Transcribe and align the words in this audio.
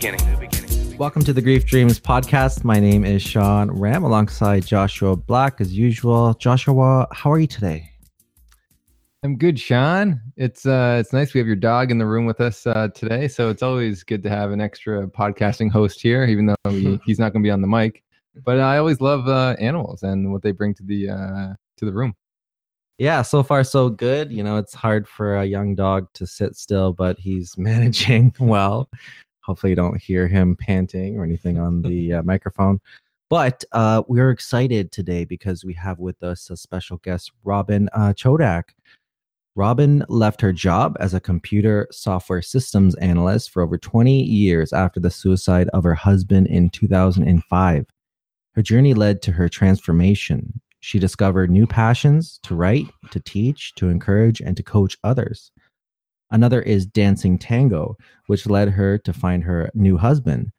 beginning. 0.00 0.96
Welcome 0.96 1.22
to 1.24 1.32
the 1.34 1.42
Grief 1.42 1.66
Dreams 1.66 2.00
podcast. 2.00 2.64
My 2.64 2.80
name 2.80 3.04
is 3.04 3.20
Sean 3.20 3.70
Ram 3.70 4.02
alongside 4.02 4.64
Joshua 4.64 5.14
Black 5.14 5.60
as 5.60 5.74
usual. 5.76 6.32
Joshua, 6.34 7.06
how 7.12 7.30
are 7.30 7.38
you 7.38 7.46
today? 7.46 7.90
I'm 9.22 9.36
good, 9.36 9.60
Sean. 9.60 10.18
It's 10.38 10.64
uh 10.64 10.96
it's 10.98 11.12
nice 11.12 11.34
we 11.34 11.38
have 11.38 11.46
your 11.46 11.54
dog 11.54 11.90
in 11.90 11.98
the 11.98 12.06
room 12.06 12.24
with 12.24 12.40
us 12.40 12.66
uh, 12.66 12.88
today, 12.94 13.28
so 13.28 13.50
it's 13.50 13.62
always 13.62 14.02
good 14.02 14.22
to 14.22 14.30
have 14.30 14.52
an 14.52 14.60
extra 14.62 15.06
podcasting 15.06 15.70
host 15.70 16.00
here, 16.00 16.24
even 16.24 16.46
though 16.46 16.70
he, 16.70 16.98
he's 17.04 17.18
not 17.18 17.34
going 17.34 17.42
to 17.42 17.46
be 17.46 17.50
on 17.50 17.60
the 17.60 17.68
mic. 17.68 18.02
But 18.42 18.58
I 18.58 18.78
always 18.78 19.02
love 19.02 19.28
uh, 19.28 19.54
animals 19.58 20.02
and 20.02 20.32
what 20.32 20.40
they 20.40 20.52
bring 20.52 20.72
to 20.76 20.82
the 20.82 21.10
uh, 21.10 21.54
to 21.76 21.84
the 21.84 21.92
room. 21.92 22.14
Yeah, 22.96 23.20
so 23.20 23.42
far 23.42 23.64
so 23.64 23.90
good. 23.90 24.32
You 24.32 24.44
know, 24.44 24.56
it's 24.56 24.72
hard 24.72 25.06
for 25.06 25.36
a 25.36 25.44
young 25.44 25.74
dog 25.74 26.08
to 26.14 26.26
sit 26.26 26.56
still, 26.56 26.94
but 26.94 27.18
he's 27.18 27.54
managing 27.58 28.34
well. 28.40 28.88
Hopefully, 29.42 29.70
you 29.70 29.76
don't 29.76 30.00
hear 30.00 30.28
him 30.28 30.56
panting 30.56 31.18
or 31.18 31.24
anything 31.24 31.58
on 31.58 31.82
the 31.82 32.12
uh, 32.14 32.22
microphone. 32.22 32.80
But 33.28 33.62
uh, 33.72 34.02
we're 34.08 34.30
excited 34.30 34.90
today 34.90 35.24
because 35.24 35.64
we 35.64 35.74
have 35.74 36.00
with 36.00 36.22
us 36.22 36.50
a 36.50 36.56
special 36.56 36.96
guest, 36.98 37.30
Robin 37.44 37.88
uh, 37.92 38.12
Chodak. 38.12 38.70
Robin 39.54 40.04
left 40.08 40.40
her 40.40 40.52
job 40.52 40.96
as 41.00 41.14
a 41.14 41.20
computer 41.20 41.86
software 41.90 42.42
systems 42.42 42.94
analyst 42.96 43.50
for 43.50 43.62
over 43.62 43.78
20 43.78 44.22
years 44.22 44.72
after 44.72 44.98
the 44.98 45.10
suicide 45.10 45.68
of 45.72 45.84
her 45.84 45.94
husband 45.94 46.46
in 46.46 46.70
2005. 46.70 47.86
Her 48.54 48.62
journey 48.62 48.94
led 48.94 49.22
to 49.22 49.32
her 49.32 49.48
transformation. 49.48 50.60
She 50.80 50.98
discovered 50.98 51.50
new 51.50 51.66
passions 51.66 52.40
to 52.44 52.54
write, 52.54 52.86
to 53.10 53.20
teach, 53.20 53.74
to 53.76 53.88
encourage, 53.88 54.40
and 54.40 54.56
to 54.56 54.62
coach 54.62 54.96
others. 55.04 55.52
Another 56.30 56.62
is 56.62 56.86
dancing 56.86 57.38
tango, 57.38 57.96
which 58.26 58.46
led 58.46 58.70
her 58.70 58.96
to 58.98 59.12
find 59.12 59.44
her 59.44 59.70
new 59.74 59.96
husband. 59.96 60.52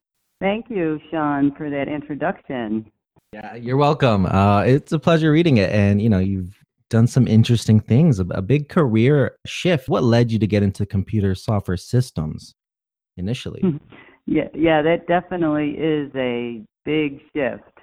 Thank 0.40 0.70
you, 0.70 0.98
Sean, 1.10 1.54
for 1.56 1.68
that 1.68 1.88
introduction. 1.88 2.90
Yeah, 3.32 3.54
you're 3.54 3.78
welcome. 3.78 4.26
Uh, 4.26 4.62
it's 4.62 4.92
a 4.92 4.98
pleasure 4.98 5.32
reading 5.32 5.56
it. 5.56 5.70
And, 5.70 6.02
you 6.02 6.10
know, 6.10 6.18
you've 6.18 6.54
done 6.90 7.06
some 7.06 7.26
interesting 7.26 7.80
things, 7.80 8.20
a, 8.20 8.26
a 8.30 8.42
big 8.42 8.68
career 8.68 9.38
shift. 9.46 9.88
What 9.88 10.04
led 10.04 10.30
you 10.30 10.38
to 10.38 10.46
get 10.46 10.62
into 10.62 10.84
computer 10.84 11.34
software 11.34 11.78
systems 11.78 12.54
initially? 13.16 13.62
yeah, 14.26 14.48
yeah, 14.54 14.82
that 14.82 15.06
definitely 15.06 15.70
is 15.70 16.10
a 16.14 16.62
big 16.84 17.20
shift. 17.34 17.78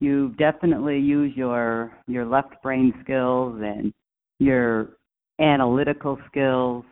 You 0.00 0.34
definitely 0.38 0.98
use 0.98 1.32
your 1.36 1.92
your 2.06 2.24
left 2.24 2.62
brain 2.62 2.92
skills 3.02 3.60
and 3.62 3.92
your 4.38 4.96
analytical 5.38 6.18
skills 6.26 6.84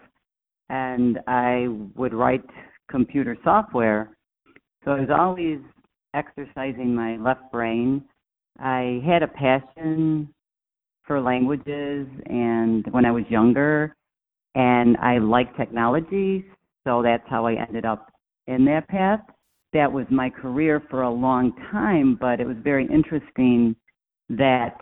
and 0.71 1.19
I 1.27 1.69
would 1.95 2.13
write 2.13 2.45
computer 2.91 3.37
software. 3.45 4.17
So 4.85 4.93
I 4.93 5.01
was 5.01 5.09
always 5.11 5.59
exercising 6.15 6.95
my 6.95 7.17
left 7.17 7.51
brain. 7.53 8.03
I 8.59 9.03
had 9.07 9.23
a 9.23 9.29
passion 9.29 10.33
for 11.05 11.21
languages 11.21 12.07
and 12.27 12.87
when 12.91 13.05
I 13.05 13.11
was 13.11 13.25
younger 13.29 13.95
and 14.55 14.97
I 14.99 15.19
liked 15.19 15.57
technology, 15.57 16.45
so 16.85 17.03
that's 17.03 17.29
how 17.29 17.47
I 17.47 17.55
ended 17.55 17.85
up 17.85 18.11
in 18.47 18.65
that 18.67 18.89
path. 18.89 19.21
That 19.73 19.93
was 19.93 20.07
my 20.11 20.31
career 20.31 20.83
for 20.91 21.03
a 21.03 21.11
long 21.11 21.53
time, 21.71 22.17
but 22.21 22.41
it 22.41 22.47
was 22.47 22.57
very 22.63 22.87
interesting 22.87 23.77
that 24.31 24.77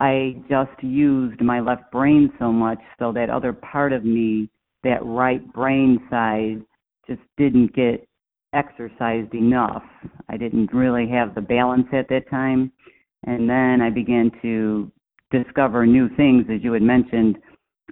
I 0.00 0.36
just 0.48 0.82
used 0.82 1.40
my 1.40 1.60
left 1.60 1.90
brain 1.92 2.32
so 2.38 2.52
much 2.52 2.80
so 2.98 3.12
that 3.12 3.30
other 3.30 3.52
part 3.52 3.92
of 3.92 4.04
me 4.04 4.48
that 4.82 5.04
right 5.04 5.52
brain 5.52 6.00
side 6.10 6.62
just 7.06 7.20
didn't 7.36 7.74
get 7.74 8.06
exercised 8.52 9.34
enough. 9.34 9.82
I 10.28 10.36
didn't 10.36 10.72
really 10.72 11.08
have 11.08 11.34
the 11.34 11.40
balance 11.40 11.86
at 11.92 12.08
that 12.08 12.28
time. 12.30 12.72
And 13.24 13.48
then 13.48 13.80
I 13.80 13.90
began 13.90 14.30
to 14.42 14.90
discover 15.30 15.86
new 15.86 16.08
things, 16.16 16.46
as 16.52 16.62
you 16.62 16.72
had 16.72 16.82
mentioned 16.82 17.38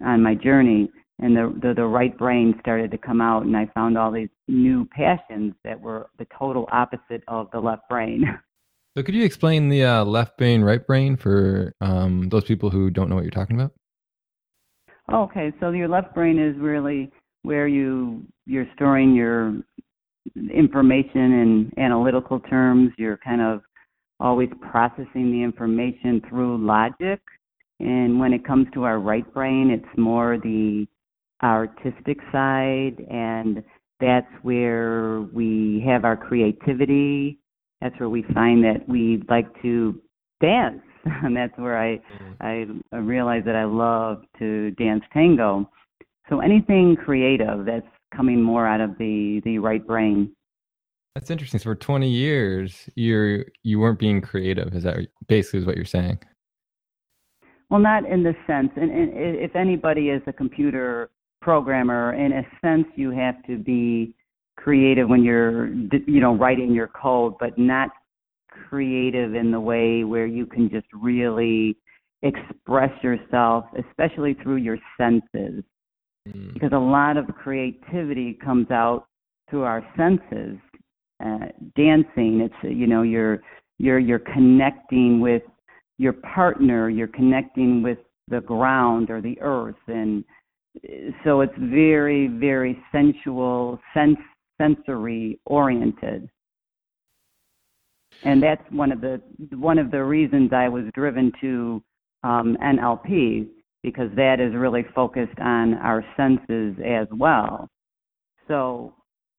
on 0.04 0.22
my 0.22 0.34
journey. 0.34 0.90
And 1.20 1.36
the, 1.36 1.54
the, 1.60 1.74
the 1.74 1.84
right 1.84 2.16
brain 2.16 2.54
started 2.60 2.90
to 2.92 2.98
come 2.98 3.20
out, 3.20 3.44
and 3.44 3.54
I 3.54 3.66
found 3.74 3.98
all 3.98 4.10
these 4.10 4.30
new 4.48 4.86
passions 4.86 5.54
that 5.64 5.78
were 5.78 6.08
the 6.18 6.26
total 6.36 6.66
opposite 6.72 7.22
of 7.28 7.50
the 7.52 7.60
left 7.60 7.88
brain. 7.88 8.24
So, 8.96 9.04
could 9.04 9.14
you 9.14 9.24
explain 9.24 9.68
the 9.68 9.84
uh, 9.84 10.04
left 10.04 10.36
brain, 10.36 10.62
right 10.62 10.84
brain 10.84 11.16
for 11.16 11.76
um, 11.80 12.28
those 12.28 12.42
people 12.42 12.70
who 12.70 12.90
don't 12.90 13.08
know 13.08 13.14
what 13.14 13.22
you're 13.22 13.30
talking 13.30 13.54
about? 13.54 13.72
Okay, 15.12 15.52
so 15.60 15.70
your 15.70 15.86
left 15.86 16.12
brain 16.12 16.40
is 16.40 16.60
really 16.60 17.12
where 17.42 17.68
you 17.68 18.26
you're 18.46 18.66
storing 18.74 19.14
your 19.14 19.54
information 20.52 21.32
in 21.32 21.72
analytical 21.78 22.40
terms. 22.40 22.90
You're 22.98 23.18
kind 23.18 23.40
of 23.40 23.62
always 24.18 24.50
processing 24.70 25.32
the 25.32 25.42
information 25.42 26.22
through 26.28 26.64
logic. 26.64 27.20
And 27.80 28.20
when 28.20 28.32
it 28.32 28.44
comes 28.44 28.66
to 28.74 28.84
our 28.84 28.98
right 28.98 29.32
brain, 29.32 29.70
it's 29.70 29.98
more 29.98 30.38
the 30.38 30.86
artistic 31.42 32.18
side, 32.30 33.02
and 33.10 33.62
that's 33.98 34.30
where 34.42 35.22
we 35.32 35.82
have 35.86 36.04
our 36.04 36.16
creativity. 36.16 37.38
That's 37.80 37.98
where 37.98 38.10
we 38.10 38.22
find 38.34 38.62
that 38.64 38.86
we 38.86 39.22
like 39.28 39.46
to 39.62 39.98
dance 40.42 40.82
and 41.04 41.36
that's 41.36 41.56
where 41.56 41.78
I, 41.78 42.00
mm-hmm. 42.42 42.78
I 42.92 42.98
realize 42.98 43.42
that 43.46 43.56
I 43.56 43.64
love 43.64 44.22
to 44.38 44.70
dance 44.72 45.02
tango. 45.12 45.70
So 46.28 46.40
anything 46.40 46.96
creative 46.96 47.64
that's 47.64 47.86
coming 48.14 48.42
more 48.42 48.66
out 48.66 48.80
of 48.80 48.98
the 48.98 49.40
the 49.44 49.58
right 49.58 49.86
brain. 49.86 50.32
That's 51.14 51.30
interesting. 51.30 51.58
So 51.58 51.64
for 51.64 51.74
20 51.74 52.08
years, 52.08 52.88
you're 52.94 53.46
you 53.62 53.80
weren't 53.80 53.98
being 53.98 54.20
creative. 54.20 54.74
Is 54.74 54.84
that 54.84 54.96
basically 55.26 55.60
is 55.60 55.66
what 55.66 55.76
you're 55.76 55.84
saying? 55.84 56.18
Well, 57.68 57.80
not 57.80 58.04
in 58.04 58.22
the 58.22 58.34
sense. 58.46 58.70
And, 58.76 58.90
and 58.90 59.10
if 59.14 59.54
anybody 59.54 60.08
is 60.10 60.22
a 60.26 60.32
computer 60.32 61.10
programmer, 61.40 62.14
in 62.14 62.32
a 62.32 62.42
sense, 62.60 62.86
you 62.96 63.10
have 63.10 63.42
to 63.46 63.58
be 63.58 64.14
creative 64.56 65.08
when 65.08 65.22
you're 65.22 65.68
you 65.68 66.20
know 66.20 66.36
writing 66.36 66.72
your 66.72 66.88
code, 66.88 67.34
but 67.40 67.58
not 67.58 67.90
creative 68.48 69.34
in 69.34 69.50
the 69.50 69.60
way 69.60 70.04
where 70.04 70.26
you 70.26 70.46
can 70.46 70.68
just 70.68 70.86
really 70.92 71.76
express 72.22 72.90
yourself, 73.02 73.64
especially 73.88 74.34
through 74.42 74.56
your 74.56 74.78
senses. 74.98 75.64
Mm. 76.28 76.54
Because 76.54 76.72
a 76.72 76.78
lot 76.78 77.16
of 77.16 77.26
creativity 77.28 78.34
comes 78.34 78.70
out 78.70 79.06
through 79.48 79.62
our 79.62 79.84
senses. 79.96 80.58
Uh, 81.24 81.46
dancing, 81.76 82.40
it's 82.40 82.54
you 82.62 82.86
know 82.86 83.02
you're 83.02 83.42
you're 83.78 83.98
you're 83.98 84.18
connecting 84.18 85.20
with 85.20 85.42
your 85.98 86.14
partner, 86.14 86.88
you're 86.88 87.08
connecting 87.08 87.82
with 87.82 87.98
the 88.28 88.40
ground 88.40 89.10
or 89.10 89.20
the 89.20 89.38
earth, 89.40 89.74
and 89.86 90.24
so 91.24 91.40
it's 91.40 91.52
very 91.58 92.28
very 92.28 92.78
sensual, 92.92 93.78
sense 93.94 94.18
sensory 94.58 95.38
oriented 95.46 96.28
and 98.22 98.42
that's 98.42 98.62
one 98.70 98.92
of 98.92 99.00
the 99.00 99.20
one 99.56 99.78
of 99.78 99.90
the 99.90 100.02
reasons 100.02 100.52
I 100.52 100.68
was 100.68 100.84
driven 100.94 101.32
to 101.40 101.82
um, 102.22 102.56
NLP 102.62 103.48
because 103.82 104.10
that 104.16 104.40
is 104.40 104.54
really 104.54 104.84
focused 104.94 105.38
on 105.40 105.74
our 105.74 106.04
senses 106.16 106.76
as 106.84 107.06
well. 107.12 107.68
So 108.48 108.94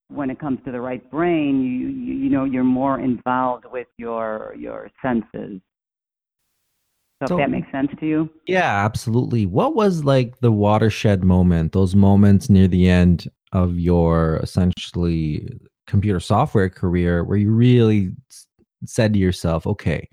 when 0.09 0.29
it 0.29 0.39
comes 0.39 0.59
to 0.65 0.71
the 0.71 0.81
right 0.81 1.09
brain, 1.11 1.61
you 1.61 1.87
you, 1.87 2.23
you 2.23 2.29
know 2.29 2.45
you're 2.45 2.63
more 2.63 2.99
involved 2.99 3.65
with 3.71 3.87
your 3.97 4.55
your 4.57 4.89
senses. 5.01 5.61
So, 7.21 7.27
so, 7.27 7.35
if 7.35 7.43
that 7.43 7.51
makes 7.51 7.71
sense 7.71 7.89
to 7.99 8.05
you? 8.05 8.29
Yeah, 8.47 8.83
absolutely. 8.83 9.45
What 9.45 9.75
was 9.75 10.03
like 10.03 10.39
the 10.39 10.51
watershed 10.51 11.23
moment, 11.23 11.71
those 11.71 11.95
moments 11.95 12.49
near 12.49 12.67
the 12.67 12.89
end 12.89 13.29
of 13.51 13.77
your 13.77 14.37
essentially 14.37 15.47
computer 15.85 16.19
software 16.19 16.69
career 16.69 17.23
where 17.23 17.37
you 17.37 17.51
really 17.51 18.13
said 18.85 19.13
to 19.13 19.19
yourself, 19.19 19.67
okay, 19.67 20.09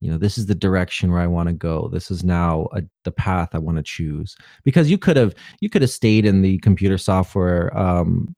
you 0.00 0.10
know, 0.10 0.18
this 0.18 0.38
is 0.38 0.46
the 0.46 0.54
direction 0.54 1.10
where 1.10 1.20
I 1.20 1.26
want 1.26 1.48
to 1.48 1.52
go. 1.52 1.88
This 1.92 2.10
is 2.10 2.22
now 2.22 2.68
a, 2.72 2.82
the 3.04 3.10
path 3.10 3.50
I 3.52 3.58
want 3.58 3.78
to 3.78 3.82
choose. 3.82 4.36
Because 4.64 4.90
you 4.90 4.98
could 4.98 5.16
have 5.16 5.34
you 5.60 5.68
could 5.68 5.82
have 5.82 5.90
stayed 5.90 6.24
in 6.24 6.42
the 6.42 6.58
computer 6.58 6.98
software 6.98 7.76
um, 7.76 8.34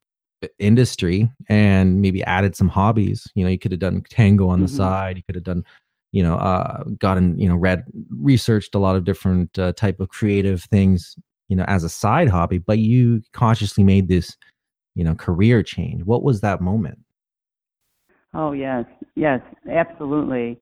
industry 0.57 1.31
and 1.49 2.01
maybe 2.01 2.23
added 2.23 2.55
some 2.55 2.67
hobbies. 2.67 3.27
You 3.35 3.43
know, 3.43 3.51
you 3.51 3.59
could 3.59 3.71
have 3.71 3.79
done 3.79 4.03
tango 4.09 4.47
on 4.47 4.61
the 4.61 4.65
mm-hmm. 4.65 4.75
side. 4.75 5.17
You 5.17 5.23
could 5.23 5.35
have 5.35 5.43
done, 5.43 5.63
you 6.11 6.23
know, 6.23 6.35
uh, 6.35 6.83
gotten 6.97 7.37
you 7.37 7.47
know 7.47 7.55
read 7.55 7.83
researched 8.09 8.73
a 8.73 8.79
lot 8.79 8.95
of 8.95 9.03
different 9.03 9.57
uh, 9.59 9.73
type 9.73 9.99
of 9.99 10.09
creative 10.09 10.63
things. 10.63 11.15
you 11.47 11.57
know, 11.57 11.65
as 11.67 11.83
a 11.83 11.89
side 11.89 12.29
hobby, 12.29 12.59
but 12.59 12.79
you 12.79 13.21
consciously 13.33 13.83
made 13.83 14.07
this, 14.07 14.37
you 14.95 15.03
know, 15.03 15.13
career 15.13 15.61
change. 15.61 16.01
What 16.05 16.23
was 16.23 16.39
that 16.41 16.61
moment? 16.61 16.97
Oh 18.33 18.53
yes, 18.53 18.85
yes, 19.15 19.41
absolutely. 19.69 20.61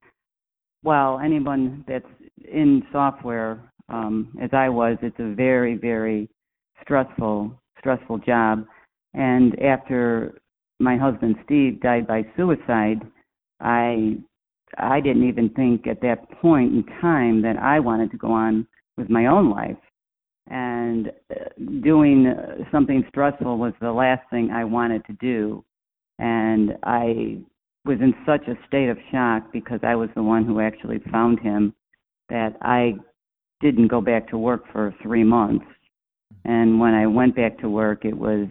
Well, 0.84 1.20
anyone 1.20 1.84
that's 1.88 2.06
in 2.52 2.84
software, 2.92 3.60
um, 3.90 4.36
as 4.42 4.50
I 4.54 4.70
was, 4.70 4.98
it's 5.02 5.20
a 5.20 5.34
very, 5.34 5.76
very 5.76 6.30
stressful, 6.82 7.60
stressful 7.80 8.20
job. 8.20 8.66
And 9.14 9.60
after 9.62 10.40
my 10.80 10.96
husband 10.98 11.36
Steve 11.46 11.82
died 11.82 12.08
by 12.08 12.26
suicide, 12.38 13.02
I 13.60 14.18
I 14.78 15.00
didn't 15.02 15.28
even 15.28 15.50
think 15.50 15.88
at 15.88 16.02
that 16.02 16.30
point 16.42 16.74
in 16.74 16.84
time 17.02 17.42
that 17.42 17.58
I 17.58 17.80
wanted 17.80 18.12
to 18.12 18.18
go 18.18 18.32
on 18.32 18.68
with 18.98 19.10
my 19.10 19.26
own 19.26 19.50
life. 19.50 19.78
And 20.48 21.12
uh, 21.32 21.50
doing 21.82 22.28
uh, 22.28 22.64
something 22.72 23.04
stressful 23.10 23.58
was 23.58 23.74
the 23.82 23.92
last 23.92 24.22
thing 24.30 24.52
I 24.52 24.64
wanted 24.64 25.04
to 25.06 25.14
do. 25.14 25.64
And 26.20 26.78
I 26.84 27.40
was 27.86 28.00
in 28.02 28.14
such 28.26 28.48
a 28.48 28.58
state 28.68 28.90
of 28.90 28.98
shock 29.12 29.52
because 29.52 29.80
I 29.84 29.96
was 29.96 30.10
the 30.16 30.24
one 30.24 30.46
who 30.46 30.60
actually 30.60 31.00
found 31.12 31.40
him 31.40 31.74
that 32.30 32.58
I 32.62 32.96
didn't 33.62 33.88
go 33.88 34.02
back 34.02 34.30
to 34.30 34.38
work 34.38 34.64
for 34.72 34.94
three 35.02 35.24
months. 35.24 35.66
And 36.46 36.80
when 36.80 36.94
I 36.94 37.08
went 37.08 37.36
back 37.36 37.58
to 37.60 37.70
work, 37.70 38.06
it 38.06 38.16
was, 38.16 38.48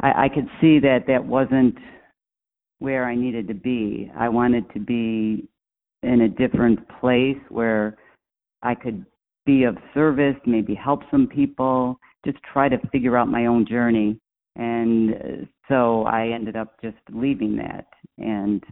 I, 0.00 0.24
I 0.24 0.28
could 0.28 0.48
see 0.60 0.78
that 0.80 1.04
that 1.06 1.24
wasn't 1.24 1.76
where 2.78 3.04
I 3.04 3.14
needed 3.14 3.46
to 3.48 3.54
be. 3.54 4.10
I 4.18 4.28
wanted 4.28 4.70
to 4.72 4.80
be 4.80 5.48
in 6.02 6.22
a 6.22 6.28
different 6.28 6.80
place 7.00 7.38
where 7.50 7.96
I 8.62 8.74
could 8.74 9.04
be 9.46 9.64
of 9.64 9.76
service, 9.94 10.36
maybe 10.46 10.74
help 10.74 11.02
some 11.10 11.26
people, 11.26 11.98
just 12.24 12.38
try 12.52 12.68
to 12.68 12.78
figure 12.88 13.16
out 13.16 13.28
my 13.28 13.46
own 13.46 13.66
journey. 13.66 14.18
And 14.60 15.48
so 15.68 16.02
I 16.04 16.28
ended 16.28 16.54
up 16.54 16.78
just 16.82 16.98
leaving 17.10 17.56
that. 17.56 17.86
And 18.18 18.62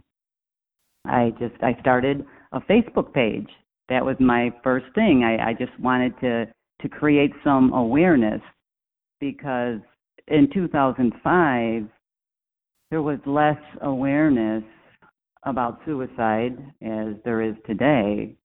I 1.03 1.31
just, 1.39 1.55
I 1.63 1.75
started 1.79 2.23
a 2.51 2.59
Facebook 2.61 3.11
page. 3.11 3.47
That 3.89 4.05
was 4.05 4.15
my 4.19 4.51
first 4.63 4.85
thing. 4.93 5.23
I, 5.23 5.49
I 5.49 5.53
just 5.53 5.77
wanted 5.79 6.13
to, 6.21 6.45
to 6.81 6.89
create 6.89 7.31
some 7.43 7.73
awareness 7.73 8.39
because 9.19 9.79
in 10.27 10.47
2005, 10.53 11.87
there 12.91 13.01
was 13.01 13.17
less 13.25 13.57
awareness 13.81 14.63
about 15.43 15.79
suicide 15.87 16.55
as 16.83 17.15
there 17.25 17.41
is 17.41 17.55
today. 17.65 18.35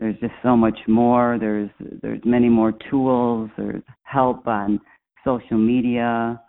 There's 0.00 0.18
just 0.18 0.34
so 0.42 0.56
much 0.56 0.78
more. 0.88 1.36
There's 1.38 1.70
there's 2.02 2.22
many 2.24 2.48
more 2.48 2.72
tools. 2.90 3.50
There's 3.56 3.84
help 4.02 4.48
on 4.48 4.80
social 5.24 5.58
media, 5.58 6.40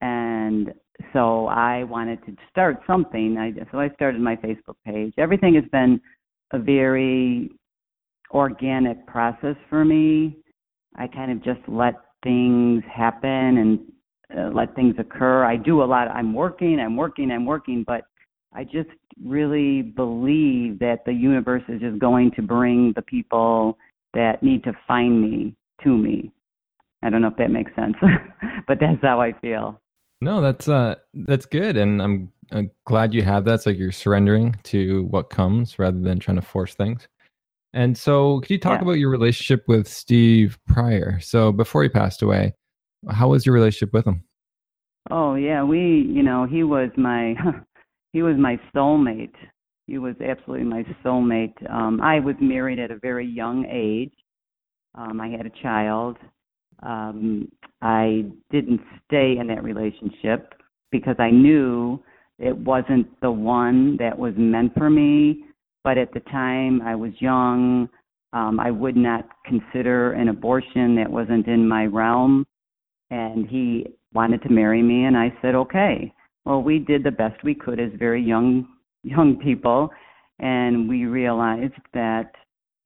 and 0.00 0.72
so 1.12 1.46
I 1.46 1.84
wanted 1.84 2.24
to 2.26 2.36
start 2.50 2.78
something. 2.86 3.36
I 3.38 3.52
so 3.70 3.78
I 3.78 3.88
started 3.90 4.20
my 4.20 4.36
Facebook 4.36 4.76
page. 4.84 5.14
Everything 5.18 5.54
has 5.54 5.64
been 5.70 6.00
a 6.52 6.58
very 6.58 7.50
organic 8.30 9.06
process 9.06 9.56
for 9.68 9.84
me. 9.84 10.36
I 10.96 11.06
kind 11.06 11.30
of 11.30 11.42
just 11.42 11.60
let 11.68 11.94
things 12.22 12.82
happen 12.92 13.28
and 13.28 13.80
uh, 14.36 14.50
let 14.54 14.74
things 14.74 14.94
occur. 14.98 15.44
I 15.44 15.56
do 15.56 15.82
a 15.82 15.84
lot. 15.84 16.08
I'm 16.08 16.34
working, 16.34 16.80
I'm 16.80 16.96
working, 16.96 17.30
I'm 17.30 17.46
working, 17.46 17.84
but 17.86 18.02
I 18.52 18.64
just 18.64 18.90
really 19.24 19.82
believe 19.82 20.78
that 20.80 21.04
the 21.06 21.12
universe 21.12 21.62
is 21.68 21.80
just 21.80 21.98
going 21.98 22.32
to 22.32 22.42
bring 22.42 22.92
the 22.96 23.02
people 23.02 23.78
that 24.14 24.42
need 24.42 24.64
to 24.64 24.72
find 24.86 25.20
me 25.20 25.54
to 25.84 25.96
me. 25.96 26.32
I 27.02 27.10
don't 27.10 27.22
know 27.22 27.28
if 27.28 27.36
that 27.36 27.50
makes 27.50 27.74
sense, 27.76 27.94
but 28.66 28.78
that's 28.80 29.00
how 29.02 29.20
I 29.20 29.32
feel. 29.40 29.80
No, 30.20 30.40
that's 30.40 30.68
uh 30.68 30.96
that's 31.14 31.46
good 31.46 31.76
and 31.76 32.02
I'm, 32.02 32.32
I'm 32.50 32.70
glad 32.84 33.14
you 33.14 33.22
have 33.22 33.44
that. 33.44 33.54
It's 33.54 33.66
like 33.66 33.78
you're 33.78 33.92
surrendering 33.92 34.56
to 34.64 35.04
what 35.04 35.30
comes 35.30 35.78
rather 35.78 36.00
than 36.00 36.18
trying 36.18 36.36
to 36.36 36.42
force 36.42 36.74
things. 36.74 37.06
And 37.74 37.96
so, 37.96 38.40
could 38.40 38.50
you 38.50 38.58
talk 38.58 38.78
yeah. 38.78 38.82
about 38.82 38.98
your 38.98 39.10
relationship 39.10 39.64
with 39.68 39.86
Steve 39.86 40.58
Prior? 40.66 41.20
So, 41.20 41.52
before 41.52 41.82
he 41.82 41.90
passed 41.90 42.22
away, 42.22 42.54
how 43.10 43.28
was 43.28 43.44
your 43.44 43.54
relationship 43.54 43.92
with 43.92 44.06
him? 44.06 44.24
Oh 45.10 45.34
yeah, 45.34 45.62
we 45.62 45.78
you 45.78 46.22
know 46.22 46.46
he 46.46 46.64
was 46.64 46.90
my 46.96 47.34
he 48.12 48.22
was 48.22 48.36
my 48.36 48.58
soulmate. 48.74 49.34
He 49.86 49.98
was 49.98 50.14
absolutely 50.20 50.66
my 50.66 50.84
soulmate. 51.04 51.70
Um, 51.70 52.00
I 52.00 52.20
was 52.20 52.36
married 52.40 52.78
at 52.78 52.90
a 52.90 52.98
very 52.98 53.26
young 53.26 53.66
age. 53.66 54.12
Um, 54.94 55.20
I 55.20 55.28
had 55.28 55.46
a 55.46 55.62
child. 55.62 56.16
Um, 56.82 57.50
I 57.82 58.24
didn't 58.50 58.80
stay 59.06 59.36
in 59.38 59.46
that 59.48 59.62
relationship 59.62 60.54
because 60.90 61.16
I 61.18 61.30
knew 61.30 62.02
it 62.38 62.56
wasn't 62.56 63.20
the 63.20 63.30
one 63.30 63.96
that 63.98 64.18
was 64.18 64.34
meant 64.36 64.74
for 64.76 64.90
me. 64.90 65.44
But 65.84 65.98
at 65.98 66.12
the 66.12 66.20
time, 66.20 66.82
I 66.82 66.94
was 66.94 67.12
young. 67.18 67.88
Um, 68.32 68.60
I 68.60 68.70
would 68.70 68.96
not 68.96 69.28
consider 69.46 70.12
an 70.12 70.28
abortion 70.28 70.94
that 70.96 71.10
wasn't 71.10 71.46
in 71.46 71.66
my 71.66 71.86
realm 71.86 72.46
and 73.10 73.48
he 73.48 73.86
wanted 74.12 74.42
to 74.42 74.50
marry 74.50 74.82
me 74.82 75.04
and 75.04 75.16
I 75.16 75.32
said 75.40 75.54
okay. 75.54 76.12
Well, 76.44 76.62
we 76.62 76.78
did 76.78 77.04
the 77.04 77.10
best 77.10 77.42
we 77.42 77.54
could 77.54 77.80
as 77.80 77.90
very 77.98 78.22
young 78.22 78.68
young 79.02 79.36
people 79.36 79.90
and 80.38 80.88
we 80.88 81.06
realized 81.06 81.74
that 81.94 82.32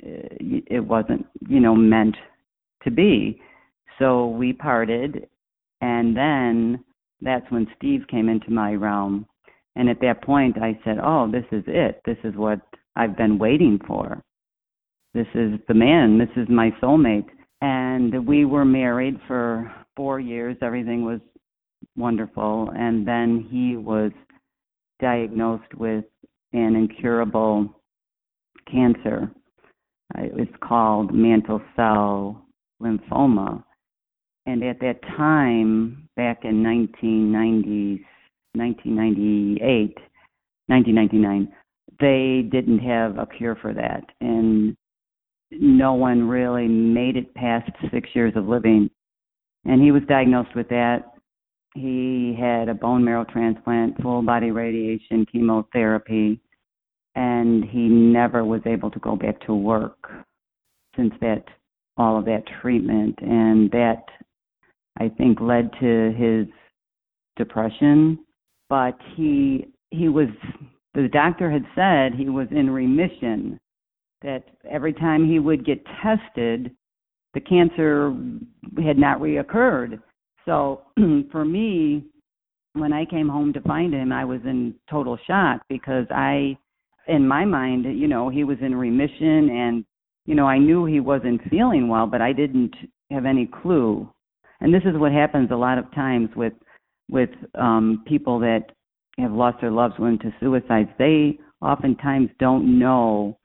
uh, 0.04 0.36
it 0.40 0.84
wasn't, 0.84 1.26
you 1.48 1.60
know, 1.60 1.74
meant 1.74 2.16
to 2.84 2.90
be. 2.90 3.40
So 3.98 4.28
we 4.28 4.52
parted 4.52 5.28
and 5.80 6.16
then 6.16 6.84
that's 7.20 7.50
when 7.50 7.66
Steve 7.76 8.02
came 8.08 8.28
into 8.28 8.50
my 8.50 8.74
realm. 8.74 9.26
And 9.76 9.88
at 9.88 10.00
that 10.00 10.22
point 10.22 10.58
I 10.58 10.78
said, 10.84 10.98
"Oh, 11.02 11.30
this 11.30 11.46
is 11.50 11.64
it. 11.66 12.02
This 12.04 12.18
is 12.24 12.34
what 12.36 12.60
I've 12.96 13.16
been 13.16 13.38
waiting 13.38 13.78
for. 13.86 14.22
This 15.14 15.26
is 15.34 15.58
the 15.68 15.74
man. 15.74 16.18
This 16.18 16.36
is 16.36 16.48
my 16.48 16.70
soulmate." 16.82 17.28
And 17.60 18.26
we 18.26 18.44
were 18.44 18.64
married 18.64 19.20
for 19.26 19.72
four 19.96 20.20
years, 20.20 20.56
everything 20.62 21.04
was 21.04 21.20
wonderful. 21.96 22.70
And 22.74 23.06
then 23.06 23.46
he 23.50 23.76
was 23.76 24.12
diagnosed 25.00 25.74
with 25.76 26.04
an 26.52 26.76
incurable 26.76 27.68
cancer. 28.70 29.30
Uh, 30.16 30.22
it's 30.36 30.52
called 30.62 31.14
mantle 31.14 31.62
cell 31.76 32.44
lymphoma. 32.82 33.62
And 34.46 34.62
at 34.64 34.80
that 34.80 35.02
time, 35.16 36.08
back 36.16 36.44
in 36.44 36.62
1990, 36.62 38.04
1998, 38.54 39.98
1999, 40.66 41.52
they 42.00 42.48
didn't 42.50 42.80
have 42.80 43.18
a 43.18 43.26
cure 43.26 43.56
for 43.62 43.72
that. 43.72 44.04
And 44.20 44.76
no 45.50 45.94
one 45.94 46.28
really 46.28 46.66
made 46.66 47.16
it 47.16 47.34
past 47.34 47.70
six 47.92 48.08
years 48.14 48.32
of 48.36 48.46
living 48.46 48.90
and 49.64 49.80
he 49.80 49.92
was 49.92 50.02
diagnosed 50.08 50.54
with 50.54 50.68
that. 50.68 51.12
He 51.74 52.36
had 52.38 52.68
a 52.68 52.74
bone 52.74 53.04
marrow 53.04 53.24
transplant, 53.24 54.00
full 54.02 54.22
body 54.22 54.50
radiation, 54.50 55.24
chemotherapy, 55.30 56.40
and 57.14 57.64
he 57.64 57.88
never 57.88 58.44
was 58.44 58.60
able 58.66 58.90
to 58.90 58.98
go 58.98 59.16
back 59.16 59.40
to 59.46 59.54
work 59.54 60.10
since 60.96 61.14
that 61.20 61.44
all 61.96 62.18
of 62.18 62.24
that 62.26 62.42
treatment 62.60 63.18
and 63.22 63.70
that 63.70 64.04
I 64.98 65.08
think 65.08 65.40
led 65.40 65.70
to 65.80 66.12
his 66.16 66.46
depression 67.36 68.18
but 68.68 68.96
he 69.16 69.66
he 69.90 70.08
was 70.08 70.28
the 70.94 71.08
doctor 71.08 71.50
had 71.50 71.64
said 71.74 72.14
he 72.14 72.28
was 72.28 72.46
in 72.50 72.70
remission 72.70 73.58
that 74.22 74.44
every 74.70 74.92
time 74.92 75.26
he 75.26 75.38
would 75.38 75.64
get 75.64 75.84
tested 76.02 76.70
the 77.34 77.40
cancer 77.40 78.14
had 78.84 78.98
not 78.98 79.20
reoccurred. 79.20 80.00
So 80.44 80.82
for 81.32 81.44
me, 81.44 82.04
when 82.74 82.92
I 82.92 83.04
came 83.04 83.28
home 83.28 83.52
to 83.52 83.60
find 83.60 83.92
him, 83.92 84.12
I 84.12 84.24
was 84.24 84.40
in 84.44 84.74
total 84.90 85.18
shock 85.26 85.62
because 85.68 86.06
I, 86.10 86.56
in 87.08 87.26
my 87.26 87.44
mind, 87.44 87.84
you 87.98 88.08
know, 88.08 88.28
he 88.28 88.44
was 88.44 88.58
in 88.60 88.74
remission 88.74 89.50
and, 89.50 89.84
you 90.26 90.34
know, 90.34 90.46
I 90.46 90.58
knew 90.58 90.84
he 90.84 91.00
wasn't 91.00 91.40
feeling 91.50 91.88
well, 91.88 92.06
but 92.06 92.20
I 92.20 92.32
didn't 92.32 92.74
have 93.10 93.26
any 93.26 93.46
clue. 93.46 94.08
And 94.62 94.72
this 94.72 94.82
is 94.84 94.96
what 94.96 95.10
happens 95.10 95.50
a 95.50 95.56
lot 95.56 95.76
of 95.76 95.92
times 95.92 96.30
with 96.36 96.52
with 97.10 97.30
um, 97.56 98.04
people 98.06 98.38
that 98.38 98.66
have 99.18 99.32
lost 99.32 99.60
their 99.60 99.72
loved 99.72 99.98
one 99.98 100.18
to 100.20 100.32
suicides. 100.40 100.88
They 100.98 101.38
oftentimes 101.60 102.30
don't 102.38 102.78
know 102.78 103.38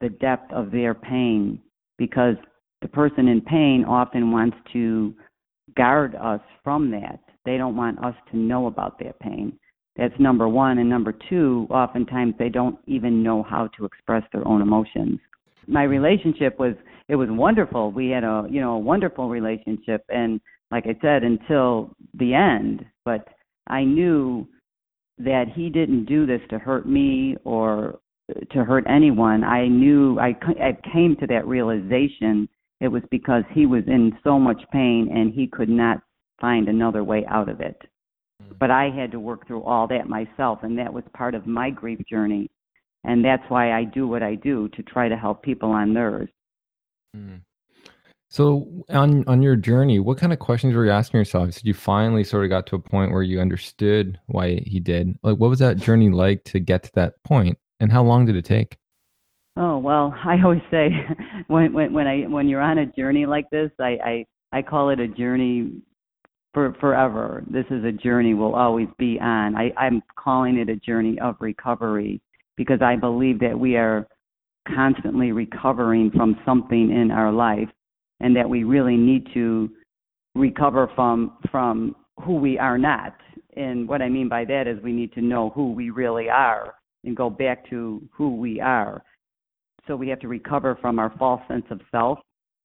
the 0.00 0.10
depth 0.10 0.52
of 0.52 0.70
their 0.70 0.94
pain 0.94 1.60
because 1.96 2.36
the 2.82 2.88
person 2.88 3.26
in 3.28 3.40
pain 3.40 3.84
often 3.88 4.30
wants 4.30 4.56
to 4.74 5.14
guard 5.74 6.14
us 6.14 6.40
from 6.62 6.90
that. 6.90 7.18
They 7.46 7.56
don't 7.56 7.76
want 7.76 8.04
us 8.04 8.14
to 8.30 8.36
know 8.36 8.66
about 8.66 8.98
their 8.98 9.14
pain. 9.14 9.58
That's 9.96 10.14
number 10.20 10.48
one. 10.48 10.78
And 10.78 10.88
number 10.88 11.14
two, 11.30 11.66
oftentimes 11.70 12.34
they 12.38 12.50
don't 12.50 12.78
even 12.86 13.22
know 13.22 13.42
how 13.42 13.68
to 13.78 13.86
express 13.86 14.22
their 14.32 14.46
own 14.46 14.60
emotions. 14.60 15.18
My 15.66 15.82
relationship 15.84 16.58
was 16.58 16.74
it 17.08 17.16
was 17.16 17.28
wonderful. 17.30 17.90
We 17.90 18.10
had 18.10 18.22
a 18.22 18.44
you 18.50 18.60
know 18.60 18.74
a 18.74 18.78
wonderful 18.78 19.30
relationship, 19.30 20.04
and 20.10 20.40
like 20.70 20.84
I 20.86 20.96
said, 21.00 21.22
until 21.24 21.90
the 22.14 22.34
end. 22.34 22.84
But 23.04 23.26
I 23.66 23.84
knew 23.84 24.46
that 25.18 25.46
he 25.54 25.68
didn't 25.70 26.04
do 26.04 26.26
this 26.26 26.40
to 26.50 26.58
hurt 26.58 26.86
me 26.86 27.36
or 27.44 27.98
to 28.50 28.64
hurt 28.64 28.84
anyone. 28.88 29.44
I 29.44 29.68
knew 29.68 30.18
I 30.18 30.36
I 30.60 30.76
came 30.92 31.16
to 31.16 31.26
that 31.28 31.46
realization. 31.46 32.48
It 32.80 32.88
was 32.88 33.02
because 33.10 33.42
he 33.52 33.66
was 33.66 33.82
in 33.86 34.16
so 34.22 34.38
much 34.38 34.62
pain 34.72 35.10
and 35.12 35.32
he 35.32 35.46
could 35.46 35.68
not 35.68 36.00
find 36.40 36.68
another 36.68 37.02
way 37.02 37.24
out 37.28 37.48
of 37.48 37.60
it. 37.60 37.80
Mm. 38.42 38.58
But 38.58 38.70
I 38.70 38.90
had 38.90 39.10
to 39.12 39.20
work 39.20 39.46
through 39.46 39.64
all 39.64 39.88
that 39.88 40.08
myself, 40.08 40.60
and 40.62 40.78
that 40.78 40.92
was 40.92 41.04
part 41.12 41.34
of 41.34 41.46
my 41.46 41.70
grief 41.70 41.98
journey. 42.08 42.50
And 43.04 43.24
that's 43.24 43.42
why 43.48 43.72
I 43.72 43.84
do 43.84 44.06
what 44.06 44.22
I 44.22 44.34
do 44.34 44.68
to 44.70 44.82
try 44.82 45.08
to 45.08 45.16
help 45.16 45.42
people 45.42 45.70
on 45.70 45.94
theirs. 45.94 46.28
Mm. 47.16 47.40
So 48.30 48.84
on 48.90 49.26
on 49.26 49.40
your 49.40 49.56
journey, 49.56 50.00
what 50.00 50.18
kind 50.18 50.32
of 50.32 50.38
questions 50.38 50.74
were 50.74 50.84
you 50.84 50.90
asking 50.90 51.18
yourself? 51.18 51.50
Did 51.52 51.64
you 51.64 51.74
finally 51.74 52.24
sort 52.24 52.44
of 52.44 52.50
got 52.50 52.66
to 52.66 52.76
a 52.76 52.78
point 52.78 53.12
where 53.12 53.22
you 53.22 53.40
understood 53.40 54.18
why 54.26 54.62
he 54.66 54.80
did? 54.80 55.18
Like 55.22 55.38
what 55.38 55.48
was 55.48 55.60
that 55.60 55.78
journey 55.78 56.10
like 56.10 56.44
to 56.44 56.60
get 56.60 56.82
to 56.84 56.90
that 56.94 57.22
point 57.24 57.58
and 57.80 57.90
how 57.90 58.02
long 58.02 58.26
did 58.26 58.36
it 58.36 58.44
take? 58.44 58.76
Oh 59.56 59.78
well, 59.78 60.14
I 60.24 60.36
always 60.42 60.60
say 60.70 60.90
when 61.46 61.72
when 61.72 61.92
when 61.94 62.06
I 62.06 62.22
when 62.22 62.48
you're 62.48 62.60
on 62.60 62.78
a 62.78 62.86
journey 62.86 63.24
like 63.24 63.48
this, 63.50 63.70
I 63.80 63.98
I 64.04 64.26
I 64.58 64.62
call 64.62 64.90
it 64.90 65.00
a 65.00 65.08
journey 65.08 65.80
for 66.52 66.74
forever. 66.80 67.42
This 67.48 67.66
is 67.70 67.84
a 67.84 67.92
journey 67.92 68.34
we'll 68.34 68.54
always 68.54 68.88
be 68.98 69.18
on. 69.20 69.56
I, 69.56 69.72
I'm 69.76 70.02
calling 70.18 70.56
it 70.58 70.68
a 70.68 70.76
journey 70.76 71.18
of 71.20 71.36
recovery 71.40 72.20
because 72.56 72.80
I 72.82 72.96
believe 72.96 73.40
that 73.40 73.58
we 73.58 73.76
are 73.76 74.06
constantly 74.74 75.32
recovering 75.32 76.10
from 76.10 76.38
something 76.44 76.90
in 76.90 77.10
our 77.10 77.32
life 77.32 77.68
and 78.20 78.34
that 78.36 78.48
we 78.48 78.64
really 78.64 78.96
need 78.96 79.26
to 79.34 79.70
recover 80.34 80.90
from 80.94 81.38
from 81.50 81.94
who 82.24 82.34
we 82.34 82.58
are 82.58 82.78
not. 82.78 83.14
And 83.56 83.88
what 83.88 84.02
I 84.02 84.08
mean 84.08 84.28
by 84.28 84.44
that 84.44 84.66
is 84.66 84.82
we 84.82 84.92
need 84.92 85.12
to 85.14 85.20
know 85.20 85.50
who 85.50 85.72
we 85.72 85.90
really 85.90 86.28
are 86.28 86.74
and 87.04 87.16
go 87.16 87.30
back 87.30 87.68
to 87.70 88.02
who 88.12 88.36
we 88.36 88.60
are. 88.60 89.02
So 89.86 89.96
we 89.96 90.08
have 90.08 90.20
to 90.20 90.28
recover 90.28 90.76
from 90.80 90.98
our 90.98 91.12
false 91.18 91.40
sense 91.48 91.64
of 91.70 91.80
self, 91.90 92.18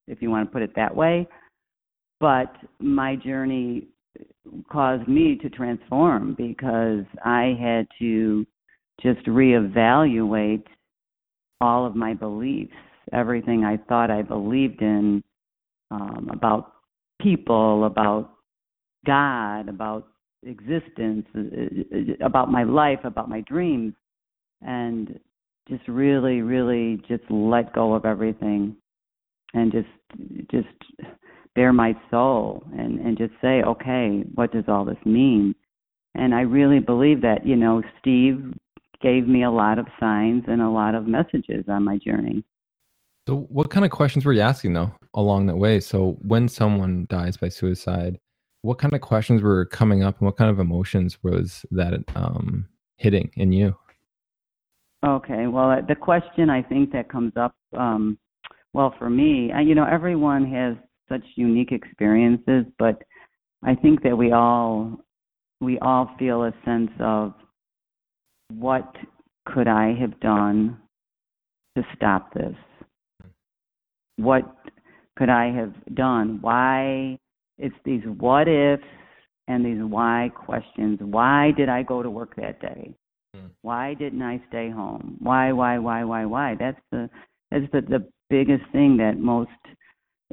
if 0.07 0.22
you 0.22 0.29
want 0.29 0.48
to 0.48 0.53
put 0.53 0.62
it 0.62 0.75
that 0.75 0.93
way. 0.95 1.27
But 2.19 2.53
my 2.79 3.15
journey 3.15 3.88
caused 4.72 5.07
me 5.07 5.38
to 5.41 5.50
transform 5.50 6.36
because 6.38 7.05
I 7.24 7.57
had 7.60 7.88
to 8.00 8.45
just 9.01 9.25
reevaluate 9.25 10.65
all 11.62 11.86
of 11.86 11.95
my 11.95 12.13
beliefs, 12.13 12.74
everything 13.12 13.63
I 13.63 13.77
thought 13.77 14.12
I 14.12 14.22
believed 14.22 14.81
in 14.81 15.24
um, 15.93 16.29
about 16.31 16.73
people, 17.21 17.85
about 17.85 18.31
God, 19.05 19.69
about 19.69 20.07
existence, 20.45 21.25
uh, 21.35 21.39
uh, 21.39 22.25
about 22.25 22.51
my 22.51 22.63
life, 22.63 23.00
about 23.03 23.29
my 23.29 23.41
dreams, 23.41 23.93
and 24.62 25.19
just 25.69 25.88
really, 25.88 26.41
really 26.41 27.01
just 27.07 27.23
let 27.29 27.73
go 27.73 27.93
of 27.93 28.05
everything 28.05 28.75
and 29.53 29.71
just 29.71 29.88
just 30.51 30.67
bare 31.55 31.73
my 31.73 31.95
soul 32.09 32.63
and 32.77 33.00
and 33.00 33.17
just 33.17 33.33
say, 33.41 33.62
okay, 33.62 34.23
what 34.35 34.51
does 34.51 34.65
all 34.67 34.85
this 34.85 35.05
mean? 35.05 35.53
And 36.15 36.33
I 36.33 36.41
really 36.41 36.79
believe 36.79 37.21
that 37.21 37.45
you 37.45 37.55
know 37.55 37.81
Steve 38.00 38.53
gave 39.01 39.27
me 39.27 39.43
a 39.43 39.51
lot 39.51 39.79
of 39.79 39.88
signs 40.00 40.43
and 40.47 40.62
a 40.62 40.69
lot 40.69 40.95
of 40.95 41.07
messages 41.07 41.65
on 41.67 41.83
my 41.83 41.97
journey. 41.97 42.43
So, 43.27 43.47
what 43.49 43.69
kind 43.69 43.85
of 43.85 43.91
questions 43.91 44.25
were 44.25 44.33
you 44.33 44.41
asking 44.41 44.73
though 44.73 44.91
along 45.13 45.45
that 45.45 45.55
way? 45.55 45.79
So, 45.79 46.17
when 46.21 46.49
someone 46.49 47.07
dies 47.09 47.37
by 47.37 47.49
suicide, 47.49 48.19
what 48.63 48.79
kind 48.79 48.93
of 48.93 49.01
questions 49.01 49.41
were 49.41 49.65
coming 49.65 50.03
up, 50.03 50.19
and 50.19 50.25
what 50.25 50.37
kind 50.37 50.49
of 50.49 50.59
emotions 50.59 51.17
was 51.23 51.65
that 51.71 51.93
um, 52.15 52.67
hitting 52.97 53.31
in 53.35 53.53
you? 53.53 53.75
Okay, 55.05 55.47
well, 55.47 55.69
uh, 55.69 55.81
the 55.81 55.95
question 55.95 56.49
I 56.49 56.61
think 56.61 56.91
that 56.93 57.09
comes 57.09 57.33
up, 57.35 57.55
um, 57.77 58.17
well, 58.73 58.95
for 58.97 59.09
me, 59.09 59.51
you 59.63 59.75
know, 59.75 59.85
everyone 59.85 60.49
has 60.51 60.75
such 61.09 61.23
unique 61.35 61.71
experiences, 61.71 62.65
but 62.79 63.01
I 63.63 63.75
think 63.75 64.03
that 64.03 64.17
we 64.17 64.31
all 64.31 64.99
we 65.61 65.79
all 65.79 66.09
feel 66.19 66.43
a 66.43 66.53
sense 66.65 66.91
of 66.99 67.33
what 68.49 68.95
could 69.45 69.67
I 69.67 69.93
have 69.99 70.19
done 70.19 70.77
to 71.77 71.83
stop 71.95 72.33
this 72.33 72.55
what 74.23 74.43
could 75.17 75.29
I 75.29 75.51
have 75.51 75.73
done? 75.95 76.39
Why? 76.41 77.17
It's 77.57 77.75
these 77.85 78.01
what 78.17 78.47
ifs 78.47 78.83
and 79.47 79.65
these 79.65 79.81
why 79.81 80.31
questions. 80.33 80.99
Why 81.01 81.51
did 81.55 81.69
I 81.69 81.83
go 81.83 82.01
to 82.01 82.09
work 82.09 82.35
that 82.37 82.59
day? 82.61 82.93
Hmm. 83.35 83.47
Why 83.61 83.93
didn't 83.93 84.21
I 84.21 84.41
stay 84.49 84.69
home? 84.69 85.17
Why, 85.19 85.51
why, 85.51 85.77
why, 85.77 86.03
why, 86.03 86.25
why? 86.25 86.55
That's 86.59 86.79
the 86.91 87.09
that's 87.51 87.71
the, 87.71 87.81
the 87.81 88.07
biggest 88.29 88.63
thing 88.71 88.97
that 88.97 89.19
most 89.19 89.51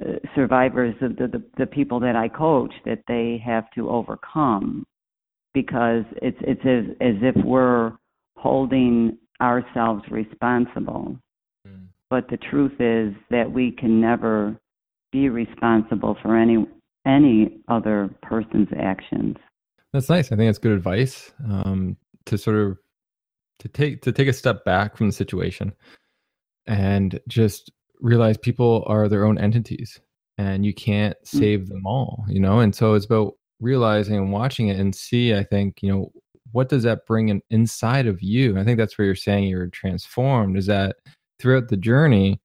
uh, 0.00 0.12
survivors, 0.34 0.94
the, 1.00 1.08
the 1.08 1.42
the 1.58 1.66
people 1.66 2.00
that 2.00 2.16
I 2.16 2.28
coach, 2.28 2.72
that 2.86 3.02
they 3.06 3.42
have 3.44 3.70
to 3.74 3.90
overcome, 3.90 4.86
because 5.52 6.04
it's 6.22 6.38
it's 6.40 6.60
as 6.64 6.96
as 7.00 7.16
if 7.22 7.44
we're 7.44 7.92
holding 8.36 9.18
ourselves 9.42 10.02
responsible 10.10 11.16
but 12.10 12.28
the 12.28 12.36
truth 12.36 12.72
is 12.80 13.14
that 13.30 13.50
we 13.50 13.70
can 13.70 14.00
never 14.00 14.56
be 15.12 15.28
responsible 15.28 16.16
for 16.20 16.36
any 16.36 16.66
any 17.06 17.60
other 17.68 18.10
person's 18.22 18.68
actions. 18.78 19.36
That's 19.92 20.10
nice. 20.10 20.26
I 20.26 20.36
think 20.36 20.48
that's 20.48 20.58
good 20.58 20.72
advice 20.72 21.32
um, 21.48 21.96
to 22.26 22.36
sort 22.36 22.56
of 22.56 22.76
to 23.60 23.68
take 23.68 24.02
to 24.02 24.12
take 24.12 24.28
a 24.28 24.32
step 24.32 24.64
back 24.64 24.96
from 24.96 25.06
the 25.06 25.12
situation 25.12 25.72
and 26.66 27.18
just 27.28 27.70
realize 28.00 28.36
people 28.36 28.84
are 28.86 29.08
their 29.08 29.24
own 29.24 29.38
entities 29.38 30.00
and 30.38 30.64
you 30.64 30.74
can't 30.74 31.16
mm. 31.24 31.38
save 31.38 31.68
them 31.68 31.86
all, 31.86 32.24
you 32.28 32.40
know. 32.40 32.60
And 32.60 32.74
so 32.74 32.94
it's 32.94 33.06
about 33.06 33.34
realizing 33.60 34.16
and 34.16 34.32
watching 34.32 34.68
it 34.68 34.78
and 34.78 34.94
see. 34.94 35.34
I 35.34 35.44
think 35.44 35.82
you 35.82 35.90
know 35.90 36.12
what 36.52 36.68
does 36.68 36.82
that 36.82 37.06
bring 37.06 37.28
in 37.28 37.40
inside 37.50 38.06
of 38.06 38.22
you. 38.22 38.58
I 38.58 38.64
think 38.64 38.78
that's 38.78 38.98
where 38.98 39.06
you're 39.06 39.14
saying 39.14 39.44
you're 39.44 39.68
transformed. 39.68 40.56
Is 40.56 40.66
that 40.66 40.96
throughout 41.40 41.68
the 41.68 41.76
journey, 41.76 42.40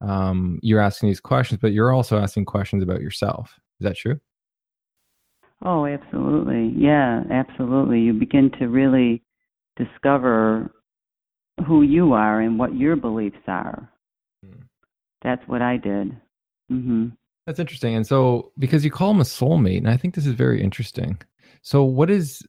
um, 0.00 0.58
you're 0.62 0.80
asking 0.80 1.08
these 1.08 1.20
questions, 1.20 1.60
but 1.60 1.72
you're 1.72 1.92
also 1.92 2.18
asking 2.18 2.44
questions 2.44 2.82
about 2.82 3.00
yourself. 3.00 3.58
Is 3.80 3.84
that 3.84 3.96
true? 3.96 4.20
Oh, 5.62 5.86
absolutely. 5.86 6.74
Yeah, 6.76 7.22
absolutely. 7.30 8.00
You 8.00 8.12
begin 8.12 8.50
to 8.58 8.68
really 8.68 9.22
discover 9.76 10.70
who 11.66 11.82
you 11.82 12.12
are 12.12 12.40
and 12.40 12.58
what 12.58 12.76
your 12.76 12.96
beliefs 12.96 13.36
are. 13.46 13.90
Mm. 14.44 14.62
That's 15.22 15.42
what 15.46 15.62
I 15.62 15.76
did. 15.76 16.10
Mm-hmm. 16.70 17.08
That's 17.46 17.58
interesting. 17.58 17.94
And 17.94 18.06
so, 18.06 18.52
because 18.58 18.84
you 18.84 18.90
call 18.90 19.10
him 19.10 19.20
a 19.20 19.24
soulmate, 19.24 19.78
and 19.78 19.88
I 19.88 19.96
think 19.96 20.14
this 20.14 20.26
is 20.26 20.34
very 20.34 20.62
interesting. 20.62 21.18
So, 21.62 21.84
what 21.84 22.10
is 22.10 22.42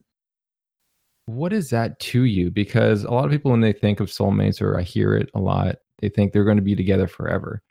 what 1.25 1.53
is 1.53 1.69
that 1.69 1.99
to 1.99 2.23
you? 2.23 2.51
Because 2.51 3.03
a 3.03 3.11
lot 3.11 3.25
of 3.25 3.31
people, 3.31 3.51
when 3.51 3.61
they 3.61 3.73
think 3.73 3.99
of 3.99 4.07
soulmates, 4.07 4.61
or 4.61 4.77
I 4.77 4.83
hear 4.83 5.15
it 5.15 5.29
a 5.33 5.39
lot, 5.39 5.77
they 5.99 6.09
think 6.09 6.31
they're 6.31 6.43
going 6.43 6.57
to 6.57 6.63
be 6.63 6.75
together 6.75 7.07
forever. 7.07 7.61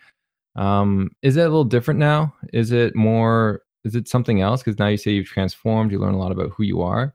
Um, 0.56 1.10
is 1.22 1.34
that 1.34 1.42
a 1.42 1.50
little 1.50 1.64
different 1.64 2.00
now? 2.00 2.34
Is 2.52 2.72
it 2.72 2.94
more? 2.94 3.62
Is 3.84 3.94
it 3.94 4.08
something 4.08 4.40
else? 4.40 4.62
Because 4.62 4.78
now 4.78 4.88
you 4.88 4.96
say 4.96 5.12
you've 5.12 5.26
transformed. 5.26 5.92
You 5.92 5.98
learn 5.98 6.14
a 6.14 6.18
lot 6.18 6.32
about 6.32 6.50
who 6.56 6.62
you 6.62 6.82
are. 6.82 7.14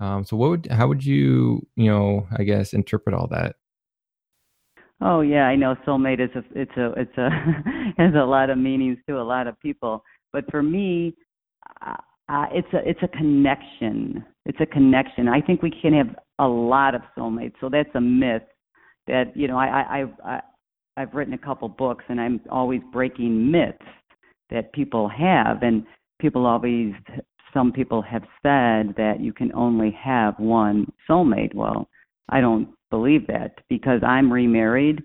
Um, 0.00 0.24
so 0.24 0.36
what 0.36 0.50
would? 0.50 0.68
How 0.70 0.88
would 0.88 1.04
you? 1.04 1.66
You 1.76 1.90
know, 1.90 2.26
I 2.36 2.44
guess 2.44 2.72
interpret 2.72 3.14
all 3.14 3.28
that. 3.28 3.56
Oh 5.00 5.20
yeah, 5.20 5.44
I 5.46 5.54
know 5.54 5.76
soulmate 5.86 6.20
is 6.20 6.30
a 6.34 6.42
it's 6.58 6.76
a 6.76 6.92
it's 6.96 7.18
a 7.18 7.30
has 8.02 8.14
a 8.14 8.24
lot 8.24 8.50
of 8.50 8.58
meanings 8.58 8.98
to 9.08 9.20
a 9.20 9.22
lot 9.22 9.46
of 9.46 9.58
people. 9.60 10.02
But 10.32 10.50
for 10.50 10.62
me, 10.62 11.14
uh, 11.82 12.46
it's 12.52 12.72
a 12.72 12.88
it's 12.88 13.02
a 13.02 13.08
connection. 13.08 14.24
It's 14.46 14.60
a 14.60 14.66
connection. 14.66 15.28
I 15.28 15.40
think 15.40 15.62
we 15.62 15.70
can 15.70 15.92
have 15.94 16.16
a 16.38 16.48
lot 16.48 16.94
of 16.94 17.02
soulmates. 17.16 17.54
So 17.60 17.68
that's 17.68 17.88
a 17.94 18.00
myth 18.00 18.42
that 19.08 19.36
you 19.36 19.48
know 19.48 19.58
I 19.58 19.66
I, 19.66 20.04
I 20.24 20.40
I've 20.96 21.14
written 21.14 21.34
a 21.34 21.38
couple 21.38 21.68
books 21.68 22.04
and 22.08 22.20
I'm 22.20 22.40
always 22.50 22.80
breaking 22.92 23.50
myths 23.50 23.78
that 24.50 24.72
people 24.72 25.08
have 25.08 25.62
and 25.62 25.84
people 26.20 26.46
always 26.46 26.92
some 27.54 27.72
people 27.72 28.02
have 28.02 28.22
said 28.42 28.94
that 28.96 29.16
you 29.20 29.32
can 29.32 29.52
only 29.54 29.90
have 29.92 30.38
one 30.38 30.90
soulmate. 31.08 31.54
Well, 31.54 31.88
I 32.28 32.40
don't 32.40 32.68
believe 32.90 33.26
that 33.28 33.58
because 33.68 34.00
I'm 34.06 34.32
remarried 34.32 35.02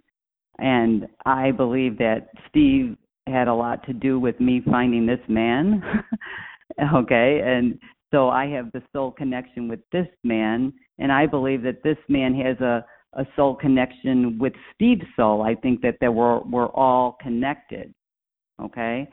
and 0.59 1.07
I 1.25 1.51
believe 1.51 1.97
that 1.99 2.29
Steve 2.49 2.97
had 3.27 3.47
a 3.47 3.53
lot 3.53 3.85
to 3.85 3.93
do 3.93 4.19
with 4.19 4.39
me 4.39 4.61
finding 4.69 5.05
this 5.05 5.21
man. 5.29 5.81
okay, 6.95 7.41
and 7.45 7.79
so 8.11 8.29
I 8.29 8.47
have 8.47 8.71
the 8.71 8.83
soul 8.91 9.11
connection 9.11 9.67
with 9.67 9.79
this 9.91 10.07
man 10.23 10.73
and 10.99 11.11
I 11.11 11.25
believe 11.25 11.63
that 11.63 11.83
this 11.83 11.97
man 12.09 12.35
has 12.35 12.59
a 12.59 12.85
a 13.15 13.25
soul 13.35 13.55
connection 13.55 14.37
with 14.39 14.53
Steve's 14.73 15.05
soul. 15.15 15.41
I 15.41 15.55
think 15.55 15.81
that 15.81 15.97
they 16.01 16.09
were 16.09 16.41
we're 16.41 16.69
all 16.69 17.17
connected. 17.21 17.93
Okay, 18.61 19.09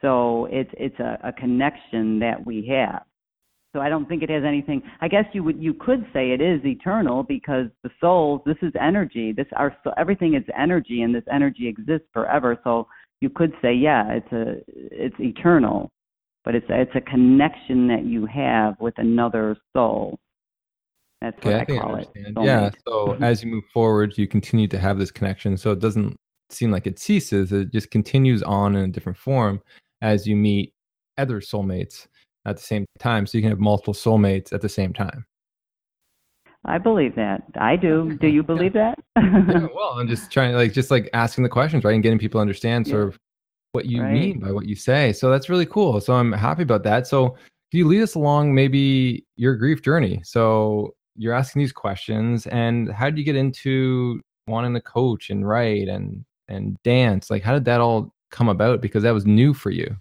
so 0.00 0.46
it's 0.50 0.70
it's 0.74 0.98
a, 0.98 1.18
a 1.24 1.32
connection 1.32 2.18
that 2.20 2.44
we 2.44 2.66
have. 2.68 3.02
So 3.74 3.80
I 3.80 3.90
don't 3.90 4.08
think 4.08 4.22
it 4.22 4.30
has 4.30 4.44
anything. 4.46 4.82
I 5.00 5.08
guess 5.08 5.24
you 5.32 5.44
would 5.44 5.62
you 5.62 5.74
could 5.74 6.06
say 6.12 6.30
it 6.30 6.40
is 6.40 6.64
eternal 6.64 7.22
because 7.22 7.66
the 7.82 7.90
souls. 8.00 8.40
This 8.46 8.56
is 8.62 8.72
energy. 8.80 9.32
This 9.32 9.46
our 9.56 9.76
so 9.84 9.92
everything 9.98 10.34
is 10.34 10.44
energy, 10.58 11.02
and 11.02 11.14
this 11.14 11.24
energy 11.30 11.68
exists 11.68 12.08
forever. 12.12 12.58
So 12.64 12.88
you 13.20 13.30
could 13.30 13.52
say, 13.60 13.74
yeah, 13.74 14.12
it's 14.12 14.32
a 14.32 14.56
it's 14.66 15.16
eternal, 15.18 15.90
but 16.44 16.54
it's 16.54 16.66
it's 16.68 16.94
a 16.94 17.00
connection 17.00 17.88
that 17.88 18.04
you 18.04 18.26
have 18.26 18.74
with 18.80 18.94
another 18.96 19.56
soul. 19.74 20.18
That's 21.20 21.36
what 21.44 21.54
Okay, 21.54 21.74
I 21.76 21.80
call 21.80 21.96
I 21.96 22.00
it. 22.00 22.08
understand. 22.08 22.38
Yeah. 22.46 22.70
So 22.86 23.14
Mhm. 23.14 23.22
as 23.22 23.42
you 23.42 23.50
move 23.50 23.64
forward, 23.72 24.16
you 24.16 24.28
continue 24.28 24.68
to 24.68 24.78
have 24.78 24.98
this 24.98 25.10
connection. 25.10 25.56
So 25.56 25.72
it 25.72 25.80
doesn't 25.80 26.16
seem 26.50 26.70
like 26.70 26.86
it 26.86 26.98
ceases. 26.98 27.52
It 27.52 27.72
just 27.72 27.90
continues 27.90 28.42
on 28.42 28.76
in 28.76 28.84
a 28.84 28.92
different 28.92 29.18
form 29.18 29.60
as 30.00 30.26
you 30.26 30.36
meet 30.36 30.72
other 31.18 31.40
soulmates 31.40 32.06
at 32.46 32.56
the 32.56 32.62
same 32.62 32.86
time. 32.98 33.26
So 33.26 33.36
you 33.36 33.42
can 33.42 33.50
have 33.50 33.58
multiple 33.60 33.94
soulmates 33.94 34.52
at 34.52 34.60
the 34.60 34.68
same 34.68 34.92
time. 34.92 35.24
I 36.64 36.78
believe 36.78 37.14
that. 37.16 37.42
I 37.56 37.76
do. 37.76 38.10
Do 38.10 38.14
Okay. 38.14 38.28
you 38.30 38.40
Yeah. 38.42 38.46
believe 38.46 38.72
that? 38.74 38.98
yeah, 39.16 39.66
well, 39.74 39.98
I'm 39.98 40.08
just 40.08 40.30
trying 40.30 40.54
like 40.54 40.72
just 40.72 40.90
like 40.90 41.08
asking 41.12 41.44
the 41.44 41.50
questions, 41.50 41.84
right? 41.84 41.94
And 41.94 42.02
getting 42.02 42.18
people 42.18 42.38
to 42.38 42.42
understand 42.42 42.86
Yeah. 42.86 42.92
sort 42.92 43.08
of 43.08 43.18
what 43.72 43.86
you 43.86 44.02
Right. 44.02 44.12
mean 44.12 44.40
by 44.40 44.50
what 44.52 44.66
you 44.66 44.74
say. 44.76 45.12
So 45.12 45.30
that's 45.30 45.48
really 45.48 45.66
cool. 45.66 46.00
So 46.00 46.14
I'm 46.14 46.32
happy 46.32 46.62
about 46.62 46.84
that. 46.84 47.06
So 47.06 47.30
can 47.30 47.78
you 47.80 47.86
lead 47.86 48.02
us 48.02 48.14
along 48.14 48.54
maybe 48.54 49.24
your 49.36 49.56
grief 49.56 49.82
journey? 49.82 50.20
So 50.24 50.94
you're 51.18 51.34
asking 51.34 51.60
these 51.60 51.72
questions 51.72 52.46
and 52.46 52.90
how 52.92 53.06
did 53.06 53.18
you 53.18 53.24
get 53.24 53.36
into 53.36 54.20
wanting 54.46 54.72
to 54.74 54.80
coach 54.80 55.30
and 55.30 55.46
write 55.46 55.88
and 55.88 56.24
and 56.48 56.76
dance? 56.82 57.30
Like 57.30 57.42
how 57.42 57.52
did 57.52 57.64
that 57.66 57.80
all 57.80 58.14
come 58.30 58.48
about? 58.48 58.80
Because 58.80 59.02
that 59.02 59.12
was 59.12 59.26
new 59.26 59.52
for 59.52 59.70
you. 59.70 59.96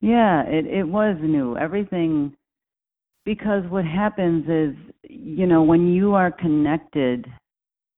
Yeah, 0.00 0.42
it 0.46 0.66
it 0.66 0.84
was 0.84 1.16
new. 1.20 1.56
Everything 1.56 2.36
because 3.24 3.64
what 3.70 3.86
happens 3.86 4.44
is, 4.48 4.76
you 5.08 5.46
know, 5.46 5.62
when 5.62 5.92
you 5.92 6.14
are 6.14 6.30
connected 6.30 7.26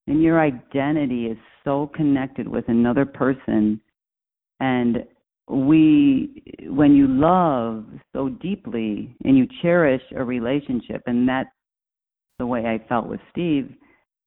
and 0.07 0.23
your 0.23 0.41
identity 0.41 1.27
is 1.27 1.39
so 1.65 1.91
connected 1.95 2.47
with 2.47 2.69
another 2.69 3.05
person 3.05 3.81
and 4.61 5.05
we 5.49 6.43
when 6.69 6.95
you 6.95 7.07
love 7.07 7.85
so 8.13 8.29
deeply 8.29 9.15
and 9.25 9.37
you 9.37 9.47
cherish 9.63 10.03
a 10.17 10.25
relationship 10.25 11.03
and 11.07 11.29
that's 11.29 11.49
the 12.39 12.47
way 12.47 12.67
I 12.67 12.87
felt 12.89 13.07
with 13.07 13.21
Steve, 13.31 13.73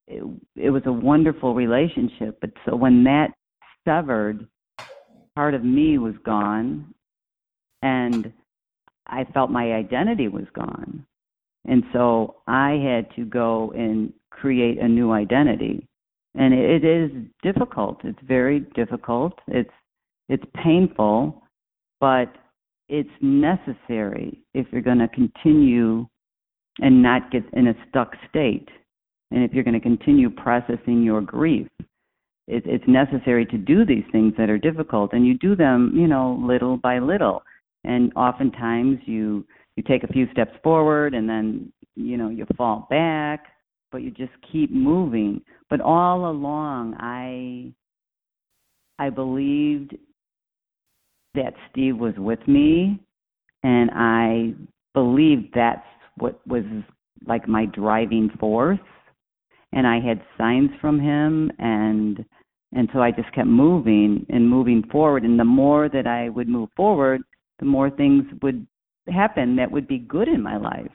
it, 0.08 0.24
it 0.56 0.70
was 0.70 0.84
a 0.86 0.92
wonderful 0.92 1.54
relationship, 1.54 2.40
but 2.42 2.52
so 2.66 2.76
when 2.76 3.04
that 3.04 3.32
severed, 3.86 4.48
part 5.36 5.54
of 5.54 5.64
me 5.64 5.98
was 5.98 6.16
gone 6.26 6.94
and 7.82 8.34
I 9.08 9.26
felt 9.34 9.52
my 9.52 9.74
identity 9.74 10.28
was 10.28 10.46
gone. 10.54 11.06
And 11.66 11.84
so 11.94 12.38
I 12.48 12.72
had 12.72 13.14
to 13.16 13.26
go 13.26 13.72
and 13.76 14.14
create 14.32 14.80
a 14.80 14.88
new 14.88 15.12
identity. 15.12 15.88
And 16.36 16.54
it 16.54 16.84
is 16.84 17.12
difficult. 17.42 18.02
It's 18.04 18.20
very 18.24 18.62
difficult. 18.76 19.34
It's 19.48 19.70
it's 20.30 20.44
painful, 20.64 21.42
but 22.00 22.32
it's 22.88 23.10
necessary 23.20 24.40
if 24.54 24.68
you're 24.72 24.82
going 24.82 25.00
to 25.00 25.08
continue 25.08 26.08
and 26.82 27.02
not 27.02 27.32
get 27.32 27.44
in 27.54 27.68
a 27.68 27.74
stuck 27.88 28.14
state. 28.30 28.68
And 29.32 29.44
if 29.44 29.54
you're 29.54 29.64
going 29.64 29.74
to 29.74 29.80
continue 29.80 30.30
processing 30.30 31.04
your 31.04 31.22
grief, 31.22 31.68
it, 32.48 32.64
it's 32.66 32.88
necessary 32.88 33.46
to 33.48 33.58
do 33.58 33.86
these 33.86 34.04
things 34.12 34.34
that 34.38 34.50
are 34.50 34.58
difficult, 34.58 35.14
and 35.14 35.26
you 35.26 35.38
do 35.38 35.56
them, 35.56 35.94
you 35.96 36.08
know, 36.08 36.42
little 36.44 36.78
by 36.78 37.00
little 37.00 37.44
and 37.84 38.12
oftentimes 38.16 39.00
you 39.06 39.46
you 39.76 39.84
take 39.84 40.04
a 40.04 40.08
few 40.08 40.30
steps 40.32 40.52
forward 40.64 41.14
and 41.14 41.28
then 41.30 41.72
you 41.96 42.18
know 42.18 42.30
you 42.30 42.46
fall 42.58 42.88
back 42.90 43.46
but 43.92 44.02
you 44.02 44.12
just 44.12 44.32
keep 44.52 44.72
moving 44.72 45.42
but 45.70 45.82
all 45.82 46.30
along 46.30 46.96
i 47.00 47.72
i 49.04 49.10
believed 49.10 49.96
that 51.36 51.54
steve 51.70 51.98
was 51.98 52.14
with 52.18 52.46
me 52.48 53.00
and 53.64 53.90
i 53.94 54.54
believed 54.94 55.48
that's 55.54 55.86
what 56.20 56.46
was 56.48 56.64
like 57.28 57.48
my 57.48 57.66
driving 57.66 58.30
force 58.40 58.80
and 59.74 59.86
i 59.86 60.00
had 60.00 60.22
signs 60.38 60.70
from 60.80 61.00
him 61.00 61.52
and 61.60 62.24
and 62.74 62.88
so 62.94 63.02
i 63.02 63.12
just 63.12 63.34
kept 63.34 63.48
moving 63.48 64.26
and 64.30 64.48
moving 64.48 64.84
forward 64.92 65.24
and 65.24 65.40
the 65.40 65.44
more 65.44 65.90
that 65.90 66.08
i 66.08 66.30
would 66.30 66.48
move 66.48 66.70
forward 66.76 67.22
the 67.60 67.66
more 67.66 67.90
things 67.90 68.24
would 68.42 68.66
happen 69.12 69.56
that 69.56 69.72
would 69.72 69.88
be 69.88 70.00
good 70.00 70.28
in 70.28 70.42
my 70.42 70.58
life, 70.58 70.92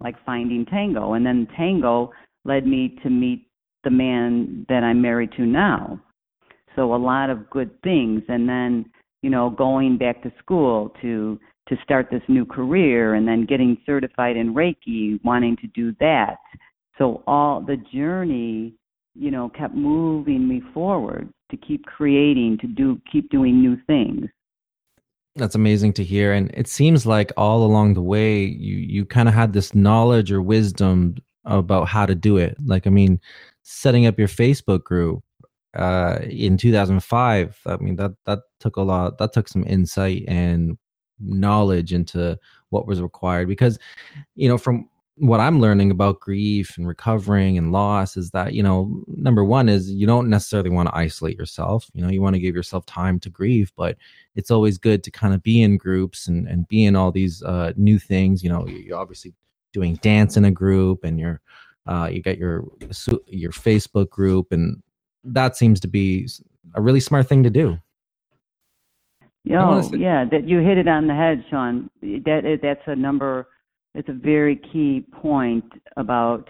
like 0.00 0.14
finding 0.24 0.64
tango. 0.66 1.14
And 1.14 1.24
then 1.24 1.48
tango 1.56 2.12
led 2.44 2.66
me 2.66 2.96
to 3.02 3.10
meet 3.10 3.48
the 3.84 3.90
man 3.90 4.66
that 4.68 4.84
I'm 4.84 5.02
married 5.02 5.32
to 5.36 5.42
now. 5.42 6.00
So 6.76 6.94
a 6.94 6.96
lot 6.96 7.30
of 7.30 7.50
good 7.50 7.70
things. 7.82 8.22
And 8.28 8.48
then, 8.48 8.86
you 9.22 9.30
know, 9.30 9.50
going 9.50 9.98
back 9.98 10.22
to 10.22 10.32
school 10.38 10.94
to 11.02 11.38
to 11.68 11.76
start 11.82 12.08
this 12.10 12.22
new 12.28 12.44
career 12.44 13.14
and 13.14 13.26
then 13.26 13.46
getting 13.46 13.78
certified 13.86 14.36
in 14.36 14.54
Reiki, 14.54 15.22
wanting 15.24 15.56
to 15.58 15.66
do 15.68 15.94
that. 16.00 16.36
So 16.98 17.22
all 17.26 17.60
the 17.60 17.76
journey, 17.92 18.74
you 19.14 19.30
know, 19.30 19.48
kept 19.50 19.74
moving 19.74 20.48
me 20.48 20.62
forward 20.74 21.28
to 21.50 21.56
keep 21.56 21.84
creating, 21.86 22.58
to 22.58 22.66
do 22.66 23.00
keep 23.10 23.30
doing 23.30 23.60
new 23.60 23.76
things. 23.86 24.28
That's 25.36 25.54
amazing 25.54 25.94
to 25.94 26.04
hear. 26.04 26.32
And 26.32 26.50
it 26.52 26.68
seems 26.68 27.06
like 27.06 27.32
all 27.36 27.64
along 27.64 27.94
the 27.94 28.02
way, 28.02 28.44
you 28.44 28.76
you 28.76 29.04
kind 29.06 29.28
of 29.28 29.34
had 29.34 29.52
this 29.52 29.74
knowledge 29.74 30.30
or 30.30 30.42
wisdom 30.42 31.16
about 31.44 31.88
how 31.88 32.06
to 32.06 32.14
do 32.14 32.36
it. 32.36 32.56
Like, 32.64 32.86
I 32.86 32.90
mean, 32.90 33.20
setting 33.62 34.06
up 34.06 34.18
your 34.18 34.28
Facebook 34.28 34.84
group 34.84 35.22
uh, 35.74 36.18
in 36.28 36.56
2005. 36.56 37.60
I 37.66 37.76
mean, 37.76 37.96
that 37.96 38.12
that 38.26 38.40
took 38.60 38.76
a 38.76 38.82
lot. 38.82 39.18
That 39.18 39.32
took 39.32 39.48
some 39.48 39.64
insight 39.66 40.24
and 40.28 40.76
knowledge 41.20 41.92
into 41.92 42.38
what 42.70 42.86
was 42.86 43.00
required. 43.00 43.48
Because, 43.48 43.78
you 44.34 44.48
know, 44.48 44.58
from 44.58 44.88
what 45.16 45.40
I'm 45.40 45.60
learning 45.60 45.90
about 45.90 46.20
grief 46.20 46.76
and 46.76 46.88
recovering 46.88 47.58
and 47.58 47.70
loss 47.70 48.16
is 48.16 48.30
that, 48.30 48.54
you 48.54 48.62
know, 48.62 49.04
number 49.06 49.44
one 49.44 49.68
is 49.68 49.90
you 49.90 50.06
don't 50.06 50.30
necessarily 50.30 50.70
want 50.70 50.88
to 50.88 50.96
isolate 50.96 51.36
yourself. 51.36 51.88
You 51.92 52.02
know, 52.02 52.10
you 52.10 52.22
want 52.22 52.34
to 52.34 52.40
give 52.40 52.54
yourself 52.54 52.86
time 52.86 53.20
to 53.20 53.30
grieve, 53.30 53.72
but 53.76 53.96
it's 54.34 54.50
always 54.50 54.78
good 54.78 55.04
to 55.04 55.10
kind 55.10 55.34
of 55.34 55.42
be 55.42 55.62
in 55.62 55.76
groups 55.76 56.26
and, 56.26 56.48
and 56.48 56.66
be 56.66 56.84
in 56.84 56.96
all 56.96 57.12
these 57.12 57.42
uh, 57.42 57.72
new 57.76 57.98
things. 57.98 58.42
You 58.42 58.50
know, 58.50 58.66
you're 58.66 58.98
obviously 58.98 59.34
doing 59.72 59.96
dance 59.96 60.36
in 60.36 60.44
a 60.44 60.50
group 60.50 61.04
and 61.04 61.20
you're, 61.20 61.40
uh, 61.86 62.08
you 62.10 62.22
got 62.22 62.38
your, 62.38 62.64
your 63.26 63.52
Facebook 63.52 64.08
group 64.08 64.50
and 64.50 64.82
that 65.24 65.56
seems 65.56 65.78
to 65.80 65.88
be 65.88 66.28
a 66.74 66.80
really 66.80 67.00
smart 67.00 67.28
thing 67.28 67.42
to 67.42 67.50
do. 67.50 67.78
Oh, 69.50 69.82
say- 69.82 69.98
yeah, 69.98 70.24
that 70.30 70.48
you 70.48 70.58
hit 70.60 70.78
it 70.78 70.88
on 70.88 71.06
the 71.06 71.14
head, 71.14 71.44
Sean. 71.50 71.90
That 72.00 72.42
is, 72.44 72.60
that's 72.62 72.82
a 72.86 72.96
number. 72.96 73.48
It's 73.94 74.08
a 74.08 74.12
very 74.12 74.56
key 74.72 75.04
point 75.12 75.64
about 75.96 76.48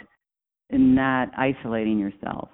not 0.70 1.31
isolating 1.37 1.98
yourself, 1.98 2.48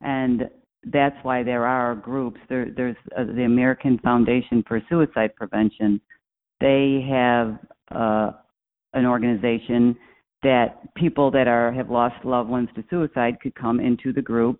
and 0.00 0.48
that's 0.84 1.16
why 1.22 1.42
there 1.42 1.66
are 1.66 1.94
groups. 1.94 2.40
There, 2.48 2.70
there's 2.74 2.96
uh, 3.16 3.24
the 3.24 3.44
American 3.44 3.98
Foundation 3.98 4.64
for 4.66 4.82
Suicide 4.88 5.34
Prevention. 5.36 6.00
They 6.60 7.06
have 7.08 7.58
uh, 7.94 8.32
an 8.94 9.06
organization 9.06 9.96
that 10.42 10.94
people 10.94 11.30
that 11.30 11.46
are 11.46 11.70
have 11.72 11.90
lost 11.90 12.24
loved 12.24 12.48
ones 12.48 12.68
to 12.74 12.84
suicide 12.88 13.40
could 13.40 13.54
come 13.54 13.78
into 13.78 14.12
the 14.12 14.22
group, 14.22 14.58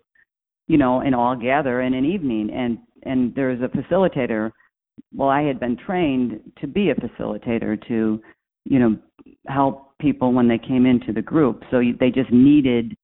you 0.67 0.77
know, 0.77 1.01
and 1.01 1.15
all 1.15 1.35
gather 1.35 1.81
in 1.81 1.93
an 1.93 2.05
evening. 2.05 2.51
And 2.51 2.77
and 3.03 3.33
there's 3.35 3.61
a 3.61 3.67
facilitator 3.67 4.51
well, 5.13 5.29
I 5.29 5.41
had 5.41 5.59
been 5.59 5.77
trained 5.77 6.39
to 6.59 6.67
be 6.67 6.89
a 6.89 6.95
facilitator 6.95 7.77
to, 7.87 8.21
you 8.65 8.79
know, 8.79 8.97
help 9.47 9.97
people 9.99 10.33
when 10.33 10.47
they 10.47 10.57
came 10.57 10.85
into 10.85 11.13
the 11.13 11.21
group. 11.21 11.63
So 11.71 11.81
they 11.99 12.09
just 12.09 12.31
needed 12.31 12.95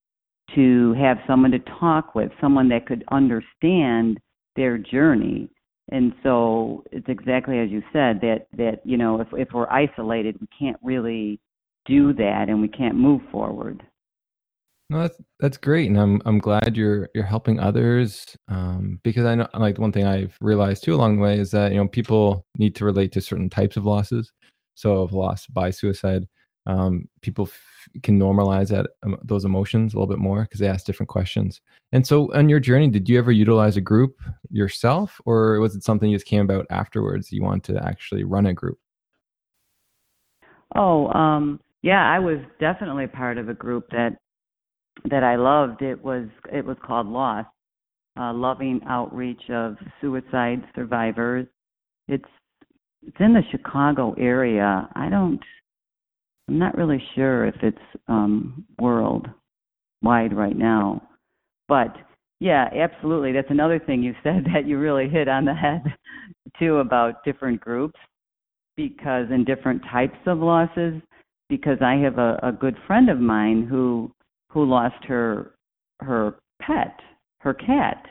to 0.56 0.94
have 0.94 1.18
someone 1.28 1.52
to 1.52 1.60
talk 1.80 2.16
with, 2.16 2.32
someone 2.40 2.70
that 2.70 2.86
could 2.86 3.04
understand 3.12 4.20
their 4.56 4.78
journey. 4.78 5.50
And 5.92 6.14
so 6.24 6.84
it's 6.92 7.08
exactly 7.08 7.60
as 7.60 7.70
you 7.70 7.82
said 7.94 8.20
that 8.22 8.48
that 8.58 8.82
you 8.84 8.98
know 8.98 9.22
if 9.22 9.28
if 9.34 9.50
we're 9.54 9.70
isolated, 9.70 10.38
we 10.42 10.48
can't 10.58 10.78
really 10.84 11.40
do 11.86 12.14
that 12.14 12.46
and 12.50 12.62
we 12.62 12.68
can't 12.68 12.96
move 12.96 13.22
forward. 13.32 13.82
No, 14.90 15.02
that's 15.02 15.18
that's 15.40 15.58
great, 15.58 15.90
and 15.90 16.00
I'm 16.00 16.22
I'm 16.26 16.40
glad 16.40 16.78
you're 16.78 17.10
you're 17.14 17.26
helping 17.26 17.60
others. 17.60 18.38
Um, 18.48 19.02
because 19.04 19.26
I 19.26 19.36
know 19.36 19.48
like 19.54 19.80
one 19.80 19.92
thing 19.92 20.06
I've 20.06 20.38
realized 20.40 20.84
too 20.84 20.96
along 20.96 21.18
the 21.18 21.24
way 21.24 21.40
is 21.40 21.52
that 21.52 21.74
you 21.74 21.78
know 21.78 21.88
people 21.88 22.46
need 22.58 22.74
to 22.76 22.86
relate 22.86 23.12
to 23.14 23.22
certain 23.22 23.50
types 23.50 23.76
of 23.76 23.86
losses. 23.86 24.32
So 24.76 25.02
of 25.02 25.12
loss 25.12 25.46
by 25.48 25.72
suicide, 25.72 26.28
um, 26.68 27.10
people 27.22 27.46
f- 27.48 28.02
can 28.04 28.20
normalize 28.20 28.70
that 28.70 28.88
um, 29.04 29.18
those 29.24 29.44
emotions 29.44 29.94
a 29.94 29.98
little 29.98 30.08
bit 30.08 30.20
more 30.20 30.44
because 30.44 30.60
they 30.60 30.68
ask 30.68 30.86
different 30.86 31.10
questions. 31.10 31.60
And 31.92 32.06
so, 32.06 32.32
on 32.34 32.48
your 32.48 32.60
journey, 32.60 32.90
did 32.90 33.10
you 33.10 33.18
ever 33.18 33.32
utilize 33.32 33.76
a 33.76 33.82
group 33.82 34.22
yourself, 34.52 35.20
or 35.26 35.60
was 35.60 35.76
it 35.76 35.84
something 35.84 36.10
you 36.10 36.16
just 36.16 36.28
came 36.28 36.42
about 36.42 36.66
afterwards? 36.70 37.32
You 37.32 37.44
want 37.44 37.64
to 37.66 37.84
actually 37.86 38.24
run 38.24 38.46
a 38.46 38.54
group? 38.54 38.78
Oh, 40.76 41.08
um, 41.14 41.60
yeah, 41.82 42.10
I 42.10 42.20
was 42.20 42.40
definitely 42.60 43.08
part 43.08 43.38
of 43.38 43.50
a 43.50 43.54
group 43.54 43.90
that 43.92 44.18
that 45.06 45.24
I 45.24 45.36
loved. 45.36 45.82
It 45.82 46.04
was 46.04 46.28
it 46.52 46.66
was 46.66 46.78
called 46.86 47.08
LOSS, 47.08 47.46
uh, 48.20 48.34
Loving 48.34 48.82
Outreach 48.88 49.50
of 49.50 49.78
Suicide 50.02 50.64
Survivors. 50.76 51.48
It's 52.08 52.26
it's 53.06 53.18
in 53.20 53.34
the 53.34 53.44
Chicago 53.52 54.14
area. 54.18 54.90
I 54.96 55.10
don't 55.10 55.42
I'm 56.48 56.60
not 56.60 56.78
really 56.78 57.02
sure 57.16 57.46
if 57.46 57.56
it's 57.62 57.78
um, 58.08 58.66
world 58.80 59.28
wide 60.02 60.36
right 60.36 60.58
now, 60.58 61.02
but 61.68 61.96
yeah, 62.40 62.70
absolutely. 62.74 63.32
That's 63.34 63.50
another 63.50 63.80
thing 63.80 64.04
you 64.04 64.14
said 64.24 64.46
that 64.54 64.68
you 64.68 64.80
really 64.80 65.10
hit 65.10 65.28
on 65.28 65.46
the 65.46 65.54
head 65.54 65.84
too 66.60 66.78
about 66.78 67.24
different 67.24 67.60
groups 67.60 68.00
because 68.76 69.26
in 69.32 69.44
different 69.44 69.82
types 69.92 70.18
of 70.26 70.40
losses. 70.40 71.02
Because 71.50 71.78
I 71.82 71.96
have 72.04 72.18
a, 72.18 72.38
a 72.44 72.52
good 72.52 72.76
friend 72.86 73.10
of 73.10 73.20
mine 73.20 73.66
who 73.70 74.12
who 74.58 74.66
lost 74.66 75.06
her 75.08 75.52
her 76.00 76.34
pet, 76.60 77.00
her 77.42 77.54
cat, 77.54 78.04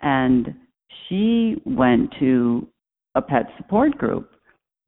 and 0.00 0.54
she 1.08 1.56
went 1.64 2.08
to 2.20 2.68
a 3.16 3.22
pet 3.22 3.46
support 3.56 3.98
group, 3.98 4.30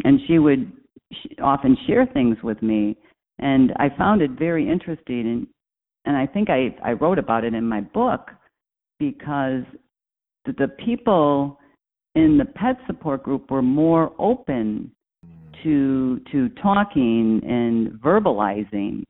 and 0.04 0.20
she 0.28 0.38
would 0.38 0.70
often 1.42 1.76
share 1.88 2.06
things 2.06 2.36
with 2.44 2.62
me, 2.62 2.96
and 3.40 3.72
I 3.76 3.88
found 3.98 4.22
it 4.22 4.30
very 4.38 4.70
interesting, 4.70 5.26
and 5.26 5.46
and 6.04 6.16
I 6.16 6.28
think 6.28 6.48
I 6.48 6.76
I 6.84 6.92
wrote 6.92 7.18
about 7.18 7.42
it 7.42 7.54
in 7.54 7.68
my 7.68 7.80
book 7.80 8.30
because 9.00 9.64
the, 10.44 10.52
the 10.52 10.68
people 10.86 11.58
in 12.14 12.38
the 12.38 12.44
pet 12.44 12.76
support 12.86 13.24
group 13.24 13.50
were 13.50 13.62
more 13.62 14.12
open 14.20 14.92
to 15.64 16.20
to 16.30 16.50
talking 16.62 17.40
and 17.44 18.00
verbalizing. 18.00 19.02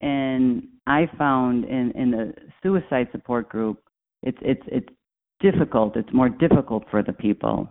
And 0.00 0.66
I 0.86 1.08
found 1.18 1.64
in 1.64 1.92
in 1.92 2.10
the 2.10 2.34
suicide 2.62 3.08
support 3.12 3.48
group 3.48 3.82
it's 4.22 4.38
it's 4.42 4.62
it's 4.66 4.88
difficult 5.40 5.96
it's 5.96 6.12
more 6.12 6.28
difficult 6.28 6.84
for 6.90 7.02
the 7.02 7.12
people 7.12 7.68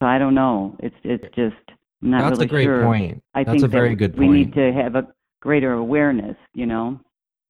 so 0.00 0.08
I 0.08 0.18
don't 0.18 0.34
know 0.34 0.76
it's 0.80 0.96
it's 1.04 1.24
just 1.34 1.56
I'm 2.02 2.10
not 2.10 2.20
That's 2.20 2.32
really 2.32 2.44
a 2.44 2.48
great 2.48 2.64
sure. 2.64 2.84
point. 2.84 3.22
I 3.34 3.44
That's 3.44 3.54
think 3.54 3.64
a 3.64 3.68
very 3.68 3.94
good 3.94 4.16
point. 4.16 4.30
we 4.30 4.36
need 4.36 4.54
to 4.54 4.72
have 4.72 4.94
a 4.94 5.08
greater 5.40 5.72
awareness, 5.72 6.36
you 6.54 6.66
know. 6.66 7.00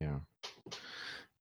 Yeah. 0.01 0.17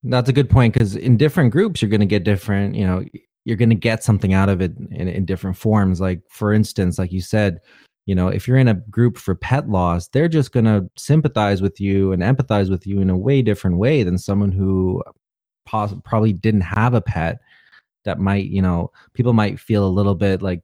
That's 0.03 0.29
a 0.29 0.33
good 0.33 0.49
point 0.49 0.73
because 0.73 0.95
in 0.95 1.17
different 1.17 1.51
groups, 1.51 1.81
you're 1.81 1.89
going 1.89 2.01
to 2.01 2.05
get 2.05 2.23
different, 2.23 2.75
you 2.75 2.85
know, 2.85 3.03
you're 3.45 3.57
going 3.57 3.69
to 3.69 3.75
get 3.75 4.03
something 4.03 4.33
out 4.33 4.49
of 4.49 4.61
it 4.61 4.73
in, 4.91 5.07
in 5.07 5.25
different 5.25 5.57
forms. 5.57 6.01
Like, 6.01 6.21
for 6.29 6.53
instance, 6.53 6.99
like 6.99 7.11
you 7.11 7.21
said, 7.21 7.59
you 8.07 8.15
know, 8.15 8.29
if 8.29 8.47
you're 8.47 8.57
in 8.57 8.69
a 8.69 8.73
group 8.73 9.17
for 9.17 9.35
pet 9.35 9.69
loss, 9.69 10.07
they're 10.07 10.29
just 10.29 10.53
going 10.53 10.65
to 10.65 10.89
sympathize 10.97 11.61
with 11.61 11.79
you 11.79 12.13
and 12.13 12.23
empathize 12.23 12.69
with 12.69 12.87
you 12.87 13.01
in 13.01 13.09
a 13.09 13.17
way 13.17 13.41
different 13.41 13.77
way 13.77 14.01
than 14.01 14.17
someone 14.17 14.51
who 14.51 15.03
pos- 15.65 15.93
probably 16.05 16.31
didn't 16.31 16.61
have 16.61 16.93
a 16.93 17.01
pet 17.01 17.39
that 18.05 18.17
might, 18.17 18.45
you 18.45 18.61
know, 18.61 18.89
people 19.13 19.33
might 19.33 19.59
feel 19.59 19.85
a 19.85 19.89
little 19.89 20.15
bit 20.15 20.41
like 20.41 20.61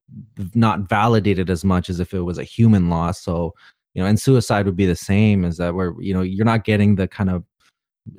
not 0.55 0.87
validated 0.87 1.49
as 1.49 1.65
much 1.65 1.89
as 1.89 1.99
if 1.99 2.13
it 2.13 2.21
was 2.21 2.37
a 2.37 2.45
human 2.45 2.89
loss. 2.89 3.21
So, 3.21 3.53
you 3.93 4.01
know, 4.01 4.07
and 4.07 4.17
suicide 4.17 4.65
would 4.65 4.77
be 4.77 4.85
the 4.85 4.95
same 4.95 5.43
as 5.43 5.57
that 5.57 5.75
where, 5.75 5.93
you 5.99 6.13
know, 6.13 6.21
you're 6.21 6.45
not 6.45 6.63
getting 6.63 6.95
the 6.95 7.09
kind 7.09 7.29
of 7.29 7.43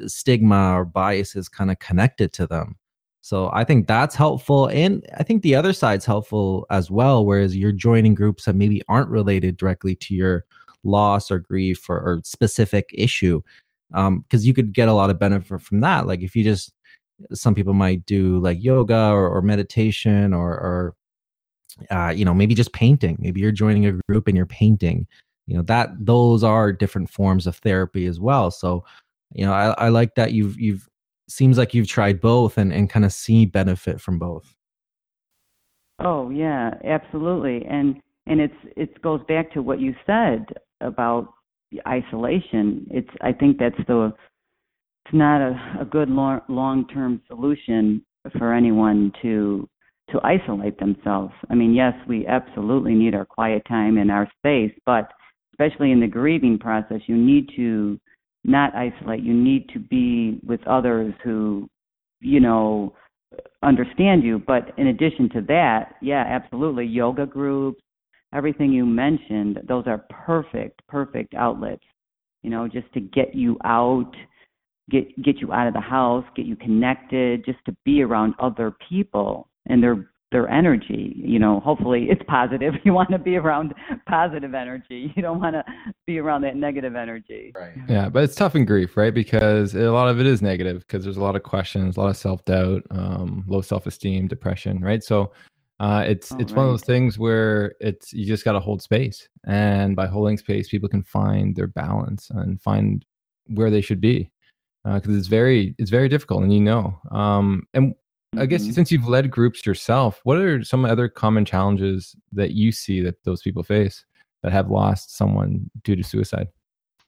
stigma 0.06 0.74
or 0.78 0.84
biases 0.84 1.48
kind 1.48 1.70
of 1.70 1.78
connected 1.78 2.34
to 2.34 2.46
them. 2.46 2.76
So 3.24 3.48
I 3.54 3.64
think 3.64 3.86
that's 3.86 4.14
helpful. 4.14 4.66
And 4.66 5.02
I 5.16 5.22
think 5.22 5.40
the 5.40 5.54
other 5.54 5.72
side's 5.72 6.04
helpful 6.04 6.66
as 6.68 6.90
well, 6.90 7.24
whereas 7.24 7.56
you're 7.56 7.72
joining 7.72 8.14
groups 8.14 8.44
that 8.44 8.54
maybe 8.54 8.82
aren't 8.86 9.08
related 9.08 9.56
directly 9.56 9.94
to 9.94 10.14
your 10.14 10.44
loss 10.82 11.30
or 11.30 11.38
grief 11.38 11.88
or, 11.88 11.96
or 12.00 12.20
specific 12.22 12.90
issue. 12.92 13.40
Because 13.88 14.08
um, 14.08 14.24
you 14.30 14.52
could 14.52 14.74
get 14.74 14.88
a 14.88 14.92
lot 14.92 15.08
of 15.08 15.18
benefit 15.18 15.62
from 15.62 15.80
that. 15.80 16.06
Like 16.06 16.20
if 16.20 16.36
you 16.36 16.44
just, 16.44 16.74
some 17.32 17.54
people 17.54 17.72
might 17.72 18.04
do 18.04 18.40
like 18.40 18.62
yoga 18.62 19.08
or, 19.08 19.30
or 19.30 19.40
meditation 19.40 20.34
or, 20.34 20.50
or 20.50 20.94
uh, 21.90 22.12
you 22.14 22.26
know, 22.26 22.34
maybe 22.34 22.54
just 22.54 22.74
painting. 22.74 23.16
Maybe 23.20 23.40
you're 23.40 23.52
joining 23.52 23.86
a 23.86 23.98
group 24.06 24.28
and 24.28 24.36
you're 24.36 24.44
painting. 24.44 25.06
You 25.46 25.56
know, 25.56 25.62
that 25.62 25.88
those 25.98 26.44
are 26.44 26.74
different 26.74 27.08
forms 27.08 27.46
of 27.46 27.56
therapy 27.56 28.04
as 28.04 28.20
well. 28.20 28.50
So, 28.50 28.84
you 29.32 29.46
know, 29.46 29.54
I, 29.54 29.86
I 29.86 29.88
like 29.88 30.14
that 30.16 30.32
you've 30.32 30.60
you've 30.60 30.86
seems 31.28 31.58
like 31.58 31.74
you've 31.74 31.88
tried 31.88 32.20
both 32.20 32.58
and, 32.58 32.72
and 32.72 32.90
kind 32.90 33.04
of 33.04 33.12
see 33.12 33.46
benefit 33.46 34.00
from 34.00 34.18
both. 34.18 34.54
Oh 36.00 36.30
yeah, 36.30 36.70
absolutely. 36.84 37.64
And 37.66 38.00
and 38.26 38.40
it's 38.40 38.54
it 38.76 39.00
goes 39.02 39.20
back 39.28 39.52
to 39.52 39.62
what 39.62 39.80
you 39.80 39.94
said 40.06 40.46
about 40.80 41.32
isolation. 41.86 42.86
It's 42.90 43.10
I 43.20 43.32
think 43.32 43.58
that's 43.58 43.76
the 43.86 44.12
it's 45.04 45.14
not 45.14 45.40
a, 45.40 45.80
a 45.80 45.84
good 45.84 46.08
long 46.08 46.40
long 46.48 46.86
term 46.88 47.20
solution 47.28 48.04
for 48.38 48.52
anyone 48.52 49.12
to 49.22 49.68
to 50.10 50.20
isolate 50.22 50.78
themselves. 50.78 51.32
I 51.50 51.54
mean, 51.54 51.74
yes, 51.74 51.94
we 52.06 52.26
absolutely 52.26 52.94
need 52.94 53.14
our 53.14 53.24
quiet 53.24 53.62
time 53.66 53.96
and 53.96 54.10
our 54.10 54.28
space, 54.38 54.72
but 54.84 55.10
especially 55.52 55.92
in 55.92 56.00
the 56.00 56.06
grieving 56.06 56.58
process, 56.58 57.00
you 57.06 57.16
need 57.16 57.48
to 57.56 57.98
not 58.44 58.74
isolate. 58.74 59.22
You 59.22 59.34
need 59.34 59.68
to 59.70 59.78
be 59.78 60.40
with 60.46 60.60
others 60.66 61.14
who, 61.24 61.68
you 62.20 62.40
know, 62.40 62.94
understand 63.62 64.22
you. 64.22 64.38
But 64.38 64.72
in 64.78 64.88
addition 64.88 65.28
to 65.30 65.40
that, 65.48 65.94
yeah, 66.02 66.24
absolutely, 66.26 66.84
yoga 66.84 67.26
groups, 67.26 67.82
everything 68.34 68.72
you 68.72 68.84
mentioned, 68.84 69.60
those 69.66 69.84
are 69.86 70.04
perfect, 70.10 70.80
perfect 70.88 71.34
outlets. 71.34 71.84
You 72.42 72.50
know, 72.50 72.68
just 72.68 72.92
to 72.92 73.00
get 73.00 73.34
you 73.34 73.56
out, 73.64 74.12
get 74.90 75.22
get 75.22 75.38
you 75.40 75.52
out 75.52 75.66
of 75.66 75.72
the 75.72 75.80
house, 75.80 76.24
get 76.36 76.44
you 76.44 76.56
connected, 76.56 77.44
just 77.44 77.58
to 77.64 77.74
be 77.84 78.02
around 78.02 78.34
other 78.38 78.74
people 78.88 79.48
and 79.66 79.82
their 79.82 80.10
their 80.34 80.50
energy. 80.50 81.14
You 81.16 81.38
know, 81.38 81.60
hopefully 81.60 82.08
it's 82.10 82.22
positive. 82.28 82.74
You 82.84 82.92
want 82.92 83.10
to 83.10 83.18
be 83.18 83.36
around 83.36 83.72
positive 84.06 84.52
energy. 84.54 85.10
You 85.16 85.22
don't 85.22 85.40
want 85.40 85.54
to 85.54 85.64
be 86.06 86.18
around 86.18 86.42
that 86.42 86.56
negative 86.56 86.96
energy. 86.96 87.52
Right. 87.54 87.72
Yeah, 87.88 88.10
but 88.10 88.24
it's 88.24 88.34
tough 88.34 88.54
in 88.54 88.66
grief, 88.66 88.96
right? 88.96 89.14
Because 89.14 89.74
a 89.74 89.90
lot 89.90 90.08
of 90.08 90.20
it 90.20 90.26
is 90.26 90.42
negative 90.42 90.80
because 90.80 91.02
there's 91.04 91.16
a 91.16 91.22
lot 91.22 91.36
of 91.36 91.44
questions, 91.44 91.96
a 91.96 92.00
lot 92.00 92.10
of 92.10 92.16
self 92.16 92.44
doubt, 92.44 92.82
um, 92.90 93.44
low 93.46 93.62
self 93.62 93.86
esteem, 93.86 94.26
depression, 94.26 94.82
right? 94.82 95.02
So 95.02 95.32
uh, 95.80 96.04
it's 96.06 96.32
Oh, 96.32 96.36
it's 96.38 96.52
one 96.52 96.66
of 96.66 96.72
those 96.72 96.84
things 96.84 97.18
where 97.18 97.74
it's 97.80 98.12
you 98.12 98.26
just 98.26 98.44
got 98.44 98.52
to 98.52 98.60
hold 98.60 98.82
space, 98.82 99.28
and 99.46 99.94
by 99.96 100.06
holding 100.06 100.36
space, 100.36 100.68
people 100.68 100.88
can 100.88 101.04
find 101.04 101.54
their 101.54 101.68
balance 101.68 102.28
and 102.30 102.60
find 102.60 103.04
where 103.46 103.70
they 103.70 103.80
should 103.80 104.00
be 104.00 104.30
because 104.84 105.16
it's 105.16 105.28
very 105.28 105.74
it's 105.78 105.90
very 105.90 106.08
difficult, 106.08 106.42
and 106.42 106.52
you 106.52 106.60
know. 106.60 106.98
Um, 107.10 107.66
and 107.72 107.94
I 108.38 108.46
guess 108.46 108.66
Mhm. 108.66 108.72
since 108.72 108.92
you've 108.92 109.08
led 109.08 109.30
groups 109.30 109.64
yourself, 109.66 110.20
what 110.24 110.38
are 110.38 110.62
some 110.62 110.84
other 110.84 111.08
common 111.08 111.44
challenges 111.44 112.16
that 112.32 112.52
you 112.52 112.72
see 112.72 113.00
that 113.00 113.22
those 113.24 113.42
people 113.42 113.62
face 113.62 114.04
that 114.42 114.52
have 114.52 114.70
lost 114.70 115.16
someone 115.16 115.70
due 115.82 115.96
to 115.96 116.02
suicide? 116.02 116.48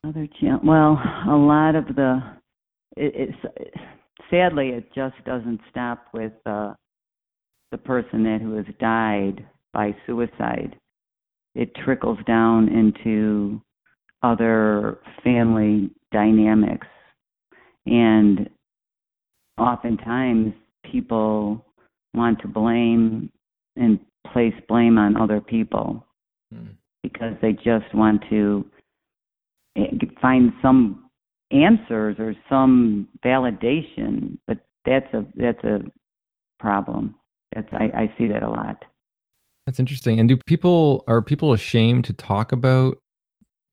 Other 0.04 0.28
well, 0.62 1.00
a 1.28 1.36
lot 1.36 1.74
of 1.74 1.94
the 1.96 2.22
it, 2.96 3.14
it's 3.14 3.38
sadly 4.30 4.70
it 4.70 4.92
just 4.94 5.16
doesn't 5.24 5.60
stop 5.70 6.06
with 6.12 6.32
uh, 6.46 6.74
the 7.72 7.78
person 7.78 8.22
that 8.24 8.40
who 8.40 8.54
has 8.54 8.66
died 8.78 9.46
by 9.72 9.94
suicide. 10.06 10.76
It 11.54 11.74
trickles 11.74 12.18
down 12.26 12.68
into 12.68 13.60
other 14.22 14.98
family 15.24 15.90
dynamics, 16.12 16.86
and 17.86 18.48
oftentimes 19.58 20.54
people 20.90 21.64
want 22.14 22.40
to 22.40 22.48
blame 22.48 23.30
and 23.76 23.98
place 24.32 24.54
blame 24.68 24.98
on 24.98 25.16
other 25.16 25.40
people 25.40 26.02
Hmm. 26.52 26.74
because 27.02 27.34
they 27.42 27.52
just 27.52 27.92
want 27.92 28.22
to 28.30 28.64
eh, 29.76 29.86
find 30.22 30.52
some 30.62 31.10
answers 31.50 32.16
or 32.18 32.34
some 32.48 33.08
validation 33.24 34.38
but 34.46 34.58
that's 34.84 35.12
a 35.12 35.24
that's 35.36 35.62
a 35.64 35.80
problem 36.60 37.14
that's 37.54 37.68
i 37.72 37.84
i 38.02 38.14
see 38.16 38.26
that 38.28 38.42
a 38.42 38.48
lot 38.48 38.84
That's 39.66 39.80
interesting. 39.80 40.20
And 40.20 40.28
do 40.28 40.36
people 40.46 41.02
are 41.08 41.20
people 41.22 41.52
ashamed 41.52 42.04
to 42.04 42.12
talk 42.12 42.52
about 42.52 42.98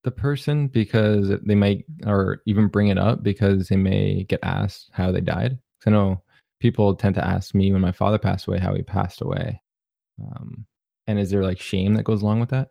the 0.03 0.11
person 0.11 0.67
because 0.67 1.31
they 1.45 1.55
might 1.55 1.85
or 2.05 2.41
even 2.47 2.67
bring 2.67 2.87
it 2.87 2.97
up 2.97 3.21
because 3.21 3.67
they 3.67 3.77
may 3.77 4.23
get 4.23 4.39
asked 4.43 4.89
how 4.93 5.11
they 5.11 5.21
died? 5.21 5.59
I 5.85 5.91
know 5.91 6.21
people 6.63 6.95
tend 6.95 7.13
to 7.13 7.27
ask 7.27 7.53
me 7.53 7.73
when 7.73 7.81
my 7.81 7.91
father 7.91 8.17
passed 8.17 8.47
away 8.47 8.57
how 8.57 8.73
he 8.73 8.81
passed 8.81 9.21
away. 9.21 9.61
Um, 10.19 10.65
and 11.05 11.19
is 11.19 11.29
there 11.29 11.43
like 11.43 11.59
shame 11.59 11.93
that 11.95 12.05
goes 12.05 12.21
along 12.23 12.39
with 12.39 12.49
that? 12.49 12.69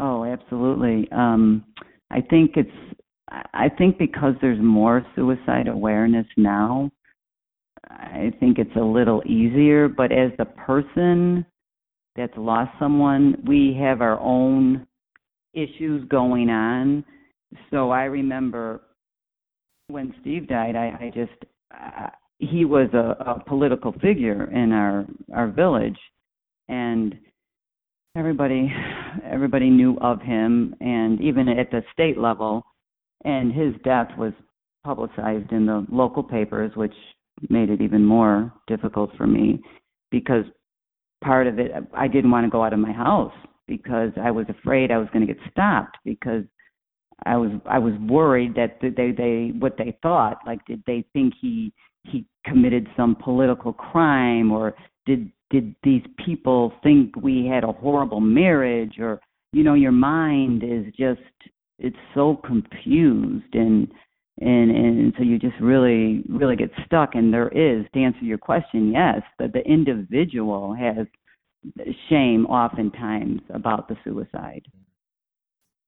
oh 0.00 0.24
absolutely. 0.24 1.08
Um, 1.12 1.64
I 2.10 2.20
think 2.22 2.56
it's. 2.56 2.70
I 3.28 3.68
think 3.76 3.98
because 3.98 4.34
there's 4.40 4.60
more 4.60 5.04
suicide 5.16 5.66
awareness 5.66 6.26
now, 6.36 6.92
I 7.90 8.32
think 8.38 8.58
it's 8.58 8.76
a 8.76 8.84
little 8.84 9.20
easier. 9.26 9.88
But 9.88 10.12
as 10.12 10.30
the 10.38 10.44
person 10.44 11.44
that's 12.14 12.32
lost 12.36 12.70
someone, 12.78 13.42
we 13.44 13.76
have 13.80 14.00
our 14.00 14.18
own 14.20 14.86
issues 15.54 16.08
going 16.08 16.48
on. 16.50 17.04
So 17.70 17.90
I 17.90 18.04
remember 18.04 18.80
when 19.88 20.14
Steve 20.20 20.46
died, 20.46 20.76
I, 20.76 20.86
I 21.00 21.12
just 21.12 21.44
he 22.38 22.64
was 22.64 22.88
a, 22.92 23.16
a 23.24 23.44
political 23.46 23.92
figure 23.92 24.50
in 24.50 24.72
our 24.72 25.06
our 25.34 25.48
village, 25.48 25.98
and 26.68 27.14
everybody 28.16 28.72
everybody 29.30 29.68
knew 29.70 29.98
of 30.00 30.20
him 30.22 30.74
and 30.80 31.20
even 31.20 31.48
at 31.48 31.70
the 31.70 31.82
state 31.92 32.18
level 32.18 32.64
and 33.24 33.52
his 33.52 33.74
death 33.84 34.08
was 34.16 34.32
publicized 34.84 35.52
in 35.52 35.66
the 35.66 35.86
local 35.90 36.22
papers 36.22 36.72
which 36.76 36.94
made 37.50 37.68
it 37.68 37.82
even 37.82 38.04
more 38.04 38.52
difficult 38.66 39.10
for 39.16 39.26
me 39.26 39.60
because 40.10 40.44
part 41.22 41.46
of 41.46 41.58
it 41.58 41.72
I 41.94 42.08
didn't 42.08 42.30
want 42.30 42.46
to 42.46 42.50
go 42.50 42.64
out 42.64 42.72
of 42.72 42.78
my 42.78 42.92
house 42.92 43.34
because 43.68 44.12
I 44.20 44.30
was 44.30 44.46
afraid 44.48 44.90
I 44.90 44.98
was 44.98 45.08
going 45.12 45.26
to 45.26 45.32
get 45.32 45.42
stopped 45.50 45.98
because 46.04 46.44
I 47.26 47.36
was 47.36 47.50
I 47.66 47.78
was 47.78 47.94
worried 48.08 48.54
that 48.54 48.78
they 48.80 49.10
they 49.10 49.52
what 49.58 49.76
they 49.76 49.96
thought 50.02 50.38
like 50.46 50.64
did 50.66 50.82
they 50.86 51.04
think 51.12 51.34
he 51.40 51.72
he 52.10 52.26
committed 52.44 52.88
some 52.96 53.16
political 53.16 53.72
crime 53.72 54.52
or 54.52 54.74
did 55.04 55.30
did 55.50 55.74
these 55.84 56.02
people 56.24 56.72
think 56.82 57.14
we 57.16 57.46
had 57.46 57.64
a 57.64 57.72
horrible 57.72 58.20
marriage 58.20 58.98
or 58.98 59.20
you 59.52 59.62
know 59.62 59.74
your 59.74 59.92
mind 59.92 60.62
is 60.64 60.84
just 60.98 61.20
it's 61.78 61.96
so 62.14 62.36
confused 62.44 63.54
and 63.54 63.88
and 64.38 64.70
and 64.70 65.14
so 65.16 65.24
you 65.24 65.38
just 65.38 65.58
really 65.60 66.22
really 66.28 66.56
get 66.56 66.70
stuck. 66.84 67.14
And 67.14 67.32
there 67.32 67.48
is 67.48 67.86
to 67.94 68.00
answer 68.00 68.24
your 68.24 68.38
question 68.38 68.92
yes 68.92 69.22
that 69.38 69.52
the 69.52 69.60
individual 69.60 70.74
has 70.74 71.06
shame 72.08 72.46
oftentimes 72.46 73.40
about 73.52 73.88
the 73.88 73.96
suicide 74.04 74.62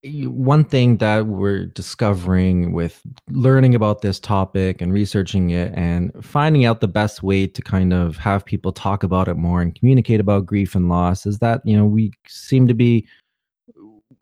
one 0.05 0.65
thing 0.65 0.99
that 0.99 1.27
we're 1.27 1.67
discovering 1.67 2.73
with 2.73 3.03
learning 3.31 3.75
about 3.75 4.01
this 4.01 4.21
topic 4.21 4.81
and 4.81 4.93
researching 4.93 5.51
it 5.51 5.73
and 5.75 6.13
finding 6.25 6.65
out 6.65 6.81
the 6.81 6.87
best 6.89 7.25
way 7.25 7.49
to 7.49 7.63
kind 7.63 7.93
of 7.93 8.17
have 8.17 8.45
people 8.45 8.71
talk 8.71 9.03
about 9.03 9.27
it 9.27 9.35
more 9.35 9.61
and 9.61 9.75
communicate 9.75 10.21
about 10.21 10.47
grief 10.47 10.77
and 10.77 10.89
loss 10.89 11.27
is 11.27 11.41
that 11.41 11.61
you 11.65 11.77
know 11.77 11.85
we 11.85 12.13
seem 12.29 12.69
to 12.69 12.75
be 12.75 13.07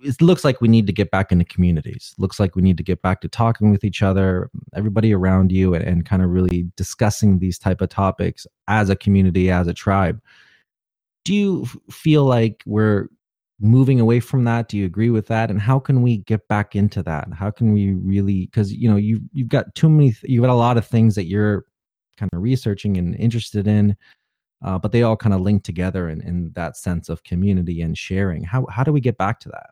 it 0.03 0.21
looks 0.23 0.45
like 0.45 0.61
we 0.61 0.69
need 0.69 0.87
to 0.87 0.93
get 0.93 1.11
back 1.11 1.33
into 1.33 1.45
communities. 1.45 2.15
Looks 2.19 2.39
like 2.39 2.55
we 2.55 2.63
need 2.63 2.77
to 2.77 2.83
get 2.83 3.01
back 3.03 3.21
to 3.23 3.29
talking 3.29 3.71
with 3.71 3.83
each 3.83 4.03
other 4.03 4.51
everybody 4.75 5.13
around 5.13 5.51
you 5.51 5.75
and, 5.75 5.83
and 5.83 6.07
kind 6.07 6.23
of 6.23 6.31
really 6.31 6.71
discussing 6.77 7.39
these 7.39 7.59
type 7.59 7.81
of 7.81 7.89
topics 7.89 8.47
as 8.69 8.91
a 8.91 8.97
community 8.97 9.51
as 9.51 9.67
a 9.67 9.75
tribe. 9.75 10.21
Do 11.25 11.35
you 11.35 11.67
feel 11.91 12.25
like 12.25 12.63
we're 12.67 13.09
moving 13.61 14.01
away 14.01 14.21
from 14.21 14.45
that? 14.45 14.69
Do 14.69 14.77
you 14.77 14.85
agree 14.85 15.11
with 15.11 15.27
that? 15.29 15.51
And 15.51 15.61
how 15.61 15.79
can 15.79 16.03
we 16.03 16.19
get 16.19 16.47
back 16.49 16.77
into 16.77 17.03
that? 17.05 17.29
How 17.33 17.51
can 17.51 17.73
we 17.73 17.93
really 17.93 18.47
because 18.47 18.73
you 18.73 18.89
know 18.89 18.97
you 18.97 19.21
you've 19.33 19.49
got 19.49 19.75
too 19.75 19.89
many 19.89 20.15
you've 20.23 20.43
got 20.43 20.51
a 20.51 20.55
lot 20.55 20.77
of 20.77 20.87
things 20.87 21.15
that 21.15 21.25
you're 21.25 21.65
kind 22.17 22.31
of 22.33 22.43
researching 22.43 22.97
and 22.97 23.15
interested 23.17 23.67
in 23.67 23.97
uh, 24.65 24.79
but 24.79 24.93
they 24.93 25.03
all 25.03 25.17
kind 25.17 25.35
of 25.35 25.41
link 25.41 25.63
together 25.63 26.09
in, 26.09 26.21
in 26.23 26.51
that 26.55 26.77
sense 26.77 27.09
of 27.09 27.23
community 27.25 27.83
and 27.83 27.97
sharing. 27.97 28.43
How 28.43 28.67
how 28.71 28.83
do 28.83 28.93
we 28.93 29.01
get 29.01 29.19
back 29.19 29.41
to 29.41 29.49
that? 29.51 29.71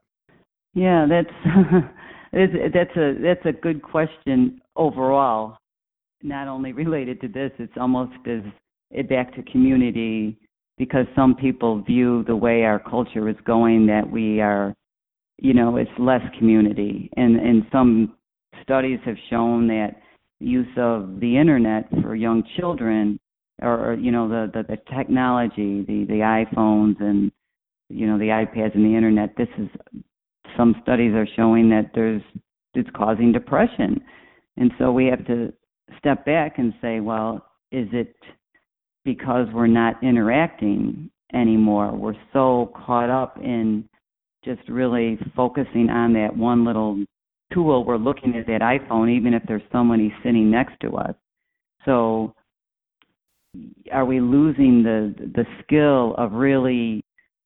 Yeah 0.75 1.07
that's 1.09 1.85
that's 2.33 2.97
a 2.97 3.15
that's 3.21 3.47
a 3.47 3.53
good 3.53 3.83
question 3.83 4.61
overall. 4.77 5.57
Not 6.23 6.49
only 6.49 6.73
related 6.73 7.21
to 7.23 7.29
this 7.29 7.53
it's 7.59 7.77
almost 7.79 8.13
as 8.27 8.43
back 9.09 9.35
to 9.35 9.43
community 9.45 10.39
because 10.79 11.07
some 11.15 11.35
people 11.35 11.83
view 11.83 12.25
the 12.27 12.37
way 12.37 12.65
our 12.65 12.79
culture 12.79 13.29
is 13.29 13.37
going 13.47 13.87
that 13.87 14.11
we 14.11 14.41
are, 14.41 14.75
you 15.39 15.55
know, 15.55 15.77
it's 15.77 15.91
less 15.99 16.23
community. 16.39 17.11
And, 17.17 17.37
and 17.37 17.65
some 17.71 18.15
studies 18.63 18.99
have 19.05 19.17
shown 19.31 19.69
that 19.69 19.97
use 20.41 20.67
of 20.77 21.21
the 21.21 21.37
internet 21.37 21.89
for 22.03 22.15
young 22.15 22.43
children 22.57 23.21
or, 23.63 23.97
you 24.01 24.11
know, 24.11 24.29
the, 24.29 24.51
the, 24.53 24.63
the 24.65 24.97
technology, 24.97 25.85
the, 25.87 26.05
the 26.09 26.45
iPhones 26.55 27.01
and, 27.01 27.31
you 27.89 28.07
know, 28.07 28.19
the 28.19 28.25
iPads 28.25 28.75
and 28.75 28.85
the 28.85 28.97
internet, 28.97 29.37
this 29.37 29.49
is, 29.59 29.69
some 30.57 30.75
studies 30.83 31.15
are 31.15 31.29
showing 31.37 31.69
that 31.71 31.91
there's, 31.95 32.23
it's 32.75 32.91
causing 32.97 33.31
depression. 33.31 34.01
And 34.57 34.73
so 34.79 34.93
we 34.93 35.07
have 35.07 35.25
to 35.27 35.53
step 35.99 36.25
back 36.25 36.59
and 36.59 36.73
say, 36.83 37.01
well, 37.01 37.47
is 37.71 37.89
it 37.93 38.17
because 39.05 39.47
we're 39.53 39.67
not 39.67 40.03
interacting 40.03 41.11
anymore. 41.33 41.95
We're 41.95 42.17
so 42.33 42.73
caught 42.87 43.11
up 43.11 43.39
in 43.39 43.89
just 44.45 44.67
really 44.69 45.19
focusing 45.35 45.91
on 45.91 46.13
that 46.15 46.37
one 46.37 46.65
little 46.65 47.05
tool. 47.53 47.85
We're 47.85 47.97
looking 47.97 48.37
at 48.37 48.47
that 48.47 48.61
iPhone, 48.61 49.15
even 49.15 49.35
if 49.35 49.43
there's 49.47 49.63
somebody 49.73 50.13
sitting 50.23 50.51
next 50.51 50.75
to 50.81 50.97
us. 50.97 51.15
So, 51.85 52.35
are 53.93 54.05
we 54.05 54.21
losing 54.21 54.83
the 54.83 55.15
the 55.35 55.45
skill 55.63 56.15
of 56.17 56.33
really, 56.33 57.05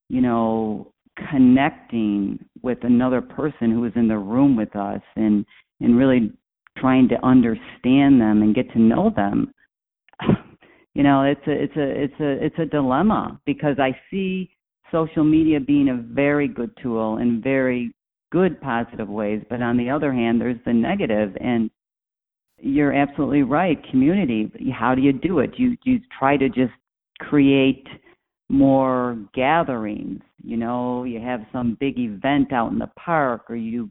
you 0.09 0.21
know, 0.21 0.93
connecting 1.31 2.39
with 2.63 2.79
another 2.83 3.21
person 3.21 3.71
who 3.71 3.85
is 3.85 3.93
in 3.97 4.09
the 4.09 4.19
room 4.19 4.57
with 4.57 4.75
us 4.77 5.03
and 5.17 5.45
and 5.81 5.99
really 5.99 6.33
trying 6.79 7.09
to 7.09 7.27
understand 7.27 8.21
them 8.21 8.43
and 8.43 8.55
get 8.55 8.73
to 8.73 8.79
know 8.79 9.13
them 9.15 9.53
you 10.99 11.05
know 11.05 11.23
it's 11.23 11.47
a 11.47 11.53
it's 11.53 11.77
a 11.77 12.03
it's 12.03 12.21
a 12.21 12.45
it's 12.45 12.59
a 12.59 12.67
dilemma 12.67 13.41
because 13.47 13.77
i 13.79 13.97
see 14.11 14.51
social 14.91 15.23
media 15.23 15.61
being 15.61 15.91
a 15.91 16.03
very 16.13 16.49
good 16.49 16.77
tool 16.83 17.19
in 17.19 17.41
very 17.41 17.95
good 18.33 18.61
positive 18.61 19.09
ways 19.09 19.41
but 19.49 19.63
on 19.63 19.77
the 19.77 19.89
other 19.89 20.13
hand 20.13 20.41
there's 20.41 20.59
the 20.67 20.73
negative 20.73 21.37
and 21.41 21.71
you're 22.61 22.93
absolutely 22.93 23.45
right 23.45 23.79
community 23.91 24.51
how 24.77 24.93
do 24.93 25.01
you 25.01 25.13
do 25.13 25.39
it? 25.39 25.53
You 25.57 25.77
you 25.85 26.01
try 26.19 26.37
to 26.37 26.49
just 26.49 26.73
create 27.21 27.87
more 28.49 29.17
gatherings 29.35 30.21
you 30.43 30.57
know 30.57 31.05
you 31.05 31.21
have 31.21 31.43
some 31.53 31.77
big 31.79 31.97
event 31.97 32.53
out 32.53 32.73
in 32.73 32.79
the 32.79 32.91
park 32.99 33.43
or 33.49 33.55
you 33.55 33.89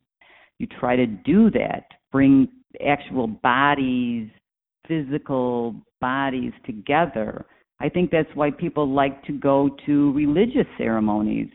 you 0.60 0.68
try 0.68 0.98
to 0.98 1.06
do 1.06 1.50
that 1.52 1.86
bring 2.12 2.50
actual 2.86 3.28
bodies 3.28 4.28
physical 4.88 5.76
bodies 6.02 6.54
together. 6.66 7.46
I 7.80 7.90
think 7.90 8.12
that's 8.12 8.30
why 8.34 8.52
people 8.52 8.90
like 8.90 9.24
to 9.26 9.34
go 9.34 9.70
to 9.86 10.12
religious 10.14 10.66
ceremonies 10.78 11.50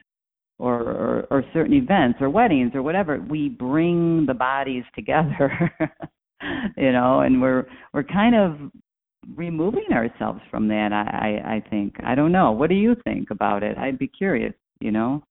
or, 0.59 0.81
or, 0.81 1.27
or 1.31 1.45
certain 1.53 1.75
events 1.75 2.19
or 2.21 2.31
weddings 2.31 2.73
or 2.75 2.83
whatever. 2.83 3.19
We 3.29 3.49
bring 3.49 4.25
the 4.27 4.35
bodies 4.35 4.85
together, 4.95 5.73
you 6.77 6.93
know, 6.93 7.21
and 7.21 7.43
we're 7.43 7.67
we're 7.93 8.05
kind 8.05 8.37
of 8.37 8.71
removing 9.37 9.89
ourselves 9.93 10.41
from 10.51 10.69
that. 10.69 10.93
I, 10.93 11.41
I 11.43 11.55
I 11.55 11.71
think 11.71 11.97
I 12.05 12.15
don't 12.15 12.33
know. 12.33 12.53
What 12.53 12.69
do 12.69 12.77
you 12.77 12.95
think 13.05 13.31
about 13.31 13.63
it? 13.63 13.77
I'd 13.77 13.99
be 13.99 14.09
curious. 14.09 14.55
You 14.81 14.93
know. 14.93 15.25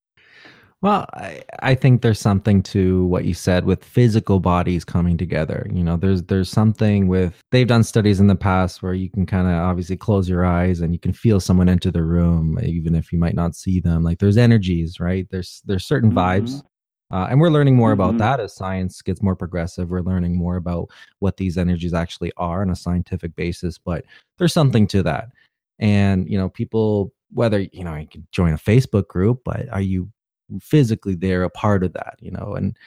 Well, 0.82 1.06
I, 1.14 1.44
I 1.60 1.76
think 1.76 2.02
there's 2.02 2.20
something 2.20 2.64
to 2.64 3.06
what 3.06 3.26
you 3.26 3.36
said 3.36 3.66
with 3.66 3.86
physical 3.86 4.40
bodies 4.40 4.84
coming 4.84 5.16
together. 5.16 5.68
You 5.72 5.84
know, 5.84 5.96
there's 5.96 6.24
there's 6.24 6.50
something 6.50 7.08
with 7.08 7.40
they've 7.52 7.68
done 7.68 7.84
studies 7.84 8.20
in 8.20 8.26
the 8.26 8.36
past 8.36 8.82
where 8.82 8.96
you 8.96 9.08
can 9.08 9.28
kind 9.28 9.48
of 9.48 9.54
obviously 9.54 9.96
close 9.96 10.28
your 10.28 10.44
eyes 10.44 10.82
and 10.82 10.92
you 10.92 11.00
can 11.00 11.14
feel 11.14 11.40
someone 11.40 11.70
enter 11.70 11.92
the 11.92 12.02
room, 12.02 12.58
even 12.64 12.96
if 12.96 13.14
you 13.14 13.20
might 13.20 13.36
not 13.36 13.56
see 13.56 13.80
them. 13.80 14.04
Like 14.04 14.18
there's 14.18 14.38
energies, 14.38 15.00
right? 15.00 15.28
There's 15.30 15.62
there's 15.66 15.86
certain 15.86 16.12
mm-hmm. 16.14 16.46
vibes. 16.46 16.64
Uh, 17.12 17.28
and 17.30 17.40
we're 17.42 17.50
learning 17.50 17.76
more 17.76 17.94
mm-hmm. 17.94 18.02
about 18.02 18.18
that 18.18 18.40
as 18.40 18.56
science 18.56 19.02
gets 19.02 19.22
more 19.22 19.36
progressive. 19.36 19.90
We're 19.90 20.02
learning 20.02 20.36
more 20.36 20.56
about 20.56 20.90
what 21.20 21.38
these 21.38 21.58
energies 21.58 21.94
actually 21.94 22.32
are 22.38 22.62
on 22.62 22.72
a 22.72 22.76
scientific 22.76 23.36
basis. 23.36 23.78
But 23.78 24.06
there's 24.40 24.54
something 24.54 24.88
to 24.88 25.04
that. 25.04 25.30
And 25.78 26.28
you 26.28 26.40
know, 26.40 26.50
people 26.50 27.14
whether 27.34 27.60
you 27.60 27.84
know 27.84 27.96
you 27.96 28.08
can 28.08 28.28
join 28.32 28.54
a 28.54 28.58
Facebook 28.58 29.08
group, 29.08 29.42
but 29.46 29.70
are 29.70 29.82
you 29.82 30.10
physically 30.60 31.16
there 31.16 31.44
a 31.44 31.50
part 31.50 31.84
of 31.84 31.94
that 31.94 32.16
you 32.20 32.32
know 32.32 32.54
and 32.56 32.78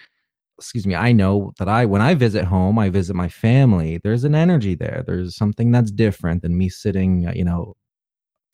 excuse 0.59 0.87
me 0.87 0.95
i 0.95 1.13
know 1.13 1.53
that 1.59 1.69
i 1.69 1.85
when 1.85 2.01
i 2.01 2.15
visit 2.15 2.45
home 2.45 2.79
i 2.79 2.89
visit 2.89 3.15
my 3.15 3.29
family 3.29 3.99
there's 4.05 4.25
an 4.25 4.35
energy 4.35 4.75
there 4.75 5.03
there's 5.07 5.37
something 5.37 5.71
that's 5.73 5.91
different 5.91 6.43
than 6.43 6.57
me 6.57 6.69
sitting 6.69 7.23
you 7.35 7.45
know 7.45 7.75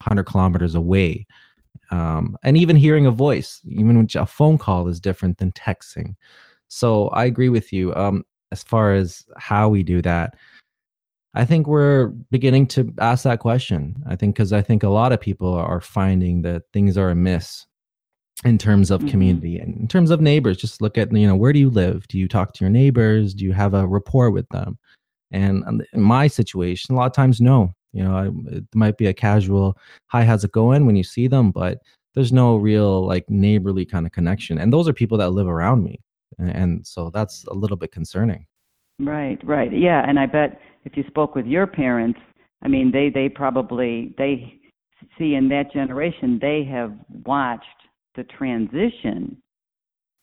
100 0.05 0.25
kilometers 0.25 0.75
away 0.75 1.27
um, 1.91 2.37
and 2.43 2.57
even 2.57 2.77
hearing 2.77 3.07
a 3.07 3.11
voice 3.11 3.61
even 3.65 4.09
a 4.15 4.27
phone 4.27 4.59
call 4.59 4.87
is 4.89 5.01
different 5.01 5.39
than 5.39 5.53
texting. 5.53 6.15
So 6.69 7.09
i 7.09 7.25
agree 7.25 7.49
with 7.49 7.73
you 7.73 7.95
um, 7.95 8.25
as 8.53 8.63
far 8.63 8.95
as 8.95 9.25
how 9.37 9.69
we 9.69 9.83
do 9.83 10.01
that 10.03 10.35
i 11.35 11.45
think 11.45 11.67
we're 11.67 12.07
beginning 12.31 12.67
to 12.67 12.93
ask 12.99 13.25
that 13.25 13.41
question 13.41 13.95
i 14.09 14.17
think 14.17 14.35
because 14.35 14.53
i 14.53 14.63
think 14.63 14.83
a 14.83 14.89
lot 14.89 15.13
of 15.13 15.21
people 15.21 15.53
are 15.53 15.81
finding 15.81 16.43
that 16.43 16.63
things 16.73 16.97
are 16.97 17.11
amiss 17.11 17.67
in 18.45 18.59
terms 18.59 18.91
of 18.91 19.03
Mhm. 19.03 19.11
community 19.11 19.59
and 19.59 19.77
in 19.77 19.89
terms 19.89 20.11
of 20.11 20.21
neighbors 20.21 20.57
just 20.57 20.81
look 20.81 20.97
at 20.97 21.13
you 21.13 21.27
know 21.27 21.37
where 21.37 21.53
do 21.53 21.59
you 21.59 21.71
live? 21.71 22.07
Do 22.09 22.19
you 22.19 22.27
talk 22.27 22.55
to 22.55 22.65
your 22.65 22.71
neighbors? 22.71 23.35
Do 23.35 23.45
you 23.45 23.53
have 23.53 23.75
a 23.75 23.87
rapport 23.87 24.31
with 24.31 24.49
them? 24.49 24.79
And 25.31 25.63
um, 25.67 25.83
in 25.93 26.01
my 26.01 26.27
situation 26.27 26.95
a 26.95 26.99
lot 26.99 27.07
of 27.07 27.13
times 27.13 27.41
no. 27.41 27.75
You 27.93 28.05
know 28.05 28.17
I, 28.17 28.57
it 28.57 28.65
might 28.75 28.97
be 28.97 29.07
a 29.07 29.15
casual 29.15 29.77
hi 30.09 30.25
how's 30.25 30.45
it 30.45 30.53
going? 30.53 30.87
when 30.87 30.97
you 30.97 31.05
see 31.05 31.29
them 31.29 31.51
but 31.51 31.79
there's 32.15 32.33
no 32.33 32.57
real 32.57 33.07
like 33.07 33.29
neighborly 33.29 33.85
kind 33.85 34.07
of 34.07 34.13
connection. 34.13 34.59
And 34.59 34.73
those 34.73 34.89
are 34.89 34.93
people 34.93 35.19
that 35.19 35.31
live 35.31 35.47
around 35.47 35.85
me 35.85 36.01
and, 36.39 36.51
and 36.51 36.87
so 36.87 37.11
that's 37.11 37.45
a 37.47 37.55
little 37.55 37.77
bit 37.77 37.93
concerning. 37.93 38.47
Right, 38.99 39.39
right. 39.45 39.73
Yeah, 39.73 40.05
and 40.09 40.19
I 40.19 40.27
bet 40.27 40.61
if 40.85 40.97
you 40.97 41.05
spoke 41.09 41.35
with 41.35 41.47
your 41.47 41.67
parents, 41.67 42.19
I 42.63 42.69
mean, 42.69 42.91
they 42.91 43.11
they 43.11 43.29
probably 43.29 44.15
they 44.19 44.61
see 45.19 45.35
in 45.35 45.49
that 45.49 45.73
generation 45.73 46.39
they 46.41 46.65
have 46.65 46.93
watched 47.25 47.65
the 48.17 48.25
transition. 48.25 49.37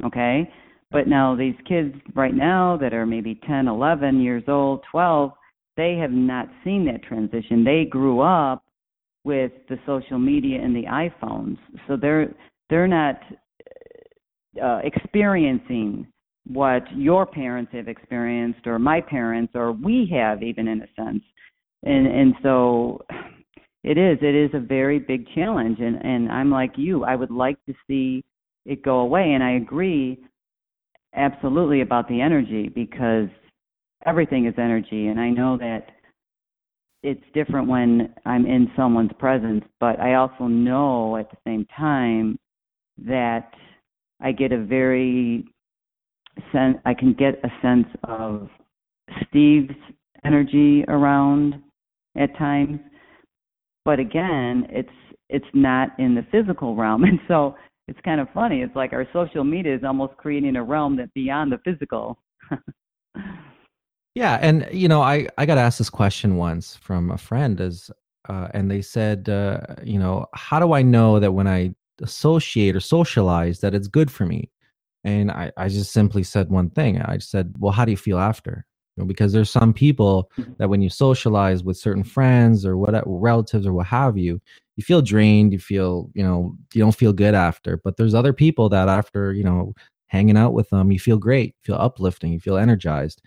Okay? 0.03 0.49
But 0.91 1.07
now 1.07 1.35
these 1.35 1.55
kids 1.67 1.93
right 2.15 2.33
now 2.33 2.77
that 2.79 2.93
are 2.93 3.05
maybe 3.05 3.39
10, 3.47 3.67
11 3.67 4.21
years 4.21 4.43
old, 4.47 4.83
12, 4.91 5.31
they 5.75 5.97
have 5.97 6.11
not 6.11 6.47
seen 6.63 6.85
that 6.85 7.03
transition. 7.03 7.63
They 7.63 7.85
grew 7.85 8.21
up 8.21 8.63
with 9.23 9.51
the 9.67 9.77
social 9.85 10.17
media 10.17 10.61
and 10.61 10.75
the 10.75 10.83
iPhones. 10.83 11.57
So 11.87 11.97
they're 11.97 12.33
they're 12.69 12.87
not 12.87 13.19
uh, 14.61 14.79
experiencing 14.83 16.07
what 16.47 16.83
your 16.95 17.25
parents 17.25 17.71
have 17.73 17.87
experienced 17.87 18.65
or 18.65 18.79
my 18.79 19.01
parents 19.01 19.51
or 19.53 19.73
we 19.73 20.09
have 20.11 20.41
even 20.41 20.67
in 20.67 20.81
a 20.81 20.87
sense 20.95 21.23
and 21.83 22.07
and 22.07 22.33
so 22.41 23.01
it 23.87 23.97
is 23.97 24.17
it 24.21 24.35
is 24.35 24.49
a 24.53 24.59
very 24.59 24.99
big 24.99 25.25
challenge 25.33 25.79
and 25.79 26.03
and 26.03 26.29
I'm 26.29 26.51
like 26.51 26.73
you 26.75 27.03
I 27.05 27.15
would 27.15 27.31
like 27.31 27.57
to 27.67 27.73
see 27.87 28.23
it 28.65 28.83
go 28.83 28.99
away 28.99 29.31
and 29.33 29.43
I 29.43 29.53
agree 29.53 30.19
absolutely 31.15 31.81
about 31.81 32.09
the 32.09 32.19
energy 32.19 32.67
because 32.67 33.29
everything 34.05 34.45
is 34.45 34.53
energy 34.57 35.07
and 35.07 35.19
I 35.19 35.29
know 35.29 35.57
that 35.57 35.87
it's 37.01 37.23
different 37.33 37.69
when 37.69 38.13
I'm 38.25 38.45
in 38.45 38.69
someone's 38.75 39.13
presence 39.19 39.63
but 39.79 39.99
I 40.01 40.15
also 40.15 40.45
know 40.45 41.15
at 41.15 41.31
the 41.31 41.37
same 41.45 41.65
time 41.77 42.37
that 42.97 43.51
I 44.19 44.33
get 44.33 44.51
a 44.51 44.61
very 44.61 45.45
sense 46.51 46.77
I 46.85 46.93
can 46.93 47.13
get 47.13 47.39
a 47.45 47.49
sense 47.61 47.87
of 48.03 48.49
Steve's 49.29 49.71
energy 50.25 50.83
around 50.89 51.61
at 52.17 52.35
times. 52.37 52.79
But 53.87 54.01
again, 54.01 54.67
it's 54.69 54.89
it's 55.29 55.45
not 55.53 55.97
in 55.97 56.13
the 56.13 56.25
physical 56.29 56.75
realm. 56.75 57.03
And 57.11 57.19
so 57.29 57.55
it's 57.87 57.99
kind 58.03 58.19
of 58.19 58.27
funny. 58.33 58.61
It's 58.61 58.75
like 58.75 58.91
our 58.91 59.07
social 59.13 59.45
media 59.45 59.73
is 59.73 59.83
almost 59.85 60.17
creating 60.17 60.57
a 60.57 60.63
realm 60.63 60.97
that 60.97 61.13
beyond 61.13 61.53
the 61.53 61.59
physical. 61.63 62.19
Yeah, 64.13 64.39
and 64.41 64.67
you 64.71 64.87
know, 64.87 65.03
I 65.03 65.27
I 65.37 65.45
got 65.45 65.59
asked 65.59 65.77
this 65.77 65.91
question 65.91 66.37
once 66.37 66.75
from 66.75 67.11
a 67.11 67.19
friend, 67.19 67.61
as 67.61 67.91
uh, 68.27 68.47
and 68.51 68.71
they 68.71 68.81
said, 68.81 69.29
uh, 69.29 69.59
you 69.83 69.99
know, 69.99 70.25
how 70.33 70.59
do 70.59 70.73
I 70.73 70.81
know 70.81 71.19
that 71.19 71.33
when 71.33 71.45
I 71.47 71.75
associate 72.01 72.75
or 72.75 72.79
socialize 72.79 73.59
that 73.59 73.75
it's 73.75 73.87
good 73.87 74.09
for 74.09 74.25
me? 74.25 74.49
And 75.03 75.29
I 75.29 75.51
I 75.55 75.67
just 75.69 75.91
simply 75.93 76.23
said 76.23 76.49
one 76.49 76.71
thing. 76.71 76.99
I 76.99 77.19
said, 77.19 77.53
well, 77.59 77.73
how 77.73 77.85
do 77.85 77.91
you 77.91 77.97
feel 77.97 78.17
after? 78.17 78.65
Know, 78.97 79.05
because 79.05 79.31
there's 79.31 79.49
some 79.49 79.73
people 79.73 80.29
Mhm. 80.37 80.57
that 80.57 80.69
when 80.69 80.81
you 80.81 80.89
socialize 80.89 81.63
with 81.63 81.77
certain 81.77 82.03
friends 82.03 82.65
or 82.65 82.77
what 82.77 83.03
relatives 83.05 83.67
or 83.67 83.73
what 83.73 83.87
have 83.87 84.17
you, 84.17 84.39
you 84.75 84.83
feel 84.83 85.01
drained. 85.01 85.53
You 85.53 85.59
feel 85.59 86.09
you 86.13 86.23
know 86.23 86.55
you 86.73 86.81
don't 86.81 86.95
feel 86.95 87.13
good 87.13 87.35
after. 87.35 87.79
But 87.83 87.97
there's 87.97 88.13
other 88.15 88.33
people 88.33 88.69
that 88.69 88.89
after 88.89 89.33
you 89.33 89.43
know 89.43 89.73
hanging 90.07 90.37
out 90.37 90.53
with 90.53 90.69
them, 90.69 90.91
you 90.91 90.99
feel 90.99 91.17
great, 91.17 91.47
you 91.47 91.73
feel 91.73 91.81
uplifting, 91.81 92.31
you 92.31 92.39
feel 92.39 92.57
energized. 92.57 93.21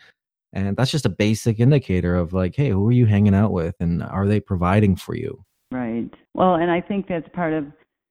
And 0.52 0.76
that's 0.76 0.90
just 0.90 1.06
a 1.06 1.10
basic 1.10 1.60
indicator 1.60 2.16
of 2.16 2.32
like, 2.32 2.56
hey, 2.56 2.70
who 2.70 2.88
are 2.88 2.92
you 2.92 3.06
hanging 3.06 3.34
out 3.34 3.52
with 3.52 3.76
and 3.78 4.02
are 4.02 4.26
they 4.26 4.40
providing 4.40 4.96
for 4.96 5.14
you? 5.14 5.44
Right. 5.70 6.10
Well, 6.34 6.56
and 6.56 6.70
I 6.70 6.80
think 6.80 7.06
that's 7.06 7.28
part 7.32 7.52
of 7.52 7.66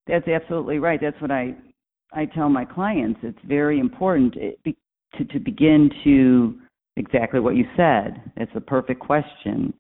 that's 0.08 0.28
absolutely 0.28 0.80
right. 0.80 1.00
That's 1.02 1.20
what 1.22 1.32
I 1.32 1.56
I 2.14 2.26
tell 2.26 2.50
my 2.50 2.66
clients. 2.66 3.20
It's 3.24 3.40
very 3.46 3.80
important 3.80 4.36
it, 4.36 4.62
be, 4.64 4.78
to 5.18 5.26
to 5.26 5.40
begin 5.40 5.92
to 6.04 6.60
exactly 6.98 7.40
what 7.40 7.56
you 7.56 7.66
said. 7.76 8.22
It's 8.38 8.52
a 8.56 8.62
perfect 8.62 9.00
question. 9.00 9.74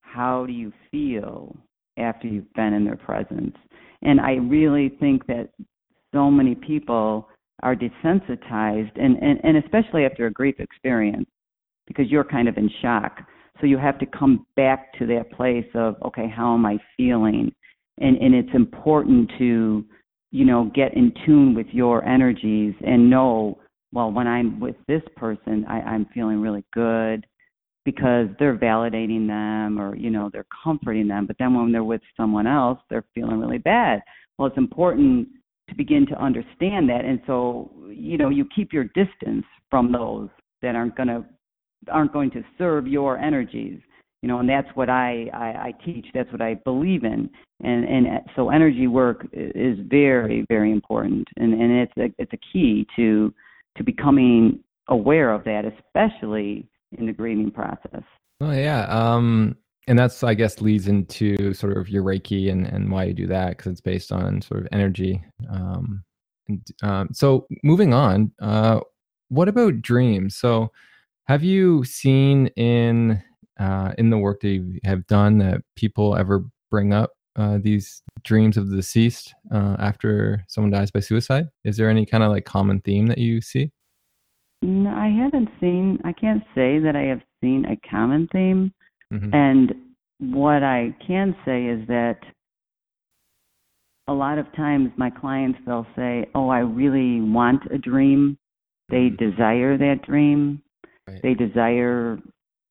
How 0.00 0.46
do 0.46 0.52
you 0.52 0.72
feel 0.90 1.56
after 1.96 2.26
you've 2.26 2.52
been 2.54 2.72
in 2.72 2.84
their 2.84 2.96
presence? 2.96 3.56
And 4.02 4.20
I 4.20 4.32
really 4.32 4.88
think 5.00 5.26
that 5.26 5.50
so 6.12 6.30
many 6.30 6.54
people 6.54 7.28
are 7.62 7.76
desensitized 7.76 8.90
and, 8.96 9.16
and, 9.22 9.38
and 9.44 9.56
especially 9.58 10.04
after 10.04 10.26
a 10.26 10.32
grief 10.32 10.56
experience 10.58 11.28
because 11.86 12.10
you're 12.10 12.24
kind 12.24 12.48
of 12.48 12.56
in 12.56 12.70
shock. 12.80 13.20
So 13.60 13.66
you 13.66 13.76
have 13.78 13.98
to 13.98 14.06
come 14.06 14.46
back 14.56 14.92
to 14.98 15.06
that 15.06 15.30
place 15.32 15.66
of, 15.74 15.96
okay, 16.04 16.28
how 16.28 16.54
am 16.54 16.64
I 16.64 16.78
feeling? 16.96 17.52
And 17.98 18.16
and 18.16 18.34
it's 18.34 18.54
important 18.54 19.30
to, 19.38 19.84
you 20.30 20.44
know, 20.46 20.70
get 20.74 20.94
in 20.94 21.12
tune 21.26 21.54
with 21.54 21.66
your 21.70 22.02
energies 22.04 22.74
and 22.80 23.10
know, 23.10 23.58
well, 23.92 24.10
when 24.10 24.26
I'm 24.26 24.60
with 24.60 24.76
this 24.86 25.02
person, 25.16 25.64
I, 25.68 25.80
I'm 25.80 26.06
feeling 26.14 26.40
really 26.40 26.64
good 26.72 27.26
because 27.84 28.28
they're 28.38 28.56
validating 28.56 29.26
them 29.26 29.80
or, 29.80 29.96
you 29.96 30.10
know, 30.10 30.30
they're 30.32 30.46
comforting 30.62 31.08
them. 31.08 31.26
But 31.26 31.36
then 31.38 31.54
when 31.54 31.72
they're 31.72 31.82
with 31.82 32.02
someone 32.16 32.46
else, 32.46 32.78
they're 32.88 33.04
feeling 33.14 33.40
really 33.40 33.58
bad. 33.58 34.00
Well, 34.38 34.48
it's 34.48 34.58
important 34.58 35.28
to 35.68 35.74
begin 35.74 36.06
to 36.06 36.22
understand 36.22 36.88
that. 36.90 37.04
And 37.04 37.20
so, 37.26 37.70
you 37.88 38.18
know, 38.18 38.28
you 38.28 38.46
keep 38.54 38.72
your 38.72 38.84
distance 38.84 39.44
from 39.70 39.92
those 39.92 40.28
that 40.62 40.74
aren't 40.74 40.96
going 40.96 41.08
to 41.08 41.24
aren't 41.90 42.12
going 42.12 42.30
to 42.30 42.44
serve 42.58 42.86
your 42.86 43.16
energies 43.16 43.80
you 44.22 44.28
know 44.28 44.38
and 44.38 44.48
that's 44.48 44.68
what 44.74 44.90
I, 44.90 45.30
I 45.32 45.46
i 45.68 45.74
teach 45.84 46.06
that's 46.12 46.30
what 46.30 46.42
i 46.42 46.54
believe 46.54 47.04
in 47.04 47.30
and 47.62 47.84
and 47.84 48.06
so 48.36 48.50
energy 48.50 48.86
work 48.86 49.26
is 49.32 49.78
very 49.88 50.44
very 50.48 50.72
important 50.72 51.26
and 51.36 51.54
and 51.54 51.72
it's 51.72 51.92
a 51.96 52.22
it's 52.22 52.32
a 52.32 52.38
key 52.52 52.86
to 52.96 53.32
to 53.76 53.84
becoming 53.84 54.58
aware 54.88 55.32
of 55.32 55.44
that 55.44 55.64
especially 55.64 56.68
in 56.98 57.06
the 57.06 57.12
grieving 57.12 57.50
process 57.50 58.02
Oh 58.40 58.52
yeah. 58.52 58.84
Um, 58.84 59.56
and 59.86 59.98
that's 59.98 60.22
I 60.22 60.34
guess 60.34 60.60
leads 60.60 60.88
into 60.88 61.52
sort 61.52 61.76
of 61.76 61.88
your 61.88 62.02
Reiki 62.02 62.50
and 62.50 62.66
and 62.66 62.90
why 62.90 63.04
you 63.04 63.14
do 63.14 63.26
that 63.26 63.56
because 63.56 63.72
it's 63.72 63.80
based 63.80 64.12
on 64.12 64.40
sort 64.42 64.60
of 64.60 64.68
energy. 64.72 65.22
Um, 65.50 66.04
and, 66.48 66.66
um, 66.82 67.08
so 67.12 67.46
moving 67.62 67.92
on, 67.92 68.32
uh, 68.40 68.80
what 69.28 69.48
about 69.48 69.82
dreams? 69.82 70.36
So 70.36 70.70
have 71.26 71.44
you 71.44 71.84
seen 71.84 72.48
in 72.56 73.22
uh, 73.58 73.92
in 73.98 74.10
the 74.10 74.18
work 74.18 74.40
that 74.40 74.48
you 74.48 74.78
have 74.84 75.06
done 75.06 75.38
that 75.38 75.62
people 75.76 76.16
ever 76.16 76.44
bring 76.70 76.92
up 76.94 77.10
uh, 77.36 77.58
these 77.62 78.02
dreams 78.22 78.56
of 78.56 78.68
the 78.70 78.76
deceased 78.76 79.34
uh, 79.52 79.76
after 79.78 80.44
someone 80.48 80.70
dies 80.70 80.90
by 80.90 81.00
suicide? 81.00 81.48
Is 81.64 81.76
there 81.76 81.88
any 81.90 82.04
kind 82.06 82.22
of 82.22 82.30
like 82.30 82.44
common 82.44 82.80
theme 82.80 83.06
that 83.06 83.18
you 83.18 83.40
see? 83.40 83.70
no 84.62 84.90
i 84.90 85.08
haven't 85.08 85.48
seen 85.58 85.98
i 86.04 86.12
can't 86.12 86.42
say 86.54 86.78
that 86.78 86.94
i 86.94 87.00
have 87.00 87.22
seen 87.40 87.64
a 87.64 87.76
common 87.88 88.28
theme 88.30 88.70
Mhm. 89.12 89.34
And 89.34 89.74
what 90.18 90.62
I 90.62 90.94
can 91.06 91.34
say 91.44 91.66
is 91.66 91.86
that 91.88 92.18
a 94.08 94.12
lot 94.12 94.38
of 94.38 94.46
times 94.54 94.90
my 94.96 95.10
clients 95.10 95.58
they'll 95.66 95.86
say, 95.96 96.26
"Oh, 96.34 96.48
I 96.48 96.60
really 96.60 97.20
want 97.20 97.62
a 97.70 97.78
dream." 97.78 98.38
They 98.88 99.10
Mhm. 99.10 99.16
desire 99.18 99.76
that 99.78 100.02
dream. 100.02 100.62
Right. 101.06 101.22
They 101.22 101.34
desire 101.34 102.18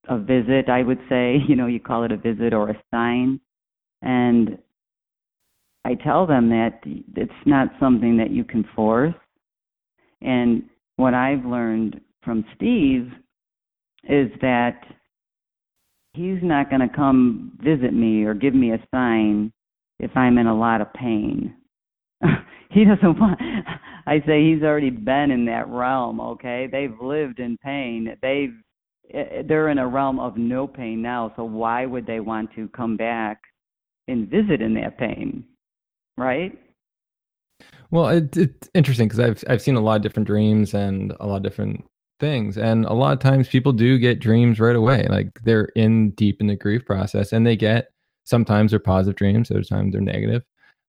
a 0.08 0.18
visit, 0.18 0.70
I 0.70 0.84
would 0.84 1.00
say, 1.08 1.38
you 1.48 1.56
know, 1.56 1.68
you 1.68 1.80
call 1.80 2.04
it 2.04 2.12
a 2.12 2.18
visit 2.18 2.54
or 2.54 2.70
a 2.70 2.82
sign. 2.92 3.40
And 4.02 4.58
I 5.86 5.96
tell 5.96 6.28
them 6.28 6.50
that 6.50 6.82
it's 6.84 7.32
not 7.46 7.70
something 7.80 8.18
that 8.18 8.32
you 8.32 8.44
can 8.44 8.66
force. 8.76 9.14
And 10.22 10.64
what 10.98 11.14
I've 11.14 11.46
learned 11.46 12.02
from 12.24 12.46
Steve 12.56 13.12
is 14.04 14.30
that 14.42 14.82
he's 16.14 16.40
not 16.42 16.70
going 16.70 16.88
to 16.88 16.96
come 16.96 17.58
visit 17.64 17.94
me 17.94 18.24
or 18.24 18.34
give 18.34 18.54
me 18.54 18.72
a 18.72 18.84
sign 18.94 19.52
if 20.00 20.16
I'm 20.16 20.38
in 20.38 20.48
a 20.48 20.58
lot 20.58 20.82
of 20.82 20.94
pain. 20.94 21.56
he 22.70 22.86
doesn't 22.86 23.20
want 23.20 23.40
I 24.06 24.20
say 24.26 24.44
he's 24.44 24.64
already 24.64 24.90
been 24.90 25.32
in 25.32 25.46
that 25.46 25.68
realm, 25.68 26.20
okay? 26.20 26.68
They've 26.72 27.00
lived 27.00 27.40
in 27.40 27.58
pain. 27.58 28.18
They've 28.22 28.56
eh, 29.14 29.44
they're 29.48 29.70
in 29.70 29.78
a 29.78 29.88
realm 29.88 30.20
of 30.20 30.36
no 30.36 30.68
pain 30.68 31.02
now, 31.02 31.32
so 31.36 31.44
why 31.44 31.86
would 31.86 32.08
they 32.08 32.20
want 32.20 32.50
to 32.56 32.68
come 32.70 32.98
back 32.98 33.40
and 34.10 34.28
visit 34.28 34.62
in 34.62 34.74
that 34.76 34.98
pain? 34.98 35.44
Right? 36.18 36.58
Well, 37.92 38.10
it, 38.10 38.36
it's 38.38 38.70
interesting 38.74 39.08
because 39.08 39.20
I've 39.20 39.44
I've 39.50 39.62
seen 39.62 39.76
a 39.76 39.82
lot 39.82 39.96
of 39.96 40.02
different 40.02 40.28
dreams 40.28 40.74
and 40.74 41.14
a 41.20 41.28
lot 41.28 41.38
of 41.38 41.44
different 41.44 41.86
things, 42.20 42.58
and 42.58 42.86
a 42.86 42.94
lot 42.94 43.14
of 43.14 43.20
times 43.20 43.48
people 43.48 43.72
do 43.72 43.98
get 43.98 44.20
dreams 44.20 44.60
right 44.60 44.76
away. 44.76 45.08
Like 45.10 45.30
they're 45.44 45.70
in 45.76 46.12
deep 46.12 46.42
in 46.42 46.48
the 46.48 46.56
grief 46.56 46.86
process, 46.86 47.32
and 47.32 47.48
they 47.48 47.56
get 47.56 47.88
sometimes 48.26 48.72
they're 48.72 48.80
positive 48.80 49.16
dreams, 49.16 49.50
other 49.50 49.64
times 49.64 49.94
they're 49.94 50.02
negative. 50.02 50.44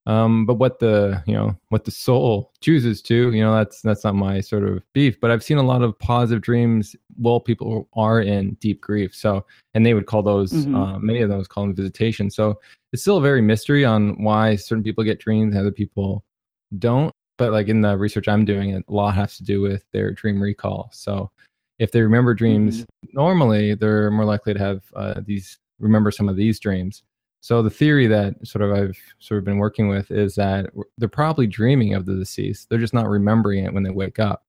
Um, 0.07 0.47
but 0.47 0.55
what 0.55 0.79
the 0.79 1.23
you 1.27 1.35
know 1.35 1.57
what 1.69 1.85
the 1.85 1.91
soul 1.91 2.53
chooses 2.61 3.03
to, 3.03 3.33
you 3.33 3.43
know, 3.43 3.55
that's 3.55 3.83
that's 3.83 4.05
not 4.05 4.15
my 4.15 4.41
sort 4.41 4.65
of 4.65 4.83
beef. 4.93 5.21
But 5.21 5.31
I've 5.31 5.45
seen 5.45 5.59
a 5.59 5.63
lot 5.63 5.83
of 5.83 5.99
positive 5.99 6.43
dreams 6.43 6.97
while 7.17 7.41
people 7.41 7.89
are 7.95 8.21
in 8.21 8.55
deep 8.55 8.81
grief. 8.81 9.15
So, 9.15 9.45
and 9.75 9.85
they 9.85 9.95
would 9.95 10.07
call 10.07 10.23
those 10.23 10.53
mm-hmm. 10.53 10.75
uh, 10.75 10.99
many 10.99 11.21
of 11.21 11.29
those 11.29 11.47
call 11.47 11.65
them 11.65 11.75
visitation. 11.75 12.31
So 12.31 12.61
it's 12.93 13.03
still 13.03 13.19
a 13.19 13.23
very 13.23 13.43
mystery 13.43 13.85
on 13.85 14.23
why 14.23 14.57
certain 14.57 14.83
people 14.83 15.05
get 15.05 15.21
dreams 15.21 15.55
and 15.55 15.61
other 15.61 15.73
people 15.73 16.25
don't. 16.79 17.13
But 17.37 17.53
like 17.53 17.69
in 17.69 17.83
the 17.83 17.97
research 17.97 18.27
I'm 18.29 18.45
doing, 18.45 18.75
a 18.75 18.83
lot 18.89 19.15
has 19.15 19.37
to 19.37 19.45
do 19.45 19.61
with 19.61 19.85
their 19.93 20.13
dream 20.13 20.43
recall. 20.43 20.91
So 20.93 21.31
if 21.79 21.93
they 21.93 22.03
remember 22.03 22.35
dreams 22.35 22.83
mm-hmm. 22.83 23.09
normally, 23.13 23.75
they're 23.75 24.11
more 24.11 24.27
likely 24.27 24.55
to 24.55 24.61
have 24.61 24.83
uh, 24.97 25.21
these 25.25 25.59
remember 25.79 26.11
some 26.11 26.29
of 26.29 26.37
these 26.37 26.59
dreams. 26.61 27.03
So 27.41 27.63
the 27.63 27.71
theory 27.71 28.07
that 28.07 28.35
sort 28.47 28.63
of 28.63 28.73
I've 28.73 28.99
sort 29.19 29.39
of 29.39 29.45
been 29.45 29.59
working 29.59 29.89
with 29.89 30.11
is 30.11 30.35
that 30.35 30.67
they're 30.99 31.09
probably 31.09 31.47
dreaming 31.47 31.95
of 31.95 32.07
the 32.07 32.15
deceased. 32.15 32.69
They're 32.69 32.79
just 32.79 32.95
not 32.95 33.09
remembering 33.09 33.65
it 33.65 33.73
when 33.73 33.83
they 33.83 33.91
wake 33.91 34.19
up. 34.19 34.45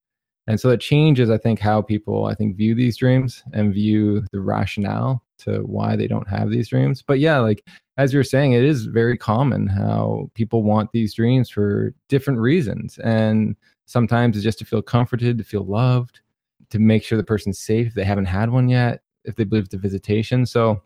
And 0.48 0.60
so 0.60 0.70
it 0.70 0.82
changes, 0.82 1.30
I 1.30 1.38
think, 1.38 1.60
how 1.60 1.82
people 1.82 2.26
I 2.26 2.36
think 2.36 2.58
view 2.58 2.76
these 2.76 2.98
dreams 2.98 3.44
and 3.54 3.74
view 3.74 4.24
the 4.32 4.42
rationale 4.42 5.24
to 5.40 5.60
why 5.60 5.96
they 5.96 6.08
don't 6.08 6.28
have 6.28 6.50
these 6.50 6.68
dreams. 6.68 7.02
But 7.02 7.20
yeah, 7.20 7.40
like 7.40 7.66
as 7.98 8.14
you're 8.14 8.24
saying, 8.24 8.54
it 8.54 8.64
is 8.64 8.86
very 8.86 9.18
common 9.18 9.68
how 9.68 10.30
people 10.34 10.64
want 10.64 10.92
these 10.92 11.14
dreams 11.14 11.50
for 11.50 11.94
different 12.10 12.40
reasons. 12.40 12.98
And 13.00 13.56
sometimes 13.86 14.36
it's 14.36 14.44
just 14.44 14.60
to 14.60 14.66
feel 14.66 14.82
comforted, 14.82 15.38
to 15.38 15.44
feel 15.44 15.66
loved, 15.66 16.22
to 16.72 16.80
make 16.80 17.04
sure 17.04 17.18
the 17.18 17.24
person's 17.24 17.60
safe 17.60 17.94
they 17.94 18.04
haven't 18.04 18.26
had 18.26 18.50
one 18.50 18.68
yet, 18.70 19.02
if 19.24 19.36
they 19.36 19.44
believe 19.44 19.70
the 19.70 19.78
visitation. 19.78 20.46
So 20.46 20.82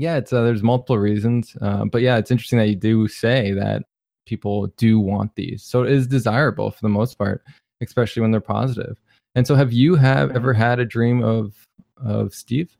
yeah, 0.00 0.16
it's 0.16 0.32
uh, 0.32 0.42
there's 0.42 0.62
multiple 0.62 0.98
reasons, 0.98 1.54
uh, 1.60 1.84
but 1.84 2.00
yeah, 2.00 2.16
it's 2.16 2.30
interesting 2.30 2.58
that 2.58 2.68
you 2.68 2.74
do 2.74 3.06
say 3.06 3.52
that 3.52 3.82
people 4.24 4.68
do 4.78 4.98
want 4.98 5.34
these. 5.34 5.62
So 5.62 5.82
it 5.82 5.92
is 5.92 6.06
desirable 6.06 6.70
for 6.70 6.80
the 6.80 6.88
most 6.88 7.18
part, 7.18 7.44
especially 7.82 8.22
when 8.22 8.30
they're 8.30 8.40
positive. 8.40 8.96
And 9.34 9.46
so, 9.46 9.54
have 9.54 9.74
you 9.74 9.96
have 9.96 10.30
ever 10.30 10.54
had 10.54 10.78
a 10.78 10.86
dream 10.86 11.22
of 11.22 11.54
of 12.02 12.32
Steve? 12.32 12.74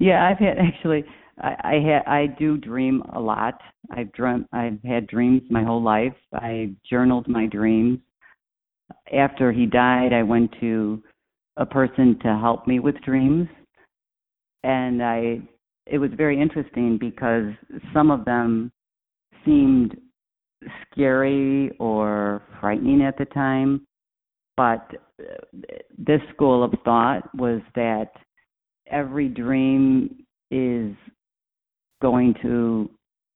Yeah, 0.00 0.28
I've 0.28 0.38
had 0.38 0.58
actually. 0.58 1.04
I, 1.40 1.54
I 1.62 1.74
had 1.74 2.02
I 2.06 2.26
do 2.26 2.56
dream 2.56 3.02
a 3.12 3.20
lot. 3.20 3.60
I've 3.92 4.10
dreamt. 4.12 4.48
I've 4.52 4.82
had 4.84 5.06
dreams 5.06 5.42
my 5.50 5.62
whole 5.62 5.82
life. 5.82 6.16
I 6.34 6.74
journaled 6.88 7.28
my 7.28 7.46
dreams. 7.46 8.00
After 9.16 9.52
he 9.52 9.66
died, 9.66 10.12
I 10.12 10.24
went 10.24 10.52
to 10.60 11.00
a 11.56 11.64
person 11.64 12.18
to 12.24 12.36
help 12.38 12.66
me 12.66 12.80
with 12.80 13.00
dreams, 13.02 13.48
and 14.64 15.00
I 15.02 15.42
it 15.86 15.98
was 15.98 16.10
very 16.16 16.40
interesting 16.40 16.98
because 16.98 17.52
some 17.92 18.10
of 18.10 18.24
them 18.24 18.70
seemed 19.44 19.96
scary 20.90 21.70
or 21.78 22.42
frightening 22.60 23.02
at 23.02 23.16
the 23.18 23.24
time, 23.26 23.86
but 24.56 24.90
uh, 25.20 25.58
this 25.98 26.20
school 26.34 26.62
of 26.62 26.72
thought 26.84 27.22
was 27.34 27.60
that 27.74 28.10
every 28.90 29.28
dream 29.28 30.24
is 30.50 30.94
going 32.02 32.34
to 32.42 32.90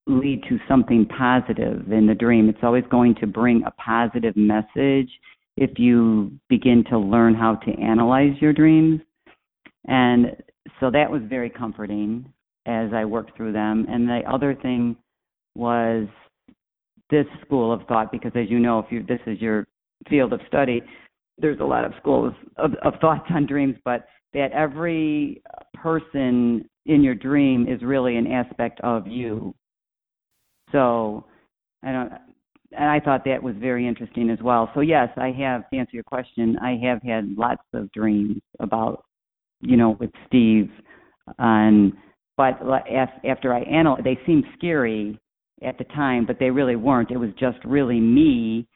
lead 0.06 0.42
to 0.48 0.58
something 0.68 1.06
positive 1.06 1.90
in 1.90 2.06
the 2.06 2.14
dream. 2.14 2.48
It's 2.48 2.58
always 2.62 2.84
going 2.90 3.14
to 3.16 3.26
bring 3.26 3.62
a 3.64 3.70
positive 3.72 4.36
message 4.36 5.10
if 5.56 5.78
you 5.78 6.32
begin 6.48 6.84
to 6.90 6.98
learn 6.98 7.34
how 7.34 7.54
to 7.56 7.70
analyze 7.80 8.34
your 8.40 8.52
dreams. 8.52 9.00
And 9.86 10.36
so 10.80 10.90
that 10.90 11.10
was 11.10 11.22
very 11.28 11.48
comforting 11.48 12.26
as 12.66 12.90
I 12.92 13.04
worked 13.04 13.36
through 13.36 13.52
them. 13.52 13.86
And 13.88 14.08
the 14.08 14.20
other 14.28 14.54
thing 14.54 14.96
was 15.54 16.06
this 17.10 17.26
school 17.44 17.72
of 17.72 17.82
thought, 17.86 18.10
because 18.10 18.32
as 18.34 18.48
you 18.48 18.58
know, 18.58 18.78
if 18.78 18.86
you 18.90 19.02
this 19.02 19.20
is 19.26 19.40
your 19.40 19.66
field 20.08 20.32
of 20.32 20.40
study, 20.46 20.82
there's 21.38 21.60
a 21.60 21.64
lot 21.64 21.84
of 21.84 21.92
schools 22.00 22.32
of, 22.56 22.72
of 22.82 22.94
thoughts 23.00 23.26
on 23.30 23.46
dreams, 23.46 23.76
but 23.84 24.06
that 24.32 24.52
every 24.52 25.42
person 25.74 26.68
in 26.86 27.02
your 27.02 27.14
dream 27.14 27.68
is 27.68 27.82
really 27.82 28.16
an 28.16 28.26
aspect 28.26 28.80
of 28.82 29.06
you. 29.06 29.54
So 30.72 31.24
I 31.82 31.92
don't 31.92 32.12
and 32.76 32.90
I 32.90 33.00
thought 33.00 33.24
that 33.24 33.42
was 33.42 33.54
very 33.58 33.86
interesting 33.86 34.30
as 34.30 34.38
well. 34.42 34.70
So 34.74 34.80
yes, 34.80 35.08
I 35.16 35.30
have 35.38 35.68
to 35.70 35.76
answer 35.76 35.92
your 35.92 36.04
question, 36.04 36.56
I 36.60 36.78
have 36.84 37.02
had 37.02 37.36
lots 37.36 37.62
of 37.72 37.90
dreams 37.92 38.40
about, 38.58 39.04
you 39.60 39.76
know, 39.76 39.96
with 40.00 40.10
Steve 40.26 40.70
and 41.38 41.92
but 42.36 42.60
after 43.24 43.54
I 43.54 43.60
analyzed, 43.60 44.04
they 44.04 44.18
seemed 44.26 44.44
scary 44.56 45.18
at 45.62 45.78
the 45.78 45.84
time, 45.84 46.26
but 46.26 46.38
they 46.38 46.50
really 46.50 46.76
weren't. 46.76 47.10
It 47.10 47.16
was 47.16 47.30
just 47.38 47.58
really 47.64 48.00
me 48.00 48.66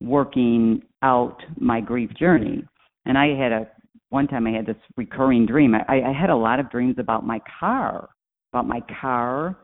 working 0.00 0.82
out 1.02 1.42
my 1.56 1.80
grief 1.80 2.10
journey. 2.18 2.64
And 3.06 3.18
I 3.18 3.28
had 3.28 3.52
a 3.52 3.68
one 4.10 4.26
time 4.26 4.46
I 4.46 4.52
had 4.52 4.66
this 4.66 4.76
recurring 4.96 5.46
dream. 5.46 5.74
I, 5.74 6.00
I 6.00 6.12
had 6.18 6.30
a 6.30 6.36
lot 6.36 6.60
of 6.60 6.70
dreams 6.70 6.96
about 6.98 7.26
my 7.26 7.40
car, 7.60 8.08
about 8.52 8.66
my 8.66 8.80
car 9.00 9.56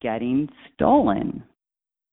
getting 0.00 0.48
stolen, 0.72 1.42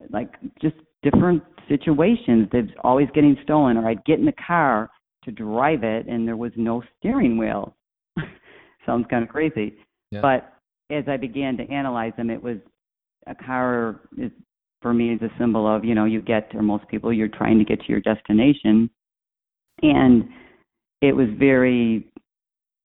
like 0.10 0.34
just 0.62 0.76
different 1.04 1.44
situations 1.68 2.48
that's 2.52 2.72
always 2.84 3.08
getting 3.14 3.38
stolen. 3.44 3.78
Or 3.78 3.88
I'd 3.88 4.04
get 4.06 4.20
in 4.20 4.26
the 4.26 4.34
car 4.46 4.90
to 5.26 5.32
drive 5.32 5.84
it, 5.84 6.08
and 6.08 6.28
there 6.28 6.38
was 6.38 6.52
no 6.56 6.82
steering 6.98 7.38
wheel. 7.38 7.76
Sounds 8.86 9.06
kind 9.10 9.24
of 9.24 9.30
crazy, 9.30 9.76
yeah. 10.12 10.22
but 10.22 10.57
as 10.90 11.04
I 11.08 11.18
began 11.18 11.58
to 11.58 11.70
analyze 11.70 12.14
them, 12.18 12.30
it 12.30 12.42
was 12.42 12.58
a 13.28 13.36
car 13.36 14.02
is 14.18 14.32
for 14.82 14.94
me 14.94 15.14
is 15.14 15.22
a 15.22 15.30
symbol 15.40 15.68
of 15.68 15.84
you 15.84 15.96
know 15.96 16.06
you 16.06 16.22
get 16.22 16.50
or 16.54 16.62
most 16.62 16.88
people 16.88 17.12
you're 17.12 17.28
trying 17.28 17.58
to 17.58 17.66
get 17.66 17.82
to 17.82 17.90
your 17.90 18.02
destination, 18.02 18.90
and 19.82 20.26
it 21.02 21.16
was 21.16 21.28
very 21.38 22.12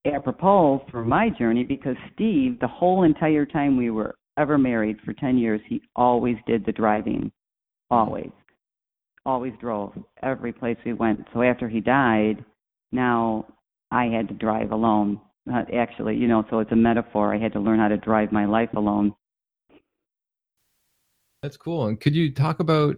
apropos 0.06 0.84
for 0.90 1.04
my 1.04 1.28
journey 1.30 1.64
because 1.64 1.96
Steve, 2.12 2.58
the 2.60 2.68
whole 2.68 3.04
entire 3.04 3.46
time 3.46 3.76
we 3.76 3.90
were 3.90 4.14
ever 4.38 4.58
married 4.58 4.98
for 5.04 5.12
10 5.12 5.38
years, 5.38 5.60
he 5.68 5.80
always 5.94 6.36
did 6.46 6.64
the 6.64 6.72
driving. 6.72 7.30
Always. 7.90 8.30
Always 9.24 9.52
drove 9.60 9.92
every 10.22 10.52
place 10.52 10.76
we 10.84 10.94
went. 10.94 11.20
So 11.32 11.42
after 11.42 11.68
he 11.68 11.80
died, 11.80 12.44
now 12.90 13.46
I 13.90 14.06
had 14.06 14.28
to 14.28 14.34
drive 14.34 14.72
alone 14.72 15.20
uh, 15.50 15.62
actually, 15.74 16.16
you 16.16 16.28
know, 16.28 16.44
so 16.50 16.60
it's 16.60 16.72
a 16.72 16.76
metaphor. 16.76 17.34
I 17.34 17.38
had 17.38 17.52
to 17.54 17.60
learn 17.60 17.78
how 17.78 17.88
to 17.88 17.96
drive 17.96 18.32
my 18.32 18.44
life 18.44 18.70
alone. 18.74 19.14
That's 21.42 21.56
cool. 21.56 21.86
And 21.86 22.00
could 22.00 22.14
you 22.14 22.32
talk 22.32 22.60
about? 22.60 22.96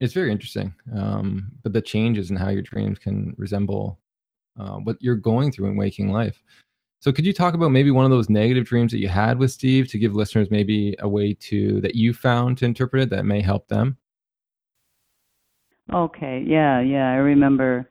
It's 0.00 0.14
very 0.14 0.32
interesting, 0.32 0.74
um, 0.96 1.52
but 1.62 1.72
the 1.72 1.80
changes 1.80 2.30
in 2.30 2.36
how 2.36 2.48
your 2.48 2.62
dreams 2.62 2.98
can 2.98 3.34
resemble 3.38 4.00
uh, 4.58 4.76
what 4.76 4.96
you're 5.00 5.14
going 5.14 5.52
through 5.52 5.68
in 5.68 5.76
waking 5.76 6.10
life. 6.10 6.42
So, 7.00 7.12
could 7.12 7.26
you 7.26 7.32
talk 7.32 7.54
about 7.54 7.70
maybe 7.70 7.90
one 7.90 8.04
of 8.04 8.10
those 8.10 8.30
negative 8.30 8.64
dreams 8.64 8.90
that 8.92 8.98
you 8.98 9.08
had 9.08 9.38
with 9.38 9.52
Steve 9.52 9.88
to 9.88 9.98
give 9.98 10.14
listeners 10.14 10.50
maybe 10.50 10.96
a 11.00 11.08
way 11.08 11.34
to 11.34 11.80
that 11.82 11.94
you 11.94 12.12
found 12.14 12.58
to 12.58 12.64
interpret 12.64 13.04
it 13.04 13.10
that 13.10 13.24
may 13.24 13.42
help 13.42 13.68
them? 13.68 13.98
Okay. 15.92 16.42
Yeah. 16.46 16.80
Yeah. 16.80 17.10
I 17.10 17.16
remember 17.16 17.88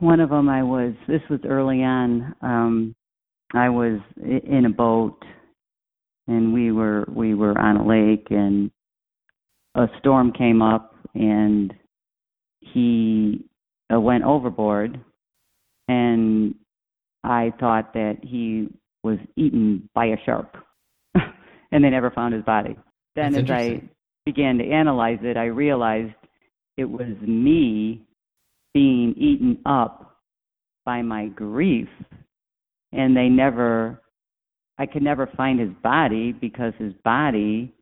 one 0.00 0.20
of 0.20 0.30
them 0.30 0.48
I 0.48 0.62
was 0.62 0.94
this 1.06 1.22
was 1.30 1.40
early 1.48 1.82
on 1.82 2.34
um 2.42 2.94
I 3.52 3.68
was 3.68 4.00
in 4.16 4.64
a 4.66 4.70
boat 4.70 5.22
and 6.26 6.52
we 6.52 6.72
were 6.72 7.04
we 7.08 7.34
were 7.34 7.56
on 7.58 7.76
a 7.76 7.86
lake 7.86 8.26
and 8.30 8.70
a 9.74 9.86
storm 9.98 10.32
came 10.32 10.62
up 10.62 10.94
and 11.14 11.72
he 12.60 13.44
uh, 13.92 14.00
went 14.00 14.24
overboard 14.24 15.00
and 15.88 16.54
I 17.22 17.52
thought 17.60 17.92
that 17.94 18.18
he 18.22 18.68
was 19.02 19.18
eaten 19.36 19.88
by 19.94 20.06
a 20.06 20.16
shark 20.24 20.54
and 21.14 21.84
they 21.84 21.90
never 21.90 22.10
found 22.10 22.34
his 22.34 22.42
body. 22.44 22.76
Then 23.14 23.32
That's 23.32 23.44
as 23.44 23.50
I 23.50 23.82
began 24.24 24.58
to 24.58 24.68
analyze 24.70 25.18
it 25.22 25.36
I 25.36 25.46
realized 25.46 26.14
it 26.76 26.86
was 26.86 27.14
me 27.20 28.03
being 28.74 29.14
eaten 29.16 29.58
up 29.64 30.18
by 30.84 31.00
my 31.00 31.28
grief 31.28 31.88
and 32.92 33.16
they 33.16 33.28
never 33.28 34.00
I 34.76 34.86
could 34.86 35.02
never 35.02 35.28
find 35.36 35.60
his 35.60 35.70
body 35.82 36.32
because 36.32 36.72
his 36.78 36.92
body 37.04 37.72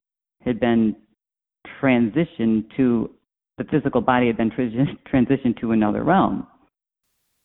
had 0.43 0.61
been 0.61 0.95
transitioned 1.81 2.65
to 2.77 3.11
the 3.59 3.65
physical 3.65 4.01
body 4.01 4.27
had 4.27 4.37
been 4.37 4.51
transitioned 5.13 5.61
to 5.61 5.73
another 5.73 6.03
realm. 6.05 6.47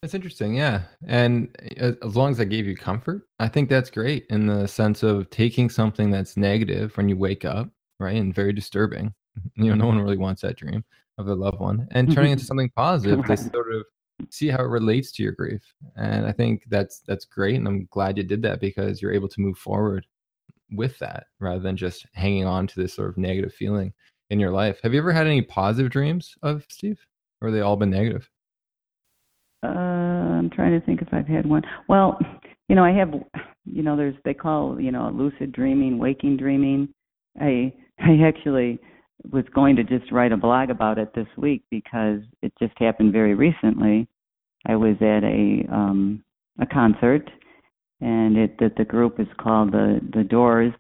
That's 0.02 0.14
interesting, 0.14 0.56
yeah. 0.56 0.84
And 1.08 1.56
uh, 1.82 1.93
as 2.04 2.16
long 2.16 2.32
as 2.32 2.38
that 2.38 2.45
gave 2.45 2.68
you 2.68 2.76
comfort, 2.76 3.28
I 3.39 3.48
think 3.48 3.70
that's 3.70 3.89
great 3.89 4.26
in 4.30 4.45
the 4.45 4.68
sense 4.68 5.02
of 5.02 5.30
taking 5.30 5.70
something 5.70 6.12
that's 6.12 6.38
negative 6.38 6.95
when 6.98 7.10
you 7.10 7.18
wake 7.18 7.45
up, 7.45 7.70
right, 8.00 8.16
and 8.16 8.34
very 8.34 8.54
disturbing. 8.54 9.14
You 9.56 9.70
know, 9.70 9.76
no 9.76 9.86
one 9.86 10.00
really 10.00 10.18
wants 10.18 10.41
that 10.41 10.56
dream, 10.56 10.84
of 11.18 11.28
a 11.28 11.34
loved 11.34 11.59
one 11.59 11.88
and 11.91 12.13
turning 12.13 12.32
into 12.32 12.45
something 12.45 12.70
positive 12.76 13.20
right. 13.20 13.38
to 13.38 13.49
sort 13.49 13.74
of 13.74 13.84
see 14.30 14.47
how 14.47 14.59
it 14.59 14.68
relates 14.68 15.11
to 15.11 15.24
your 15.24 15.32
grief 15.32 15.61
and 15.95 16.26
i 16.26 16.32
think 16.32 16.63
that's 16.70 17.01
that's 17.07 17.26
great 17.26 17.55
and 17.55 17.68
i'm 17.68 17.88
glad 17.91 18.18
you 18.18 18.24
did 18.24 18.41
that 18.41 18.59
because 18.59 19.01
you're 19.01 19.13
able 19.13 19.28
to 19.28 19.41
move 19.41 19.57
forward 19.57 20.05
with 20.72 20.97
that 20.99 21.26
rather 21.39 21.59
than 21.59 21.78
just 21.78 22.05
hanging 22.13 22.45
on 22.45 22.68
to 22.68 22.80
this 22.80 22.93
sort 22.93 23.09
of 23.09 23.18
negative 23.18 23.53
feeling 23.53 23.93
in 24.30 24.39
your 24.39 24.51
life. 24.51 24.80
Have 24.84 24.93
you 24.93 24.99
ever 24.99 25.11
had 25.11 25.28
any 25.28 25.41
positive 25.41 25.91
dreams 25.91 26.36
of 26.43 26.65
Steve, 26.70 26.99
or 27.41 27.51
they 27.51 27.61
all 27.61 27.76
been 27.78 27.89
negative? 27.89 28.30
Uh, 29.63 29.70
I'm 29.70 30.49
trying 30.49 30.80
to 30.80 30.86
think 30.86 31.01
if 31.01 31.07
I've 31.13 31.28
had 31.28 31.45
one. 31.45 31.63
Well, 31.88 32.20
you 32.68 32.76
know, 32.76 32.84
I 32.84 32.91
have, 32.91 33.13
you 33.65 33.84
know, 33.84 33.95
there's 33.95 34.15
they 34.24 34.34
call 34.34 34.80
you 34.80 34.91
know 34.91 35.09
lucid 35.13 35.51
dreaming, 35.51 35.97
waking 35.97 36.38
dreaming. 36.38 36.89
I 37.39 37.74
I 37.99 38.22
actually 38.24 38.80
was 39.32 39.45
going 39.53 39.76
to 39.76 39.84
just 39.84 40.11
write 40.11 40.32
a 40.32 40.38
blog 40.38 40.70
about 40.70 40.97
it 40.97 41.13
this 41.13 41.28
week 41.38 41.63
because 41.70 42.20
it 42.41 42.53
just 42.59 42.74
happened 42.78 43.13
very 43.13 43.34
recently. 43.34 44.07
I 44.65 44.76
was 44.76 44.95
at 45.01 45.24
a 45.24 45.65
um 45.74 46.24
a 46.59 46.65
concert 46.65 47.30
and 48.01 48.38
it 48.38 48.57
that 48.59 48.76
the 48.78 48.86
group 48.86 49.20
is 49.20 49.28
called 49.39 49.72
the 49.72 49.99
the 50.13 50.24
Doors 50.24 50.74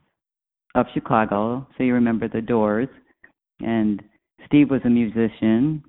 of 0.75 0.85
Chicago. 0.93 1.67
So 1.77 1.83
you 1.83 1.93
remember 1.93 2.27
the 2.27 2.41
Doors 2.41 2.89
and 3.59 4.01
Steve 4.45 4.69
was 4.69 4.81
a 4.85 4.89
musician. 4.89 5.83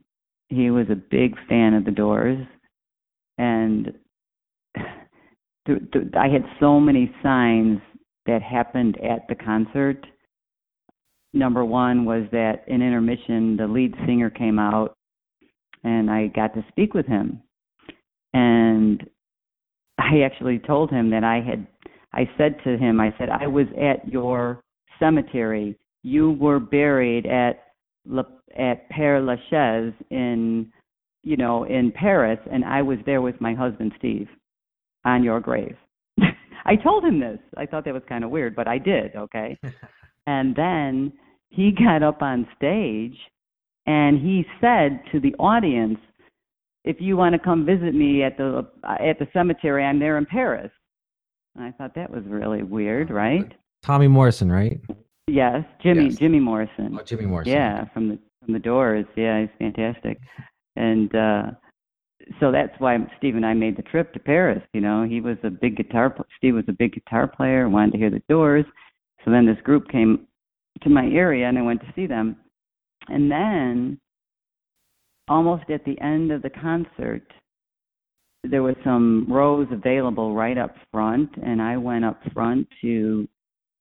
He 0.48 0.70
was 0.70 0.86
a 0.90 0.96
big 0.96 1.36
fan 1.48 1.74
of 1.74 1.84
the 1.84 1.90
Doors 1.90 2.46
and 3.36 3.92
th- 5.66 5.90
th- 5.92 6.14
I 6.18 6.28
had 6.28 6.44
so 6.60 6.80
many 6.80 7.12
signs 7.22 7.80
that 8.26 8.42
happened 8.42 8.98
at 9.02 9.26
the 9.28 9.34
concert 9.34 10.06
number 11.32 11.64
one 11.64 12.04
was 12.04 12.24
that 12.32 12.64
in 12.66 12.82
intermission 12.82 13.56
the 13.56 13.66
lead 13.66 13.94
singer 14.06 14.30
came 14.30 14.58
out 14.58 14.94
and 15.84 16.10
I 16.10 16.28
got 16.28 16.54
to 16.54 16.64
speak 16.68 16.94
with 16.94 17.06
him. 17.06 17.42
And 18.34 19.08
I 19.98 20.20
actually 20.24 20.58
told 20.58 20.90
him 20.90 21.10
that 21.10 21.24
I 21.24 21.40
had 21.40 21.66
I 22.12 22.28
said 22.38 22.56
to 22.64 22.78
him, 22.78 23.00
I 23.00 23.14
said, 23.18 23.28
I 23.28 23.46
was 23.46 23.66
at 23.78 24.08
your 24.08 24.62
cemetery. 24.98 25.76
You 26.02 26.32
were 26.32 26.58
buried 26.58 27.26
at 27.26 27.64
La, 28.06 28.22
at 28.58 28.90
Père 28.90 29.24
Lachaise 29.24 29.92
in 30.10 30.72
you 31.24 31.36
know, 31.36 31.64
in 31.64 31.92
Paris 31.92 32.38
and 32.50 32.64
I 32.64 32.82
was 32.82 32.98
there 33.04 33.20
with 33.20 33.40
my 33.40 33.54
husband 33.54 33.92
Steve 33.98 34.28
on 35.04 35.22
your 35.22 35.40
grave. 35.40 35.76
I 36.64 36.76
told 36.76 37.04
him 37.04 37.20
this. 37.20 37.38
I 37.56 37.66
thought 37.66 37.84
that 37.84 37.94
was 37.94 38.02
kind 38.08 38.24
of 38.24 38.30
weird, 38.30 38.54
but 38.56 38.68
I 38.68 38.78
did, 38.78 39.14
okay? 39.16 39.58
and 40.28 40.54
then 40.54 41.12
he 41.48 41.70
got 41.84 42.02
up 42.02 42.22
on 42.22 42.46
stage 42.56 43.16
and 43.86 44.20
he 44.20 44.44
said 44.60 45.00
to 45.12 45.20
the 45.20 45.34
audience, 45.38 45.98
"If 46.84 46.96
you 47.00 47.16
want 47.16 47.32
to 47.32 47.38
come 47.38 47.64
visit 47.64 47.94
me 47.94 48.22
at 48.22 48.36
the 48.36 48.66
at 48.84 49.18
the 49.18 49.26
cemetery, 49.32 49.82
I'm 49.84 49.98
there 49.98 50.18
in 50.18 50.26
Paris." 50.26 50.70
And 51.56 51.64
I 51.64 51.72
thought 51.72 51.94
that 51.94 52.10
was 52.10 52.22
really 52.26 52.62
weird, 52.62 53.10
right? 53.10 53.50
Tommy 53.82 54.08
Morrison, 54.08 54.52
right? 54.52 54.78
Yes, 55.26 55.64
Jimmy 55.82 56.06
Yes. 56.06 56.16
Jimmy 56.16 56.40
Morrison. 56.40 56.96
Oh, 56.98 57.02
Jimmy 57.02 57.26
Morrison. 57.26 57.54
Yeah, 57.54 57.84
from 57.94 58.08
the 58.10 58.18
from 58.44 58.52
the 58.52 58.58
Doors. 58.60 59.06
Yeah, 59.16 59.40
he's 59.40 59.50
fantastic. 59.58 60.18
And 60.76 61.14
uh 61.14 61.42
so 62.40 62.52
that's 62.52 62.78
why 62.78 62.98
Steve 63.16 63.36
and 63.36 63.46
I 63.46 63.54
made 63.54 63.78
the 63.78 63.82
trip 63.82 64.12
to 64.12 64.18
Paris. 64.18 64.62
You 64.74 64.82
know, 64.82 65.04
he 65.04 65.22
was 65.22 65.38
a 65.44 65.50
big 65.50 65.76
guitar. 65.78 66.14
Steve 66.36 66.54
was 66.56 66.64
a 66.68 66.72
big 66.72 66.92
guitar 66.92 67.26
player. 67.26 67.68
Wanted 67.70 67.92
to 67.92 67.98
hear 67.98 68.10
the 68.10 68.22
Doors. 68.28 68.66
So 69.28 69.32
then 69.32 69.44
this 69.44 69.60
group 69.62 69.90
came 69.90 70.26
to 70.82 70.88
my 70.88 71.04
area, 71.04 71.46
and 71.46 71.58
I 71.58 71.62
went 71.62 71.82
to 71.82 71.92
see 71.94 72.06
them. 72.06 72.36
And 73.08 73.30
then, 73.30 74.00
almost 75.28 75.68
at 75.68 75.84
the 75.84 76.00
end 76.00 76.32
of 76.32 76.40
the 76.40 76.48
concert, 76.48 77.30
there 78.42 78.62
was 78.62 78.74
some 78.82 79.26
rows 79.28 79.66
available 79.70 80.34
right 80.34 80.56
up 80.56 80.74
front, 80.90 81.28
and 81.44 81.60
I 81.60 81.76
went 81.76 82.06
up 82.06 82.18
front 82.32 82.68
to 82.80 83.28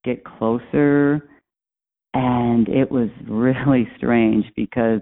get 0.04 0.26
closer. 0.26 1.30
And 2.14 2.68
it 2.68 2.92
was 2.92 3.08
really 3.26 3.88
strange 3.98 4.44
because 4.58 5.00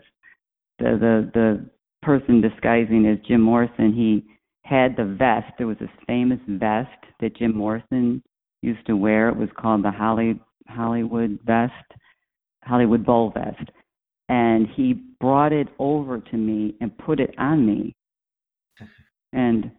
the 0.77 0.91
the 0.99 1.31
the 1.33 1.69
person 2.03 2.39
disguising 2.39 3.07
as 3.07 3.17
Jim 3.27 3.41
Morrison, 3.41 3.93
he 3.93 4.23
had 4.63 4.95
the 4.95 5.05
vest. 5.05 5.53
There 5.57 5.65
was 5.65 5.79
this 5.79 5.89
famous 6.05 6.39
vest 6.47 7.03
that 7.19 7.35
Jim 7.35 7.57
Morrison 7.57 8.21
used 8.65 8.85
to 8.87 8.97
wear. 8.97 9.29
It 9.29 9.37
was 9.37 9.49
called 9.57 9.83
the 9.83 9.91
Holly 9.91 10.39
Hollywood 10.67 11.39
vest, 11.45 11.73
Hollywood 12.63 13.05
Bowl 13.05 13.31
vest. 13.31 13.69
And 14.27 14.67
he 14.75 14.93
brought 15.19 15.53
it 15.53 15.67
over 15.77 16.19
to 16.19 16.37
me 16.37 16.75
and 16.81 16.97
put 16.97 17.19
it 17.19 17.33
on 17.37 17.65
me. 17.65 17.95
And 19.33 19.69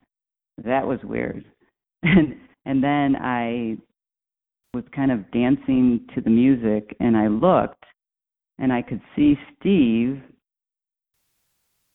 that 0.64 0.86
was 0.86 1.00
weird. 1.02 1.44
And 2.02 2.36
and 2.66 2.82
then 2.82 3.16
I 3.16 3.76
was 4.74 4.84
kind 4.94 5.10
of 5.10 5.30
dancing 5.30 6.06
to 6.14 6.20
the 6.20 6.30
music 6.30 6.94
and 7.00 7.16
I 7.16 7.28
looked 7.28 7.84
and 8.58 8.72
I 8.72 8.82
could 8.82 9.00
see 9.14 9.38
Steve 9.58 10.20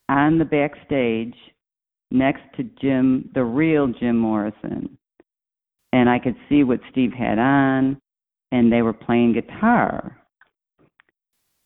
on 0.09 0.37
the 0.37 0.45
backstage 0.45 1.35
next 2.09 2.41
to 2.57 2.63
Jim, 2.81 3.29
the 3.33 3.43
real 3.43 3.87
Jim 3.87 4.17
Morrison. 4.17 4.97
And 5.93 6.09
I 6.09 6.19
could 6.19 6.35
see 6.47 6.63
what 6.63 6.79
Steve 6.91 7.11
had 7.11 7.37
on, 7.37 7.99
and 8.51 8.71
they 8.71 8.81
were 8.81 8.93
playing 8.93 9.33
guitar. 9.33 10.17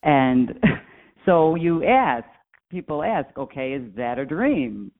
And 0.04 0.60
so 1.26 1.56
you 1.56 1.84
ask, 1.84 2.26
people 2.72 3.04
ask, 3.04 3.38
okay, 3.38 3.74
is 3.74 3.84
that 3.96 4.20
a 4.20 4.26
dream? 4.26 4.92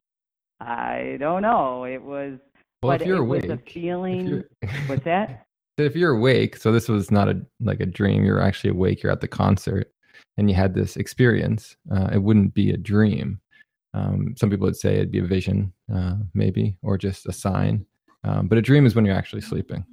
I 0.60 1.18
don't 1.20 1.42
know. 1.42 1.86
It 1.86 2.02
was, 2.02 2.40
Well, 2.82 2.94
but 2.94 3.02
if 3.02 3.08
you're 3.08 3.18
it 3.18 3.22
awake, 3.22 3.44
was 3.44 3.52
a 3.52 3.72
feeling. 3.72 4.44
What's 4.88 5.04
that? 5.06 5.46
if 5.78 5.96
you're 5.96 6.16
awake, 6.16 6.56
so 6.56 6.72
this 6.72 6.88
was 6.88 7.12
not 7.12 7.28
a 7.28 7.42
like 7.60 7.82
a 7.82 7.86
dream. 7.86 8.24
You're 8.24 8.40
actually 8.40 8.70
awake. 8.70 9.04
You're 9.04 9.12
at 9.12 9.20
the 9.20 9.28
concert, 9.28 9.92
and 10.38 10.50
you 10.50 10.56
had 10.56 10.74
this 10.74 10.96
experience. 10.96 11.76
Uh, 11.92 12.10
it 12.14 12.24
wouldn't 12.24 12.54
be 12.54 12.72
a 12.72 12.78
dream. 12.78 13.42
Um, 13.94 14.36
some 14.38 14.50
people 14.50 14.66
would 14.66 14.78
say 14.78 14.96
it'd 14.96 15.12
be 15.12 15.20
a 15.20 15.26
vision, 15.26 15.74
uh, 15.94 16.16
maybe, 16.34 16.78
or 16.82 16.98
just 16.98 17.26
a 17.26 17.34
sign. 17.34 17.86
Um, 18.26 18.48
but 18.48 18.58
a 18.58 18.62
dream 18.62 18.86
is 18.86 18.96
when 18.96 19.06
you're 19.06 19.16
actually 19.16 19.42
sleeping. 19.42 19.86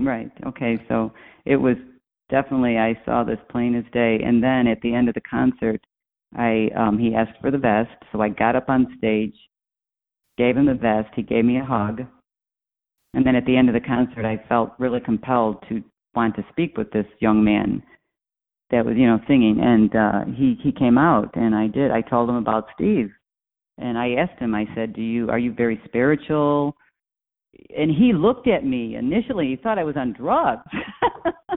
Right. 0.00 0.30
Okay. 0.46 0.78
So 0.88 1.12
it 1.44 1.56
was 1.56 1.76
definitely 2.30 2.78
I 2.78 2.98
saw 3.04 3.22
this 3.22 3.38
plain 3.48 3.76
as 3.76 3.84
day. 3.92 4.18
And 4.24 4.42
then 4.42 4.66
at 4.66 4.80
the 4.80 4.92
end 4.92 5.08
of 5.08 5.14
the 5.14 5.20
concert, 5.20 5.80
I 6.36 6.70
um 6.76 6.98
he 6.98 7.14
asked 7.14 7.38
for 7.40 7.50
the 7.50 7.58
vest, 7.58 7.90
so 8.10 8.20
I 8.20 8.30
got 8.30 8.56
up 8.56 8.68
on 8.68 8.94
stage, 8.98 9.36
gave 10.38 10.56
him 10.56 10.66
the 10.66 10.74
vest. 10.74 11.10
He 11.14 11.22
gave 11.22 11.44
me 11.44 11.58
a 11.58 11.64
hug, 11.64 12.02
and 13.14 13.26
then 13.26 13.36
at 13.36 13.44
the 13.44 13.56
end 13.56 13.68
of 13.68 13.74
the 13.74 13.86
concert, 13.86 14.24
I 14.24 14.42
felt 14.48 14.72
really 14.78 15.00
compelled 15.00 15.62
to 15.68 15.82
want 16.14 16.34
to 16.36 16.44
speak 16.50 16.76
with 16.76 16.90
this 16.90 17.06
young 17.20 17.44
man 17.44 17.82
that 18.70 18.86
was 18.86 18.96
you 18.96 19.06
know 19.06 19.20
singing, 19.28 19.60
and 19.60 19.94
uh 19.94 20.24
he 20.34 20.58
he 20.62 20.72
came 20.72 20.96
out, 20.96 21.30
and 21.34 21.54
I 21.54 21.66
did. 21.66 21.90
I 21.90 22.00
told 22.00 22.30
him 22.30 22.36
about 22.36 22.68
Steve, 22.74 23.10
and 23.76 23.98
I 23.98 24.14
asked 24.14 24.40
him. 24.40 24.54
I 24.54 24.66
said, 24.74 24.94
"Do 24.94 25.02
you 25.02 25.28
are 25.28 25.38
you 25.38 25.52
very 25.52 25.80
spiritual?" 25.84 26.74
And 27.76 27.90
he 27.90 28.12
looked 28.12 28.48
at 28.48 28.64
me 28.64 28.96
initially 28.96 29.48
he 29.48 29.56
thought 29.56 29.78
i 29.78 29.84
was 29.84 29.96
on 29.96 30.12
drugs 30.12 30.62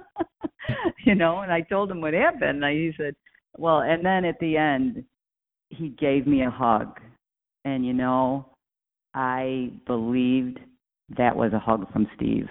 you 1.06 1.16
know 1.16 1.40
and 1.40 1.52
i 1.52 1.62
told 1.62 1.90
him 1.90 2.02
what 2.02 2.14
happened 2.14 2.64
and 2.64 2.74
he 2.74 2.92
said 2.98 3.16
well 3.58 3.82
and 3.82 4.06
then 4.06 4.26
at 4.26 4.40
the 4.40 4.58
end 4.58 5.04
he 5.70 5.90
gave 5.90 6.28
me 6.28 6.44
a 6.44 6.50
hug 6.50 7.00
and 7.64 7.86
you 7.86 7.94
know 7.94 8.46
i 9.14 9.72
believed 9.86 10.60
that 11.18 11.36
was 11.36 11.54
a 11.54 11.60
hug 11.60 11.92
from 11.92 12.08
steve 12.16 12.48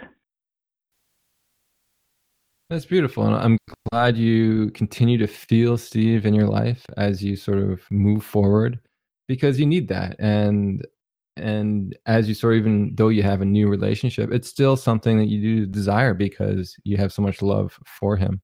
That's 2.71 2.87
beautiful. 2.87 3.27
And 3.27 3.37
I'm 3.37 3.59
glad 3.93 4.17
you 4.17 4.71
continue 4.71 5.19
to 5.19 5.27
feel 5.27 5.77
Steve 5.77 6.25
in 6.25 6.35
your 6.35 6.49
life 6.49 6.85
as 6.97 7.23
you 7.23 7.37
sort 7.37 7.59
of 7.59 7.83
move 7.91 8.25
forward 8.25 8.81
because 9.29 9.61
you 9.61 9.67
need 9.67 9.89
that. 9.89 10.17
And 10.19 10.85
and 11.37 11.97
as 12.07 12.29
you 12.29 12.35
sort 12.35 12.55
of 12.55 12.61
even 12.61 12.95
though 12.95 13.09
you 13.09 13.23
have 13.23 13.41
a 13.41 13.47
new 13.47 13.69
relationship, 13.69 14.33
it's 14.33 14.49
still 14.49 14.77
something 14.77 15.19
that 15.19 15.29
you 15.29 15.41
do 15.41 15.67
desire 15.67 16.15
because 16.15 16.77
you 16.85 16.97
have 16.97 17.13
so 17.13 17.23
much 17.23 17.43
love 17.43 17.79
for 17.87 18.17
him. 18.17 18.41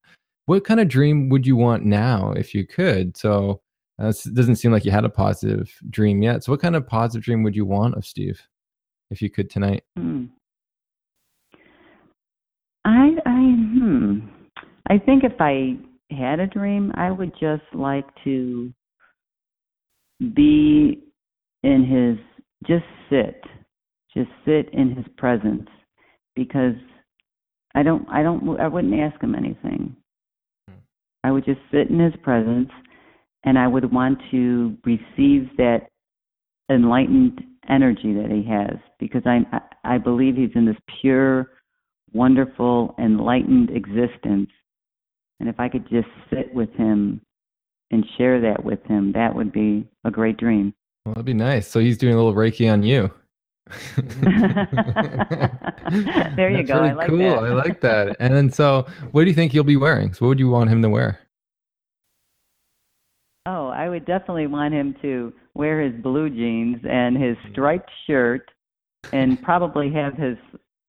What 0.47 0.65
kind 0.65 0.81
of 0.81 0.89
dream 0.89 1.29
would 1.29 1.47
you 1.47 1.57
want 1.57 1.85
now 1.85 2.33
if 2.33 2.55
you 2.55 2.67
could? 2.67 3.17
So 3.17 3.61
uh, 4.03 4.09
it 4.09 4.35
doesn't 4.35 4.57
seem 4.57 4.73
like 4.73 4.85
you 4.85 4.91
had 4.91 5.05
a 5.05 5.11
positive 5.11 5.73
dream 5.91 6.23
yet. 6.23 6.43
So 6.43 6.53
what 6.53 6.61
kind 6.61 6.75
of 6.75 6.87
positive 6.87 7.25
dream 7.25 7.43
would 7.45 7.55
you 7.55 7.65
want 7.65 7.95
of 7.95 8.05
Steve 8.05 8.41
if 9.11 9.23
you 9.23 9.31
could 9.31 9.51
tonight? 9.51 9.85
Hmm. 9.97 10.25
I 12.85 13.11
I 13.27 13.41
hmm. 13.75 14.19
I 14.89 14.99
think 14.99 15.23
if 15.23 15.35
I 15.39 15.77
had 16.11 16.41
a 16.41 16.47
dream, 16.47 16.93
I 16.97 17.11
would 17.11 17.33
just 17.39 17.63
like 17.73 18.07
to 18.25 18.73
be 20.35 21.03
in 21.63 21.85
his 21.85 22.19
just 22.67 22.85
sit. 23.09 23.43
Just 24.15 24.31
sit 24.45 24.73
in 24.73 24.95
his 24.95 25.07
presence 25.17 25.69
because 26.35 26.75
I 27.75 27.83
don't 27.83 28.09
I 28.09 28.23
don't 28.23 28.59
I 28.59 28.67
wouldn't 28.67 28.99
ask 28.99 29.21
him 29.23 29.35
anything. 29.35 29.95
Hmm. 30.69 30.75
I 31.23 31.31
would 31.31 31.45
just 31.45 31.61
sit 31.71 31.91
in 31.91 32.01
his 32.01 32.15
presence 32.23 32.71
and 33.45 33.59
I 33.59 33.69
would 33.69 33.93
want 33.93 34.19
to 34.33 34.77
receive 34.85 35.49
that 35.57 35.89
enlightened 36.71 37.41
energy 37.69 38.15
that 38.15 38.31
he 38.31 38.49
has 38.51 38.79
because 38.99 39.23
I 39.27 39.41
I 39.85 39.99
believe 39.99 40.37
he's 40.37 40.51
in 40.55 40.67
this 40.67 40.77
pure 41.01 41.51
wonderful, 42.13 42.95
enlightened 42.99 43.71
existence. 43.71 44.51
And 45.39 45.49
if 45.49 45.59
I 45.59 45.69
could 45.69 45.89
just 45.89 46.09
sit 46.29 46.53
with 46.53 46.71
him 46.75 47.21
and 47.91 48.05
share 48.19 48.41
that 48.41 48.65
with 48.65 48.83
him, 48.85 49.13
that 49.13 49.35
would 49.35 49.53
be 49.53 49.89
a 50.05 50.11
great 50.11 50.37
dream. 50.37 50.75
Well, 51.11 51.15
that'd 51.15 51.27
be 51.27 51.35
nice. 51.35 51.67
So 51.67 51.81
he's 51.81 51.99
doing 51.99 52.15
a 52.15 52.17
little 52.17 52.35
Reiki 52.35 52.73
on 52.73 52.85
you. 52.85 53.11
there 56.37 56.51
you 56.51 56.59
That's 56.59 56.69
go. 56.69 56.85
I 56.85 56.93
like 56.93 57.09
cool. 57.09 57.19
that. 57.19 57.43
I 57.43 57.53
like 57.53 57.81
that. 57.81 58.17
And 58.21 58.33
then, 58.33 58.49
so 58.49 58.87
what 59.11 59.25
do 59.25 59.29
you 59.29 59.35
think 59.35 59.51
he'll 59.51 59.65
be 59.65 59.77
wearing? 59.77 60.15
So, 60.15 60.25
what 60.25 60.29
would 60.29 60.39
you 60.39 60.49
want 60.49 60.71
him 60.71 60.83
to 60.83 60.89
wear? 60.89 61.19
Oh, 63.45 63.71
I 63.71 63.89
would 63.89 64.05
definitely 64.05 64.47
want 64.47 64.73
him 64.73 64.95
to 65.03 65.33
wear 65.55 65.81
his 65.83 66.01
blue 66.01 66.31
jeans 66.31 66.79
and 66.89 67.21
his 67.21 67.37
striped 67.51 67.91
shirt, 68.07 68.49
and 69.13 69.43
probably 69.43 69.93
have 69.93 70.15
his 70.15 70.37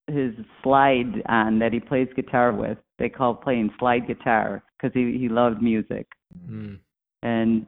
his 0.05 0.35
slide 0.61 1.23
on 1.25 1.57
that 1.57 1.73
he 1.73 1.79
plays 1.79 2.09
guitar 2.15 2.53
with. 2.53 2.77
They 2.99 3.09
call 3.09 3.33
playing 3.33 3.71
slide 3.79 4.05
guitar 4.05 4.63
because 4.77 4.93
he 4.93 5.17
he 5.17 5.29
loved 5.29 5.63
music. 5.63 6.05
Mm. 6.47 6.77
and 7.23 7.67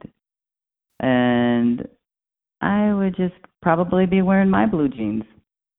and 1.00 1.88
I 2.64 2.94
would 2.94 3.14
just 3.16 3.34
probably 3.62 4.06
be 4.06 4.22
wearing 4.22 4.48
my 4.50 4.66
blue 4.66 4.88
jeans 4.88 5.24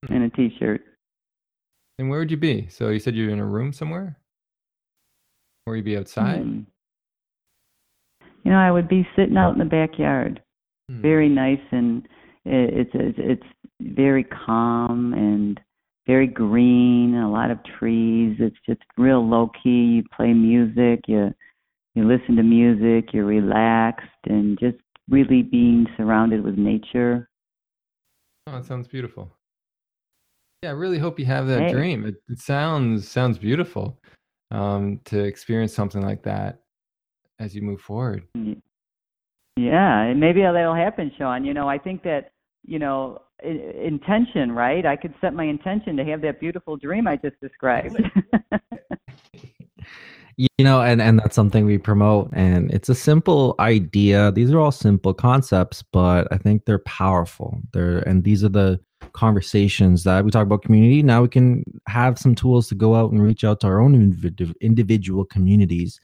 and 0.09 0.23
a 0.23 0.29
t-shirt. 0.29 0.81
And 1.97 2.09
where 2.09 2.19
would 2.19 2.31
you 2.31 2.38
be? 2.38 2.67
So, 2.69 2.89
you 2.89 2.99
said 2.99 3.15
you're 3.15 3.31
in 3.31 3.39
a 3.39 3.45
room 3.45 3.73
somewhere? 3.73 4.17
Or 5.65 5.75
you'd 5.75 5.86
be 5.86 5.97
outside? 5.97 6.41
Hmm. 6.41 6.59
You 8.43 8.51
know, 8.51 8.59
I 8.59 8.69
would 8.69 8.88
be 8.88 9.07
sitting 9.15 9.38
out 9.38 9.53
in 9.53 9.59
the 9.59 9.65
backyard, 9.65 10.41
Hmm. 10.89 11.01
very 11.01 11.29
nice, 11.29 11.61
and 11.71 12.07
it's 12.45 12.91
it's 12.93 13.17
it's 13.17 13.47
very 13.81 14.23
calm 14.23 15.13
and 15.13 15.59
very 16.05 16.27
green, 16.27 17.15
a 17.15 17.31
lot 17.31 17.49
of 17.49 17.57
trees. 17.79 18.36
It's 18.39 18.59
just 18.67 18.81
real 18.95 19.27
low 19.27 19.49
key. 19.63 19.86
You 19.95 20.03
play 20.15 20.33
music, 20.33 21.07
you 21.07 21.33
you 21.95 22.03
listen 22.07 22.36
to 22.36 22.43
music, 22.43 23.13
you're 23.13 23.25
relaxed, 23.25 24.23
and 24.25 24.59
just 24.59 24.77
really 25.10 25.41
being 25.43 25.88
surrounded 25.97 26.43
with 26.43 26.58
nature. 26.58 27.30
Oh, 28.47 28.58
it 28.58 28.66
sounds 28.66 28.88
beautiful. 28.88 29.32
Yeah, 30.64 30.70
I 30.70 30.74
really 30.74 30.99
hope 30.99 31.20
you 31.20 31.26
have 31.26 31.47
that 31.47 31.68
Hey. 31.68 31.72
dream. 31.72 32.06
It, 32.06 32.16
it 32.28 32.39
sounds 32.39 33.08
sounds 33.08 33.38
beautiful 33.38 33.99
um, 34.51 34.99
to 35.06 35.20
experience 35.24 35.74
something 35.74 36.01
like 36.01 36.24
that 36.24 36.62
as 37.39 37.56
you 37.56 37.62
move 37.62 37.82
forward. 37.82 38.24
Yeah, 39.58 40.01
and 40.01 40.20
maybe 40.20 40.41
that'll 40.41 40.76
happen, 40.76 41.12
Sean. 41.18 41.45
You 41.45 41.53
know, 41.53 41.70
I 41.70 41.78
think 41.78 42.03
that 42.03 42.32
you 42.64 42.80
know 42.80 43.22
intention, 43.43 44.51
right? 44.51 44.86
I 44.86 44.95
could 44.95 45.14
set 45.22 45.34
my 45.34 45.45
intention 45.45 45.95
to 45.97 46.06
have 46.06 46.22
that 46.22 46.39
beautiful 46.39 46.78
dream 46.78 47.08
I 47.08 47.18
just 47.18 47.39
described. 47.41 47.95
you 50.38 50.47
know 50.59 50.81
and 50.81 51.01
and 51.01 51.19
that's 51.19 51.36
something 51.36 51.65
we 51.65 51.77
promote 51.77 52.29
and 52.33 52.71
it's 52.71 52.89
a 52.89 52.95
simple 52.95 53.55
idea. 53.59 54.31
These 54.31 54.51
are 54.51 54.59
all 54.59 54.71
simple 54.71 55.13
concepts 55.13 55.83
but 55.93 56.27
i 56.31 56.38
think 56.38 56.65
they're 56.65 56.79
powerful. 56.79 57.59
They're 57.73 57.99
and 57.99 58.23
these 58.23 58.43
are 58.43 58.49
the 58.49 58.79
conversations 59.13 60.03
that 60.03 60.25
we 60.25 60.31
talk 60.31 60.45
about 60.45 60.63
community. 60.63 61.01
Now 61.03 61.21
we 61.21 61.29
can 61.29 61.63
have 61.88 62.17
some 62.17 62.36
tools 62.36 62.67
to 62.69 62.75
go 62.75 62.95
out 62.95 63.11
and 63.11 63.21
reach 63.21 63.43
out 63.43 63.59
to 63.61 63.67
our 63.67 63.79
own 63.79 63.93
individu- 63.93 64.55
individual 64.61 65.25
communities 65.25 65.99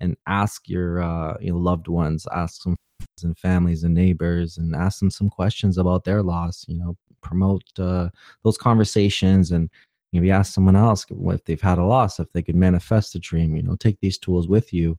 and 0.00 0.16
ask 0.26 0.68
your 0.68 1.02
uh, 1.02 1.36
loved 1.40 1.88
ones 1.88 2.26
ask 2.32 2.62
some 2.62 2.76
friends 2.98 3.24
and 3.24 3.38
families 3.38 3.84
and 3.84 3.94
neighbors 3.94 4.58
and 4.58 4.74
ask 4.74 4.98
them 5.00 5.10
some 5.10 5.28
questions 5.28 5.78
about 5.78 6.04
their 6.04 6.22
loss 6.22 6.64
you 6.68 6.76
know 6.76 6.96
promote 7.22 7.62
uh, 7.78 8.08
those 8.44 8.58
conversations 8.58 9.50
and 9.50 9.70
maybe 10.14 10.30
ask 10.30 10.54
someone 10.54 10.76
else 10.76 11.04
if 11.10 11.44
they've 11.44 11.60
had 11.60 11.78
a 11.78 11.84
loss 11.84 12.20
if 12.20 12.30
they 12.32 12.42
could 12.42 12.54
manifest 12.54 13.14
a 13.14 13.18
dream 13.18 13.56
you 13.56 13.62
know 13.62 13.76
take 13.76 13.98
these 14.00 14.18
tools 14.18 14.48
with 14.48 14.72
you. 14.72 14.96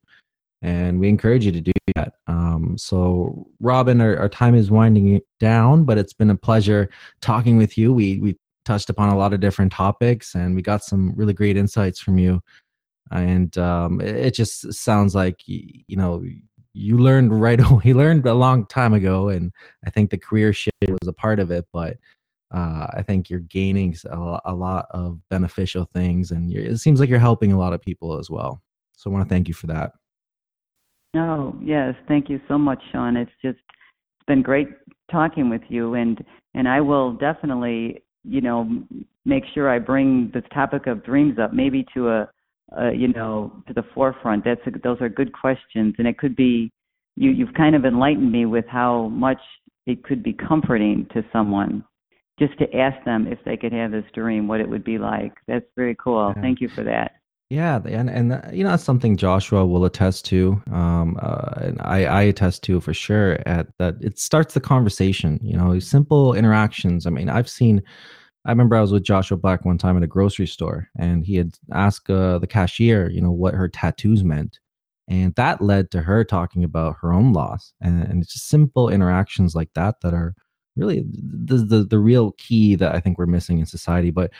And 0.62 0.98
we 0.98 1.08
encourage 1.08 1.44
you 1.44 1.52
to 1.52 1.60
do 1.60 1.72
that. 1.94 2.14
Um, 2.26 2.76
so 2.78 3.46
robin 3.60 4.00
our, 4.00 4.16
our 4.18 4.28
time 4.28 4.54
is 4.54 4.70
winding 4.70 5.20
down 5.40 5.84
but 5.84 5.98
it's 5.98 6.12
been 6.12 6.30
a 6.30 6.36
pleasure 6.36 6.88
talking 7.20 7.56
with 7.56 7.76
you. 7.76 7.92
We 7.92 8.18
we 8.20 8.36
touched 8.64 8.90
upon 8.90 9.10
a 9.10 9.16
lot 9.16 9.32
of 9.32 9.40
different 9.40 9.72
topics 9.72 10.34
and 10.34 10.54
we 10.54 10.62
got 10.62 10.84
some 10.84 11.14
really 11.14 11.32
great 11.32 11.56
insights 11.56 12.00
from 12.00 12.18
you. 12.18 12.40
And 13.12 13.56
um, 13.56 14.00
it, 14.00 14.16
it 14.16 14.34
just 14.34 14.72
sounds 14.74 15.14
like 15.14 15.40
you 15.46 15.96
know 15.96 16.24
you 16.76 16.98
learned 16.98 17.40
right 17.40 17.60
away 17.70 17.80
you 17.84 17.94
learned 17.94 18.26
a 18.26 18.34
long 18.34 18.66
time 18.66 18.92
ago 18.92 19.28
and 19.28 19.50
i 19.86 19.90
think 19.90 20.10
the 20.10 20.18
career 20.18 20.52
shift 20.52 20.74
was 20.82 21.08
a 21.08 21.12
part 21.12 21.40
of 21.40 21.50
it 21.50 21.64
but 21.72 21.96
uh, 22.54 22.86
I 22.94 23.02
think 23.02 23.28
you're 23.28 23.40
gaining 23.40 23.96
a, 24.08 24.40
a 24.44 24.54
lot 24.54 24.86
of 24.90 25.20
beneficial 25.30 25.88
things, 25.92 26.30
and 26.30 26.52
it 26.52 26.78
seems 26.78 27.00
like 27.00 27.08
you're 27.08 27.18
helping 27.18 27.52
a 27.52 27.58
lot 27.58 27.72
of 27.72 27.82
people 27.82 28.18
as 28.18 28.30
well. 28.30 28.62
So 28.96 29.10
I 29.10 29.12
want 29.12 29.28
to 29.28 29.34
thank 29.34 29.48
you 29.48 29.54
for 29.54 29.66
that. 29.68 29.92
Oh, 31.16 31.56
yes. 31.62 31.94
Thank 32.08 32.28
you 32.28 32.40
so 32.48 32.58
much, 32.58 32.82
Sean. 32.92 33.16
It's 33.16 33.30
just 33.42 33.58
it's 33.58 34.26
been 34.26 34.42
great 34.42 34.68
talking 35.10 35.48
with 35.48 35.62
you 35.68 35.94
and 35.94 36.22
and 36.54 36.68
I 36.68 36.80
will 36.80 37.12
definitely, 37.12 38.02
you 38.24 38.40
know, 38.40 38.68
make 39.24 39.44
sure 39.54 39.70
I 39.70 39.78
bring 39.78 40.30
this 40.34 40.42
topic 40.52 40.86
of 40.86 41.04
dreams 41.04 41.38
up 41.38 41.52
maybe 41.52 41.86
to 41.94 42.08
a, 42.08 42.30
a 42.76 42.92
you 42.92 43.08
know, 43.08 43.62
to 43.68 43.74
the 43.74 43.84
forefront. 43.94 44.44
That's 44.44 44.60
a, 44.66 44.78
those 44.82 45.00
are 45.00 45.08
good 45.08 45.32
questions 45.32 45.94
and 45.98 46.06
it 46.06 46.18
could 46.18 46.36
be 46.36 46.70
you 47.14 47.30
you've 47.30 47.54
kind 47.54 47.74
of 47.74 47.84
enlightened 47.84 48.30
me 48.30 48.46
with 48.46 48.66
how 48.68 49.08
much 49.08 49.40
it 49.86 50.02
could 50.04 50.22
be 50.22 50.32
comforting 50.32 51.06
to 51.14 51.22
someone 51.32 51.84
just 52.38 52.58
to 52.58 52.76
ask 52.76 53.02
them 53.04 53.26
if 53.26 53.38
they 53.44 53.56
could 53.56 53.72
have 53.72 53.90
this 53.90 54.04
dream 54.12 54.48
what 54.48 54.60
it 54.60 54.68
would 54.68 54.84
be 54.84 54.98
like. 54.98 55.32
That's 55.46 55.66
very 55.76 55.94
cool. 55.94 56.32
Yeah. 56.34 56.42
Thank 56.42 56.60
you 56.60 56.68
for 56.68 56.84
that. 56.84 57.12
Yeah, 57.48 57.80
and 57.84 58.10
and 58.10 58.32
uh, 58.32 58.40
you 58.52 58.64
know 58.64 58.70
that's 58.70 58.82
something 58.82 59.16
Joshua 59.16 59.64
will 59.64 59.84
attest 59.84 60.24
to. 60.26 60.60
Um, 60.72 61.16
uh, 61.22 61.52
and 61.58 61.80
I 61.80 62.04
I 62.04 62.22
attest 62.22 62.64
to 62.64 62.80
for 62.80 62.92
sure. 62.92 63.38
At 63.46 63.68
that, 63.78 63.94
it 64.00 64.18
starts 64.18 64.54
the 64.54 64.60
conversation. 64.60 65.38
You 65.42 65.56
know, 65.56 65.78
simple 65.78 66.34
interactions. 66.34 67.06
I 67.06 67.10
mean, 67.10 67.28
I've 67.28 67.48
seen. 67.48 67.82
I 68.44 68.50
remember 68.50 68.76
I 68.76 68.80
was 68.80 68.92
with 68.92 69.04
Joshua 69.04 69.36
Black 69.36 69.64
one 69.64 69.78
time 69.78 69.96
at 69.96 70.02
a 70.02 70.08
grocery 70.08 70.46
store, 70.46 70.88
and 70.98 71.24
he 71.24 71.36
had 71.36 71.56
asked 71.72 72.10
uh, 72.10 72.38
the 72.38 72.46
cashier, 72.46 73.10
you 73.10 73.20
know, 73.20 73.32
what 73.32 73.54
her 73.54 73.68
tattoos 73.68 74.22
meant, 74.24 74.58
and 75.08 75.34
that 75.36 75.60
led 75.60 75.90
to 75.92 76.02
her 76.02 76.24
talking 76.24 76.64
about 76.64 76.96
her 77.00 77.12
own 77.12 77.32
loss. 77.32 77.72
And, 77.80 78.02
and 78.04 78.22
it's 78.22 78.32
just 78.32 78.48
simple 78.48 78.88
interactions 78.88 79.54
like 79.54 79.70
that 79.74 79.96
that 80.02 80.14
are 80.14 80.34
really 80.76 81.04
the, 81.10 81.56
the 81.56 81.84
the 81.84 81.98
real 81.98 82.32
key 82.32 82.74
that 82.76 82.94
I 82.94 83.00
think 83.00 83.18
we're 83.18 83.26
missing 83.26 83.58
in 83.58 83.66
society. 83.66 84.10
But 84.10 84.30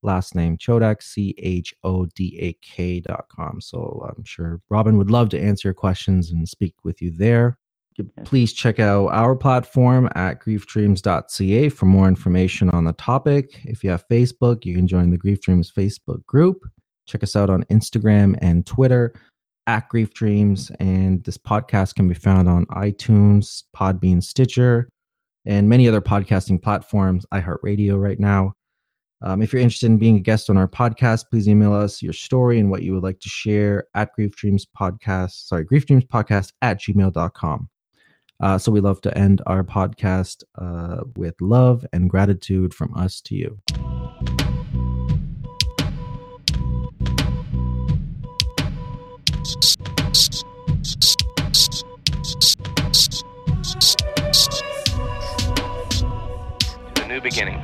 last 0.03 0.35
name 0.35 0.57
Chodak, 0.57 1.01
C 1.01 1.33
H 1.37 1.73
O 1.83 2.05
D 2.07 2.37
A 2.39 2.53
K 2.65 2.99
dot 2.99 3.25
com. 3.29 3.61
So 3.61 4.09
I'm 4.09 4.23
sure 4.23 4.61
Robin 4.69 4.97
would 4.97 5.11
love 5.11 5.29
to 5.29 5.39
answer 5.39 5.69
your 5.69 5.73
questions 5.73 6.31
and 6.31 6.47
speak 6.47 6.75
with 6.83 7.01
you 7.01 7.11
there. 7.11 7.57
Please 8.25 8.53
check 8.53 8.79
out 8.79 9.07
our 9.07 9.35
platform 9.35 10.09
at 10.15 10.41
griefdreams.ca 10.41 11.69
for 11.69 11.85
more 11.85 12.07
information 12.07 12.69
on 12.71 12.85
the 12.85 12.93
topic. 12.93 13.61
If 13.65 13.83
you 13.83 13.89
have 13.89 14.07
Facebook, 14.07 14.65
you 14.65 14.75
can 14.75 14.87
join 14.87 15.09
the 15.09 15.17
Grief 15.17 15.41
Dreams 15.41 15.71
Facebook 15.71 16.25
group. 16.25 16.63
Check 17.07 17.23
us 17.23 17.35
out 17.35 17.49
on 17.49 17.63
Instagram 17.65 18.37
and 18.41 18.65
Twitter 18.65 19.13
at 19.67 19.89
Grief 19.89 20.13
Dreams. 20.13 20.71
And 20.79 21.23
this 21.23 21.37
podcast 21.37 21.95
can 21.95 22.07
be 22.07 22.15
found 22.15 22.49
on 22.49 22.65
iTunes, 22.67 23.63
Podbean, 23.75 24.23
Stitcher, 24.23 24.89
and 25.45 25.67
many 25.67 25.87
other 25.87 26.01
podcasting 26.01 26.61
platforms, 26.61 27.25
iHeartRadio 27.33 28.01
right 28.01 28.19
now. 28.19 28.53
Um, 29.21 29.41
if 29.41 29.53
you're 29.53 29.61
interested 29.61 29.85
in 29.85 29.97
being 29.97 30.17
a 30.17 30.19
guest 30.19 30.49
on 30.49 30.57
our 30.57 30.67
podcast, 30.67 31.25
please 31.31 31.47
email 31.47 31.73
us 31.73 32.01
your 32.01 32.11
story 32.11 32.59
and 32.59 32.69
what 32.69 32.83
you 32.83 32.93
would 32.93 33.03
like 33.03 33.21
to 33.21 33.29
share 33.29 33.85
at 33.95 34.11
Grief 34.13 34.35
Dreams 34.35 34.65
Podcast, 34.77 35.47
sorry, 35.47 35.63
Grief 35.63 35.85
Dreams 35.85 36.03
Podcast 36.03 36.51
at 36.61 36.81
gmail.com. 36.81 37.69
Uh, 38.43 38.57
so 38.57 38.69
we 38.73 38.81
love 38.81 38.99
to 38.99 39.17
end 39.17 39.41
our 39.47 39.63
podcast 39.63 40.43
uh, 40.57 41.01
with 41.15 41.33
love 41.39 41.85
and 41.93 42.09
gratitude 42.09 42.73
from 42.73 42.93
us 42.93 43.21
to 43.21 43.35
you. 43.35 43.57
The 56.95 57.05
new 57.07 57.21
beginning. 57.21 57.63